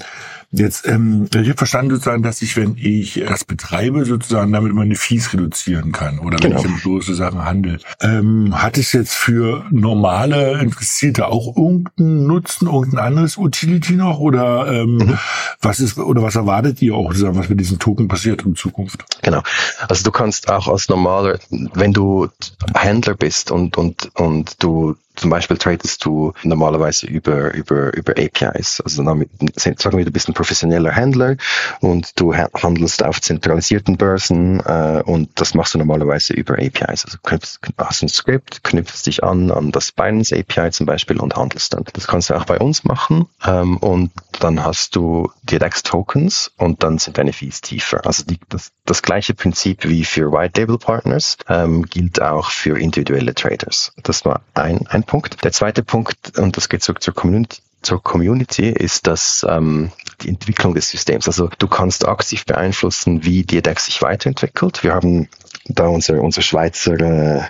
jetzt, 0.51 0.87
ähm, 0.87 1.27
ich 1.33 1.47
habe 1.47 1.57
verstanden 1.57 1.91
sozusagen, 1.91 2.23
dass 2.23 2.41
ich, 2.41 2.55
wenn 2.55 2.77
ich 2.77 3.23
das 3.27 3.43
betreibe, 3.43 4.05
sozusagen 4.05 4.51
damit 4.51 4.73
meine 4.73 4.95
Fees 4.95 5.33
reduzieren 5.33 5.91
kann 5.91 6.19
oder 6.19 6.37
genau. 6.37 6.63
wenn 6.63 6.75
ich 6.75 6.83
große 6.83 7.15
Sachen 7.15 7.43
handle. 7.43 7.79
Ähm, 8.01 8.61
hat 8.61 8.77
es 8.77 8.93
jetzt 8.93 9.13
für 9.13 9.65
normale 9.71 10.59
Interessierte 10.59 11.27
auch 11.27 11.57
irgendeinen 11.57 12.27
Nutzen, 12.27 12.67
irgendein 12.67 13.05
anderes 13.05 13.37
Utility 13.37 13.93
noch 13.93 14.19
oder 14.19 14.71
ähm, 14.71 14.97
mhm. 14.97 15.17
was 15.61 15.79
ist 15.79 15.97
oder 15.97 16.21
was 16.21 16.35
erwartet 16.35 16.81
ihr 16.81 16.95
auch, 16.95 17.09
sozusagen, 17.09 17.37
was 17.37 17.49
mit 17.49 17.59
diesen 17.59 17.79
Token 17.79 18.07
passiert 18.07 18.43
in 18.43 18.55
Zukunft? 18.55 19.03
Genau. 19.23 19.41
Also 19.87 20.03
du 20.03 20.11
kannst 20.11 20.49
auch 20.49 20.67
als 20.67 20.87
normaler, 20.87 21.39
wenn 21.49 21.93
du 21.93 22.29
Händler 22.75 23.15
bist 23.15 23.51
und 23.51 23.77
und 23.77 23.96
und 24.15 24.61
du 24.63 24.95
zum 25.17 25.29
Beispiel 25.29 25.57
tradest 25.57 26.05
du 26.05 26.33
normalerweise 26.43 27.07
über, 27.07 27.53
über, 27.53 27.93
über 27.95 28.13
APIs. 28.13 28.81
Also 28.81 29.03
damit, 29.03 29.29
sagen 29.55 29.97
wir, 29.97 30.05
du 30.05 30.11
bist 30.11 30.29
ein 30.29 30.33
professioneller 30.33 30.91
Händler 30.91 31.35
und 31.81 32.19
du 32.19 32.33
handelst 32.35 33.03
auf 33.03 33.19
zentralisierten 33.19 33.97
Börsen 33.97 34.59
äh, 34.61 35.03
und 35.05 35.29
das 35.35 35.53
machst 35.53 35.73
du 35.73 35.79
normalerweise 35.79 36.33
über 36.33 36.53
APIs. 36.53 37.05
Also 37.05 37.17
knüpfst, 37.23 37.59
hast 37.77 38.03
ein 38.03 38.09
Skript, 38.09 38.63
knüpfst 38.63 39.05
dich 39.05 39.23
an 39.23 39.51
an 39.51 39.71
das 39.71 39.91
Binance 39.91 40.35
API 40.35 40.71
zum 40.71 40.85
Beispiel 40.85 41.19
und 41.19 41.35
handelst 41.35 41.73
dann. 41.73 41.83
Das 41.93 42.07
kannst 42.07 42.29
du 42.29 42.35
auch 42.35 42.45
bei 42.45 42.59
uns 42.59 42.83
machen 42.83 43.27
ähm, 43.45 43.77
und 43.77 44.11
dann 44.39 44.63
hast 44.63 44.95
du 44.95 45.31
DDX 45.43 45.83
Tokens 45.83 46.51
und 46.57 46.83
dann 46.83 46.99
sind 46.99 47.17
deine 47.17 47.33
Fees 47.33 47.61
tiefer. 47.61 48.05
Also 48.05 48.23
die, 48.23 48.39
das, 48.49 48.71
das 48.85 49.01
gleiche 49.01 49.33
Prinzip 49.33 49.83
wie 49.83 50.05
für 50.05 50.31
White 50.31 50.61
Label 50.61 50.77
Partners 50.77 51.37
ähm, 51.49 51.83
gilt 51.83 52.21
auch 52.21 52.51
für 52.51 52.79
individuelle 52.79 53.33
Traders. 53.33 53.93
Das 54.03 54.25
war 54.25 54.41
ein, 54.53 54.85
ein 54.87 55.03
Punkt. 55.07 55.43
Der 55.43 55.51
zweite 55.51 55.81
Punkt, 55.83 56.37
und 56.37 56.57
das 56.57 56.69
geht 56.69 56.83
zurück 56.83 57.01
zur 57.01 57.15
Community, 57.15 57.61
zur 57.81 58.01
Community 58.01 58.69
ist 58.69 59.07
das 59.07 59.45
ähm, 59.47 59.91
die 60.21 60.29
Entwicklung 60.29 60.73
des 60.73 60.89
Systems. 60.89 61.27
Also 61.27 61.49
du 61.57 61.67
kannst 61.67 62.07
aktiv 62.07 62.45
beeinflussen, 62.45 63.23
wie 63.23 63.43
die 63.43 63.61
DAX 63.61 63.85
sich 63.85 64.01
weiterentwickelt. 64.01 64.83
Wir 64.83 64.93
haben 64.93 65.29
da 65.65 65.87
unser, 65.87 66.21
unser 66.21 66.41
Schweizer 66.41 66.99
äh, 66.99 67.41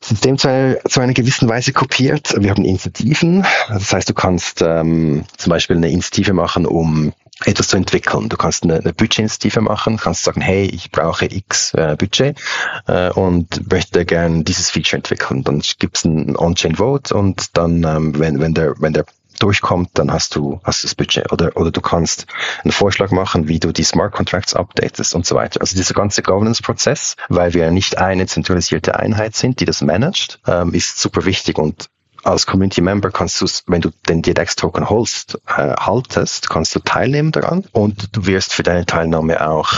System 0.00 0.38
zu, 0.38 0.80
zu 0.88 1.00
einer 1.00 1.14
gewissen 1.14 1.48
Weise 1.48 1.72
kopiert. 1.72 2.34
Wir 2.38 2.50
haben 2.50 2.64
Initiativen. 2.64 3.44
Das 3.68 3.92
heißt, 3.92 4.08
du 4.08 4.14
kannst 4.14 4.62
ähm, 4.62 5.24
zum 5.36 5.50
Beispiel 5.50 5.76
eine 5.76 5.90
Initiative 5.90 6.32
machen, 6.32 6.64
um 6.64 7.12
etwas 7.44 7.68
zu 7.68 7.76
entwickeln. 7.76 8.28
Du 8.28 8.36
kannst 8.36 8.64
eine, 8.64 8.74
eine 8.74 8.92
Budgetinitiative 8.92 9.60
machen, 9.60 9.98
kannst 9.98 10.24
sagen, 10.24 10.40
hey, 10.40 10.64
ich 10.64 10.90
brauche 10.90 11.26
X 11.26 11.74
äh, 11.74 11.96
Budget 11.98 12.38
äh, 12.86 13.10
und 13.10 13.70
möchte 13.70 14.04
gern 14.06 14.44
dieses 14.44 14.70
Feature 14.70 14.96
entwickeln. 14.96 15.44
Dann 15.44 15.62
gibt 15.78 15.98
es 15.98 16.04
ein 16.04 16.36
On-Chain 16.36 16.76
Vote 16.76 17.14
und 17.14 17.56
dann, 17.56 17.84
ähm, 17.84 18.18
wenn, 18.18 18.40
wenn 18.40 18.54
der, 18.54 18.74
wenn 18.80 18.94
der 18.94 19.04
durchkommt, 19.38 19.90
dann 19.94 20.12
hast 20.12 20.34
du, 20.34 20.60
hast 20.64 20.82
du 20.82 20.86
das 20.86 20.94
Budget. 20.94 21.30
Oder, 21.30 21.56
oder 21.56 21.70
du 21.70 21.82
kannst 21.82 22.26
einen 22.64 22.72
Vorschlag 22.72 23.10
machen, 23.10 23.48
wie 23.48 23.60
du 23.60 23.72
die 23.72 23.84
Smart 23.84 24.12
Contracts 24.12 24.54
updatest 24.54 25.14
und 25.14 25.26
so 25.26 25.34
weiter. 25.34 25.60
Also 25.60 25.76
dieser 25.76 25.94
ganze 25.94 26.22
Governance-Prozess, 26.22 27.16
weil 27.28 27.52
wir 27.52 27.70
nicht 27.70 27.98
eine 27.98 28.26
zentralisierte 28.26 28.98
Einheit 28.98 29.36
sind, 29.36 29.60
die 29.60 29.64
das 29.64 29.82
managt, 29.82 30.40
ähm, 30.46 30.72
ist 30.72 30.98
super 30.98 31.24
wichtig 31.24 31.58
und 31.58 31.90
als 32.26 32.46
Community 32.46 32.80
Member 32.80 33.10
kannst 33.10 33.40
du, 33.40 33.46
wenn 33.66 33.80
du 33.80 33.90
den 34.08 34.22
DDX 34.22 34.56
Token 34.56 34.88
holst, 34.88 35.38
äh, 35.46 35.74
haltest, 35.76 36.50
kannst 36.50 36.74
du 36.74 36.80
teilnehmen 36.80 37.32
daran 37.32 37.64
und 37.72 38.16
du 38.16 38.26
wirst 38.26 38.52
für 38.52 38.62
deine 38.62 38.84
Teilnahme 38.84 39.48
auch 39.48 39.72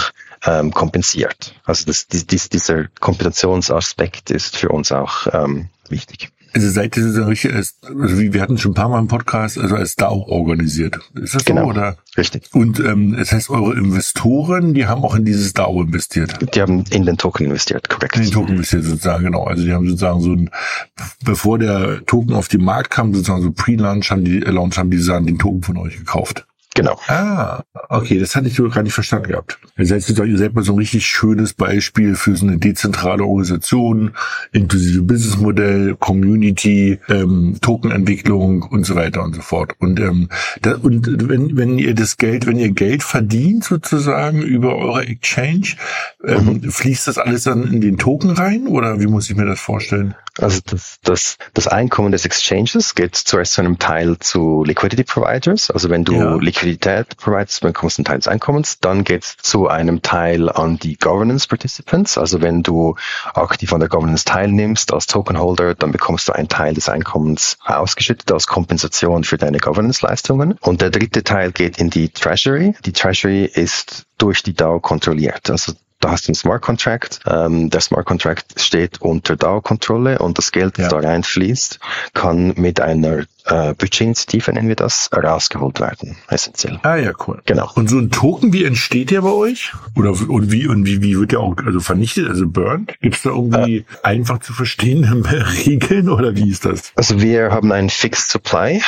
ähm, 0.45 0.73
kompensiert. 0.73 1.55
Also 1.65 1.85
das, 1.87 2.07
dies, 2.07 2.49
dieser 2.49 2.87
Kompensationsaspekt 3.01 4.31
ist 4.31 4.57
für 4.57 4.71
uns 4.71 4.93
auch 4.93 5.27
ähm, 5.33 5.69
wichtig. 5.89 6.31
Also 6.55 6.71
seid 6.71 6.97
ihr 6.97 7.03
sozusagen 7.03 7.29
richtig, 7.29 7.55
als, 7.55 7.77
also 7.83 8.19
wie 8.19 8.33
wir 8.33 8.41
hatten 8.41 8.57
schon 8.59 8.73
ein 8.73 8.75
paar 8.75 8.89
Mal 8.89 8.99
im 8.99 9.09
Podcast, 9.09 9.59
also 9.59 9.77
als 9.77 9.97
DAO 9.97 10.25
organisiert. 10.29 10.99
Ist 11.15 11.35
das 11.35 11.45
Genau. 11.45 11.65
so 11.65 11.69
oder? 11.71 11.97
Richtig. 12.17 12.49
Und 12.53 12.81
ähm, 12.81 13.15
das 13.17 13.33
heißt, 13.33 13.51
eure 13.51 13.75
Investoren, 13.75 14.75
die 14.75 14.87
haben 14.87 15.05
auch 15.05 15.15
in 15.15 15.25
dieses 15.25 15.53
DAO 15.53 15.83
investiert. 15.83 16.55
Die 16.55 16.61
haben 16.61 16.85
in 16.91 17.05
den 17.05 17.17
Token 17.19 17.47
investiert, 17.47 17.89
korrekt. 17.89 18.17
In 18.17 18.23
den 18.23 18.33
Token 18.33 18.53
investiert 18.55 18.85
sozusagen, 18.85 19.25
genau. 19.25 19.45
Also 19.45 19.63
die 19.65 19.73
haben 19.73 19.87
sozusagen 19.87 20.21
so 20.21 20.33
ein, 20.33 20.51
bevor 21.25 21.59
der 21.59 22.05
Token 22.07 22.35
auf 22.35 22.49
den 22.49 22.65
Markt 22.65 22.91
kam, 22.91 23.13
sozusagen 23.15 23.43
so 23.43 23.53
Pre-Launch 23.53 24.11
haben 24.11 24.25
die, 24.25 24.39
äh, 24.43 24.51
Launch 24.51 24.79
haben 24.79 24.91
die 24.91 24.97
sozusagen 24.97 25.27
den 25.27 25.39
Token 25.39 25.63
von 25.63 25.77
euch 25.77 25.99
gekauft. 25.99 26.47
Genau. 26.79 26.99
Ah, 27.09 27.63
okay, 27.89 28.19
das 28.19 28.37
hatte 28.37 28.49
ich 28.49 28.55
so 28.55 28.69
gar 28.69 28.83
nicht 28.83 28.93
verstanden 28.93 29.29
gehabt. 29.29 29.59
Ihr 29.77 29.87
seid 29.87 30.03
sozusagen, 30.03 30.31
ihr 30.31 30.39
seid 30.39 30.55
mal 30.55 30.63
so 30.63 30.73
ein 30.73 30.79
richtig 30.79 31.07
schönes 31.07 31.55
Beispiel 31.55 32.15
für 32.15 32.37
so 32.37 32.47
eine 32.47 32.59
dezentrale 32.59 33.25
Organisation, 33.25 34.13
inklusive 34.53 35.03
Businessmodell, 35.03 35.97
Community, 35.97 36.99
ähm, 37.09 37.57
Tokenentwicklung 37.61 38.63
und 38.63 38.85
so 38.85 38.95
weiter 38.95 39.23
und 39.23 39.35
so 39.35 39.43
fort. 39.43 39.73
Und, 39.79 39.99
ähm, 40.01 40.29
da, 40.63 40.77
und 40.77 41.29
wenn, 41.29 41.57
wenn 41.57 41.79
ihr 41.79 41.95
das 41.95 42.17
Geld, 42.17 42.47
wenn 42.47 42.59
ihr 42.59 42.71
Geld 42.71 43.03
verdient 43.03 43.65
sozusagen 43.65 44.43
über 44.43 44.77
eure 44.77 45.07
Exchange, 45.07 45.75
ähm, 46.25 46.63
fließt 46.63 47.09
das 47.09 47.19
alles 47.19 47.45
dann 47.45 47.73
in 47.73 47.81
den 47.81 47.99
Token 47.99 48.31
rein 48.31 48.67
oder 48.67 49.01
wie 49.01 49.07
muss 49.07 49.29
ich 49.31 49.37
mir 49.37 49.47
das 49.47 49.61
vorstellen? 49.61 50.15
Also 50.41 50.61
das, 50.65 50.99
das, 51.03 51.37
das 51.53 51.67
Einkommen 51.67 52.13
des 52.13 52.25
Exchanges 52.25 52.95
geht 52.95 53.17
zuerst 53.17 53.55
zu 53.55 53.61
einem 53.61 53.81
Teil 53.81 54.19
zu 54.21 54.63
Liquidity 54.65 55.03
Providers. 55.03 55.71
Also 55.73 55.91
wenn 55.91 56.05
du 56.05 56.15
Ja. 56.15 56.37
Liquidität 56.69 57.17
providest, 57.17 57.61
bekommst 57.63 57.99
du 57.99 58.01
einen 58.01 58.05
Teil 58.05 58.19
des 58.19 58.29
Einkommens. 58.29 58.79
Dann 58.81 59.05
geht 59.05 59.25
es 59.25 59.37
zu 59.39 59.69
einem 59.69 60.03
Teil 60.03 60.49
an 60.51 60.79
die 60.79 60.97
Governance 60.97 61.49
Participants. 61.49 62.19
Also 62.19 62.41
wenn 62.41 62.63
du 62.63 62.97
aktiv 63.35 63.73
an 63.73 63.81
der 63.81 63.89
Governance 63.89 64.25
teilnimmst 64.25 64.93
als 64.93 65.07
Tokenholder, 65.07 65.75
dann 65.75 65.93
bekommst 65.93 66.29
du 66.29 66.33
einen 66.33 66.49
Teil 66.49 66.75
des 66.75 66.89
Einkommens 66.89 67.59
ausgeschüttet 67.65 68.31
als 68.33 68.47
Kompensation 68.47 69.25
für 69.25 69.39
deine 69.39 69.59
Governance-Leistungen. 69.59 70.59
Und 70.61 70.83
der 70.83 70.91
dritte 70.91 71.25
Teil 71.25 71.53
geht 71.53 71.79
in 71.79 71.91
die 71.91 72.11
Treasury. 72.11 72.75
Die 72.85 72.93
Treasury 72.93 73.45
ist 73.45 74.07
durch 74.19 74.43
die 74.43 74.55
DAO 74.55 74.81
kontrolliert. 74.81 75.49
Also 75.51 75.73
da 76.01 76.13
hast 76.13 76.29
du 76.29 76.31
einen 76.31 76.37
Smart 76.37 76.63
Contract. 76.63 77.21
Ähm, 77.27 77.71
der 77.71 77.81
Smart 77.81 78.07
Contract 78.07 78.61
steht 78.61 79.01
unter 79.01 79.37
DAO-Kontrolle 79.37 80.19
und 80.21 80.39
das 80.39 80.53
Geld, 80.53 80.79
das 80.79 80.93
Ja. 80.93 81.01
da 81.01 81.09
reinfließt, 81.09 81.81
kann 82.15 82.55
mit 82.57 82.81
einer 82.81 83.25
äh, 83.49 83.75
Budgetinitiative, 83.75 84.53
nennen 84.53 84.69
wir 84.69 84.77
das, 84.77 85.11
rausgeholt 85.15 85.81
werden. 85.81 86.17
Essentiell. 86.29 86.79
Ah 86.83 86.97
ja, 86.97 87.13
cool. 87.27 87.41
Genau. 87.47 87.71
Und 87.75 87.89
so 87.89 87.99
ein 87.99 88.11
Token, 88.11 88.53
wie 88.53 88.65
entsteht 88.65 89.11
der 89.11 89.23
bei 89.23 89.33
euch? 89.33 89.73
Oder 89.97 90.11
und 90.11 90.53
wie 90.53 90.67
und 90.67 90.87
wie, 90.87 91.03
wie 91.03 91.19
wird 91.19 91.33
der 91.33 91.41
auch 91.41 91.57
also 91.65 91.81
vernichtet, 91.81 92.29
also 92.29 92.47
burned? 92.47 92.95
Gibt 93.01 93.17
es 93.17 93.23
da 93.23 93.31
irgendwie 93.31 93.85
einfach 94.03 94.41
zu 94.41 94.53
verstehende 94.53 95.09
Regeln 95.67 96.09
oder 96.09 96.37
wie 96.37 96.51
ist 96.51 96.65
das? 96.65 96.93
Also 96.97 97.21
wir 97.21 97.51
haben 97.51 97.73
einen 97.73 97.91
Fixed 97.91 98.29
Supply, 98.29 98.83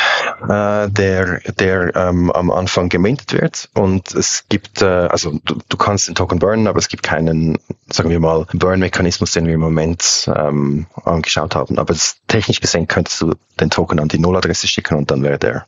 äh, 0.48 0.88
der, 0.90 1.40
der 1.58 1.96
ähm, 1.96 2.30
am 2.30 2.50
Anfang 2.50 2.88
gemintet 2.88 3.32
wird 3.32 3.70
und 3.74 4.14
es 4.14 4.44
gibt, 4.48 4.82
äh, 4.82 4.86
also 4.86 5.38
du, 5.44 5.58
du 5.68 5.76
kannst 5.76 6.08
den 6.08 6.14
Token 6.14 6.38
burnen, 6.38 6.66
aber 6.66 6.78
es 6.78 6.88
gibt 6.88 7.02
keinen, 7.02 7.58
sagen 7.90 8.10
wir 8.10 8.20
mal, 8.20 8.46
Burn-Mechanismus, 8.52 9.32
den 9.32 9.46
wir 9.46 9.54
im 9.54 9.60
Moment 9.60 10.30
ähm, 10.34 10.86
angeschaut 11.04 11.54
haben. 11.54 11.78
Aber 11.78 11.92
es, 11.92 12.16
technisch 12.28 12.60
gesehen 12.60 12.86
könntest 12.86 13.20
du 13.20 13.34
den 13.60 13.70
Token 13.70 14.00
an 14.00 14.08
die 14.08 14.18
Nulladresse 14.50 14.68
schicken 14.68 14.98
und 14.98 15.10
dann 15.10 15.22
wäre 15.22 15.38
der 15.38 15.66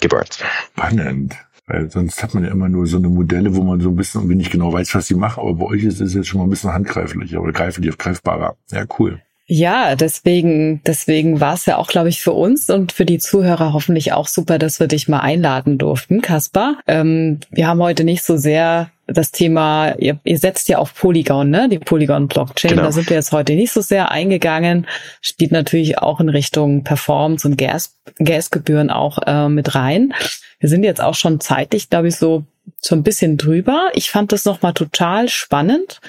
geburnt. 0.00 0.38
Spannend. 0.72 1.36
Weil 1.66 1.90
sonst 1.90 2.22
hat 2.22 2.34
man 2.34 2.44
ja 2.44 2.50
immer 2.50 2.68
nur 2.68 2.86
so 2.86 2.96
eine 2.96 3.08
Modelle, 3.08 3.54
wo 3.54 3.62
man 3.62 3.80
so 3.80 3.90
ein 3.90 3.96
bisschen 3.96 4.22
irgendwie 4.22 4.36
nicht 4.36 4.50
genau 4.50 4.72
weiß, 4.72 4.94
was 4.94 5.06
sie 5.06 5.14
machen, 5.14 5.40
aber 5.40 5.54
bei 5.54 5.66
euch 5.66 5.84
ist 5.84 6.00
es 6.00 6.14
jetzt 6.14 6.26
schon 6.26 6.38
mal 6.38 6.46
ein 6.46 6.50
bisschen 6.50 6.72
handgreiflicher 6.72 7.40
oder 7.40 7.52
greiflich, 7.52 7.96
greifbarer. 7.96 8.56
Ja, 8.72 8.84
cool. 8.98 9.20
Ja, 9.46 9.96
deswegen, 9.96 10.80
deswegen 10.86 11.40
war 11.40 11.54
es 11.54 11.66
ja 11.66 11.76
auch, 11.76 11.88
glaube 11.88 12.08
ich, 12.08 12.22
für 12.22 12.32
uns 12.32 12.70
und 12.70 12.92
für 12.92 13.04
die 13.04 13.18
Zuhörer 13.18 13.72
hoffentlich 13.72 14.12
auch 14.12 14.28
super, 14.28 14.58
dass 14.58 14.78
wir 14.78 14.86
dich 14.86 15.08
mal 15.08 15.20
einladen 15.20 15.76
durften, 15.76 16.22
Kaspar. 16.22 16.78
Ähm, 16.86 17.40
wir 17.50 17.66
haben 17.66 17.82
heute 17.82 18.04
nicht 18.04 18.22
so 18.22 18.36
sehr 18.36 18.90
das 19.12 19.30
Thema, 19.32 19.94
ihr, 19.98 20.18
ihr 20.24 20.38
setzt 20.38 20.68
ja 20.68 20.78
auf 20.78 20.94
Polygon, 20.94 21.50
ne? 21.50 21.68
Die 21.68 21.78
Polygon-Blockchain. 21.78 22.70
Genau. 22.70 22.82
Da 22.82 22.92
sind 22.92 23.08
wir 23.08 23.16
jetzt 23.16 23.32
heute 23.32 23.54
nicht 23.54 23.72
so 23.72 23.80
sehr 23.80 24.10
eingegangen. 24.10 24.86
Steht 25.20 25.52
natürlich 25.52 25.98
auch 25.98 26.20
in 26.20 26.28
Richtung 26.28 26.84
Performance 26.84 27.46
und 27.46 27.56
Gas, 27.56 27.96
Gasgebühren 28.18 28.90
auch 28.90 29.18
äh, 29.26 29.48
mit 29.48 29.74
rein. 29.74 30.14
Wir 30.58 30.68
sind 30.68 30.84
jetzt 30.84 31.00
auch 31.00 31.14
schon 31.14 31.40
zeitlich, 31.40 31.90
glaube 31.90 32.08
ich, 32.08 32.16
so 32.16 32.44
so 32.78 32.94
ein 32.94 33.02
bisschen 33.02 33.36
drüber. 33.36 33.90
Ich 33.94 34.10
fand 34.10 34.32
das 34.32 34.44
nochmal 34.44 34.72
total 34.72 35.28
spannend. 35.28 36.00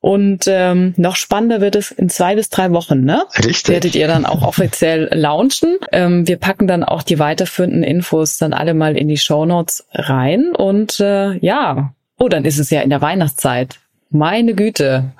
Und 0.00 0.44
ähm, 0.46 0.94
noch 0.96 1.16
spannender 1.16 1.60
wird 1.60 1.74
es 1.76 1.90
in 1.90 2.08
zwei 2.08 2.36
bis 2.36 2.48
drei 2.48 2.70
Wochen, 2.70 3.04
ne? 3.04 3.24
Richtig. 3.38 3.68
Werdet 3.68 3.94
ihr 3.94 4.06
dann 4.06 4.24
auch 4.24 4.42
offiziell 4.42 5.08
launchen. 5.12 5.76
Ähm, 5.92 6.26
wir 6.28 6.36
packen 6.36 6.68
dann 6.68 6.84
auch 6.84 7.02
die 7.02 7.18
weiterführenden 7.18 7.82
Infos 7.82 8.38
dann 8.38 8.52
alle 8.52 8.74
mal 8.74 8.96
in 8.96 9.08
die 9.08 9.18
Shownotes 9.18 9.86
rein. 9.92 10.54
Und 10.54 11.00
äh, 11.00 11.36
ja, 11.38 11.92
oh, 12.18 12.28
dann 12.28 12.44
ist 12.44 12.58
es 12.58 12.70
ja 12.70 12.80
in 12.82 12.90
der 12.90 13.02
Weihnachtszeit. 13.02 13.78
Meine 14.10 14.54
Güte. 14.54 15.12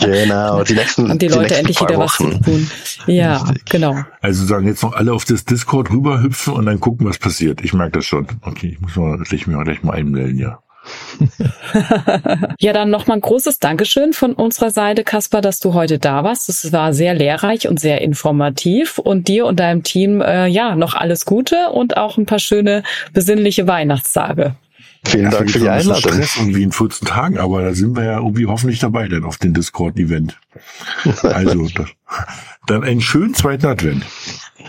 Genau, 0.00 0.64
die 0.64 0.72
nächsten, 0.72 1.10
Und 1.10 1.20
die 1.20 1.28
Leute 1.28 1.40
nächsten 1.40 1.58
endlich 1.58 1.80
wieder 1.80 1.98
was 1.98 2.16
zu 2.16 2.24
Wochen. 2.24 2.42
tun. 2.42 2.70
Ja, 3.06 3.36
Richtig. 3.36 3.64
genau. 3.66 3.96
Also 4.22 4.46
sagen 4.46 4.66
jetzt 4.66 4.82
noch 4.82 4.94
alle 4.94 5.12
auf 5.12 5.26
das 5.26 5.44
Discord 5.44 5.90
rüberhüpfen 5.90 6.54
und 6.54 6.66
dann 6.66 6.80
gucken, 6.80 7.06
was 7.06 7.18
passiert. 7.18 7.62
Ich 7.62 7.74
merke 7.74 7.98
das 7.98 8.06
schon. 8.06 8.26
Okay, 8.40 8.68
ich 8.72 8.80
muss 8.80 8.96
mal 8.96 9.18
gleich, 9.18 9.46
mir 9.46 9.62
gleich 9.62 9.82
mal 9.82 9.94
einmelden, 9.94 10.38
ja. 10.38 10.58
Ja, 12.58 12.72
dann 12.72 12.90
nochmal 12.90 13.18
ein 13.18 13.20
großes 13.20 13.58
Dankeschön 13.58 14.12
von 14.12 14.32
unserer 14.32 14.70
Seite, 14.70 15.04
Kaspar, 15.04 15.40
dass 15.40 15.60
du 15.60 15.74
heute 15.74 15.98
da 15.98 16.24
warst. 16.24 16.48
Das 16.48 16.72
war 16.72 16.92
sehr 16.92 17.14
lehrreich 17.14 17.68
und 17.68 17.78
sehr 17.78 18.00
informativ. 18.00 18.98
Und 18.98 19.28
dir 19.28 19.46
und 19.46 19.60
deinem 19.60 19.82
Team, 19.82 20.20
äh, 20.20 20.46
ja, 20.46 20.74
noch 20.74 20.94
alles 20.94 21.24
Gute 21.26 21.70
und 21.72 21.96
auch 21.96 22.16
ein 22.18 22.26
paar 22.26 22.38
schöne, 22.38 22.82
besinnliche 23.12 23.66
Weihnachtstage. 23.66 24.54
Vielen 25.04 25.30
Dank 25.30 25.50
für 25.50 25.58
die 25.58 25.68
ein 25.68 25.78
bisschen 25.78 25.92
Einladung. 25.92 26.12
Stress 26.12 26.36
irgendwie 26.36 26.62
in 26.62 26.72
14 26.72 27.08
Tagen, 27.08 27.38
aber 27.38 27.62
da 27.62 27.74
sind 27.74 27.96
wir 27.96 28.04
ja 28.04 28.16
irgendwie 28.18 28.46
hoffentlich 28.46 28.78
dabei 28.78 29.08
dann 29.08 29.24
auf 29.24 29.38
dem 29.38 29.54
Discord-Event. 29.54 30.38
Also, 31.22 31.68
dann 32.66 32.84
einen 32.84 33.00
schönen 33.00 33.34
zweiten 33.34 33.66
Advent. 33.66 34.04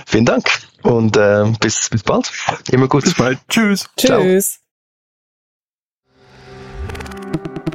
Vielen 0.07 0.25
Dank 0.25 0.49
und 0.81 1.17
äh, 1.17 1.45
bis, 1.59 1.89
bis 1.89 2.03
bald. 2.03 2.31
Immer 2.71 2.87
gut. 2.87 3.03
Bis 3.03 3.13
bald. 3.13 3.39
Tschüss. 3.49 3.89
Ciao. 3.97 4.21
Tschüss. 4.21 4.59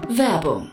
Werbung. 0.09 0.73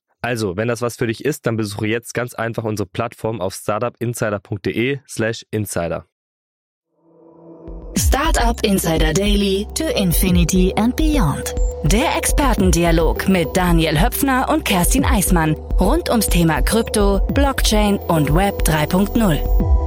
Also, 0.21 0.55
wenn 0.55 0.67
das 0.67 0.81
was 0.81 0.97
für 0.97 1.07
dich 1.07 1.25
ist, 1.25 1.47
dann 1.47 1.57
besuche 1.57 1.87
jetzt 1.87 2.13
ganz 2.13 2.35
einfach 2.35 2.63
unsere 2.63 2.87
Plattform 2.87 3.41
auf 3.41 3.55
startupinsider.de 3.55 4.99
slash 5.07 5.45
insider. 5.49 6.05
Startup 7.97 8.63
Insider 8.63 9.13
Daily 9.13 9.67
to 9.75 9.83
Infinity 9.95 10.73
and 10.77 10.95
Beyond. 10.95 11.55
Der 11.83 12.15
Expertendialog 12.17 13.27
mit 13.27 13.49
Daniel 13.57 13.99
Höpfner 13.99 14.47
und 14.49 14.63
Kerstin 14.63 15.03
Eismann 15.03 15.55
rund 15.79 16.09
ums 16.09 16.27
Thema 16.27 16.61
Krypto, 16.61 17.19
Blockchain 17.33 17.97
und 17.97 18.33
Web 18.33 18.61
3.0. 18.63 19.80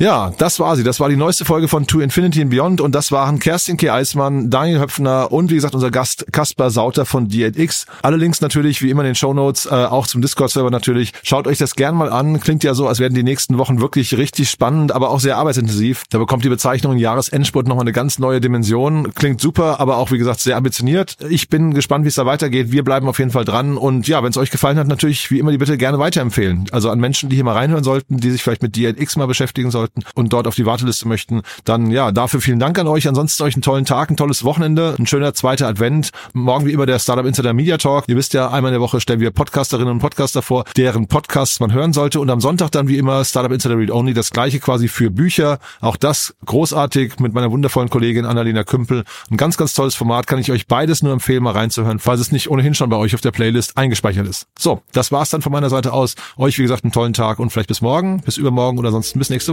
Ja, 0.00 0.32
das 0.38 0.58
war 0.58 0.74
sie. 0.74 0.82
Das 0.82 0.98
war 0.98 1.08
die 1.08 1.16
neueste 1.16 1.44
Folge 1.44 1.68
von 1.68 1.86
To 1.86 2.00
Infinity 2.00 2.42
and 2.42 2.50
Beyond 2.50 2.80
und 2.80 2.96
das 2.96 3.12
waren 3.12 3.38
Kerstin 3.38 3.76
K. 3.76 3.92
Eismann, 3.94 4.50
Daniel 4.50 4.80
Höpfner 4.80 5.30
und 5.30 5.52
wie 5.52 5.54
gesagt 5.54 5.72
unser 5.72 5.92
Gast 5.92 6.26
Kaspar 6.32 6.70
Sauter 6.70 7.06
von 7.06 7.28
D8X. 7.28 7.86
Alle 8.02 8.16
Links 8.16 8.40
natürlich 8.40 8.82
wie 8.82 8.90
immer 8.90 9.02
in 9.02 9.06
den 9.06 9.14
Shownotes, 9.14 9.66
äh, 9.66 9.70
auch 9.70 10.08
zum 10.08 10.20
Discord-Server 10.20 10.70
natürlich. 10.70 11.12
Schaut 11.22 11.46
euch 11.46 11.58
das 11.58 11.76
gern 11.76 11.94
mal 11.94 12.10
an. 12.10 12.40
Klingt 12.40 12.64
ja 12.64 12.74
so, 12.74 12.88
als 12.88 12.98
werden 12.98 13.14
die 13.14 13.22
nächsten 13.22 13.56
Wochen 13.56 13.80
wirklich 13.80 14.18
richtig 14.18 14.50
spannend, 14.50 14.90
aber 14.90 15.10
auch 15.10 15.20
sehr 15.20 15.36
arbeitsintensiv. 15.36 16.02
Da 16.10 16.18
bekommt 16.18 16.44
die 16.44 16.48
Bezeichnung 16.48 16.98
Jahresendspurt 16.98 17.68
nochmal 17.68 17.84
eine 17.84 17.92
ganz 17.92 18.18
neue 18.18 18.40
Dimension. 18.40 19.14
Klingt 19.14 19.40
super, 19.40 19.78
aber 19.78 19.98
auch 19.98 20.10
wie 20.10 20.18
gesagt 20.18 20.40
sehr 20.40 20.56
ambitioniert. 20.56 21.18
Ich 21.28 21.48
bin 21.48 21.72
gespannt, 21.72 22.04
wie 22.04 22.08
es 22.08 22.16
da 22.16 22.26
weitergeht. 22.26 22.72
Wir 22.72 22.82
bleiben 22.82 23.08
auf 23.08 23.20
jeden 23.20 23.30
Fall 23.30 23.44
dran 23.44 23.76
und 23.76 24.08
ja, 24.08 24.24
wenn 24.24 24.30
es 24.30 24.36
euch 24.38 24.50
gefallen 24.50 24.76
hat, 24.76 24.88
natürlich 24.88 25.30
wie 25.30 25.38
immer 25.38 25.52
die 25.52 25.58
Bitte 25.58 25.78
gerne 25.78 26.00
weiterempfehlen. 26.00 26.66
Also 26.72 26.90
an 26.90 26.98
Menschen, 26.98 27.28
die 27.28 27.36
hier 27.36 27.44
mal 27.44 27.52
reinhören 27.52 27.84
sollten, 27.84 28.16
die 28.16 28.32
sich 28.32 28.42
vielleicht 28.42 28.62
mit 28.62 28.74
D8X 28.74 29.18
mal 29.18 29.26
beschäftigen 29.26 29.70
sollten 29.70 29.83
sollten 29.84 30.02
und 30.14 30.32
dort 30.32 30.46
auf 30.46 30.54
die 30.54 30.66
Warteliste 30.66 31.06
möchten, 31.08 31.42
dann 31.64 31.90
ja, 31.90 32.12
dafür 32.12 32.40
vielen 32.40 32.58
Dank 32.58 32.78
an 32.78 32.86
euch. 32.86 33.06
Ansonsten 33.08 33.42
euch 33.42 33.54
einen 33.54 33.62
tollen 33.62 33.84
Tag, 33.84 34.10
ein 34.10 34.16
tolles 34.16 34.44
Wochenende, 34.44 34.94
ein 34.98 35.06
schöner 35.06 35.34
zweiter 35.34 35.68
Advent. 35.68 36.10
Morgen 36.32 36.66
wie 36.66 36.72
immer 36.72 36.86
der 36.86 36.98
Startup 36.98 37.26
Insider 37.26 37.52
Media 37.52 37.76
Talk. 37.76 38.04
Ihr 38.08 38.16
wisst 38.16 38.34
ja, 38.34 38.50
einmal 38.50 38.70
in 38.70 38.74
der 38.74 38.80
Woche 38.80 39.00
stellen 39.00 39.20
wir 39.20 39.30
Podcasterinnen 39.30 39.92
und 39.92 39.98
Podcaster 39.98 40.42
vor, 40.42 40.64
deren 40.76 41.06
Podcasts 41.06 41.60
man 41.60 41.72
hören 41.72 41.92
sollte. 41.92 42.20
Und 42.20 42.30
am 42.30 42.40
Sonntag 42.40 42.70
dann 42.70 42.88
wie 42.88 42.98
immer 42.98 43.24
Startup 43.24 43.52
Insider 43.52 43.76
Read 43.76 43.90
Only, 43.90 44.14
das 44.14 44.30
gleiche 44.30 44.60
quasi 44.60 44.88
für 44.88 45.10
Bücher. 45.10 45.58
Auch 45.80 45.96
das 45.96 46.34
großartig 46.46 47.18
mit 47.18 47.34
meiner 47.34 47.50
wundervollen 47.50 47.90
Kollegin 47.90 48.24
Annalena 48.24 48.64
Kümpel. 48.64 49.04
Ein 49.30 49.36
ganz, 49.36 49.56
ganz 49.56 49.74
tolles 49.74 49.94
Format. 49.94 50.26
Kann 50.26 50.38
ich 50.38 50.50
euch 50.50 50.66
beides 50.66 51.02
nur 51.02 51.12
empfehlen, 51.12 51.42
mal 51.42 51.52
reinzuhören, 51.52 51.98
falls 51.98 52.20
es 52.20 52.32
nicht 52.32 52.50
ohnehin 52.50 52.74
schon 52.74 52.90
bei 52.90 52.96
euch 52.96 53.14
auf 53.14 53.20
der 53.20 53.32
Playlist 53.32 53.76
eingespeichert 53.76 54.26
ist. 54.26 54.46
So, 54.58 54.82
das 54.92 55.12
war's 55.12 55.30
dann 55.30 55.42
von 55.42 55.52
meiner 55.52 55.70
Seite 55.70 55.92
aus. 55.92 56.14
Euch, 56.36 56.58
wie 56.58 56.62
gesagt, 56.62 56.84
einen 56.84 56.92
tollen 56.92 57.12
Tag 57.12 57.38
und 57.38 57.50
vielleicht 57.50 57.68
bis 57.68 57.80
morgen, 57.80 58.20
bis 58.22 58.36
übermorgen 58.36 58.78
oder 58.78 58.90
sonst 58.90 59.18
bis 59.18 59.30
nächste 59.30 59.52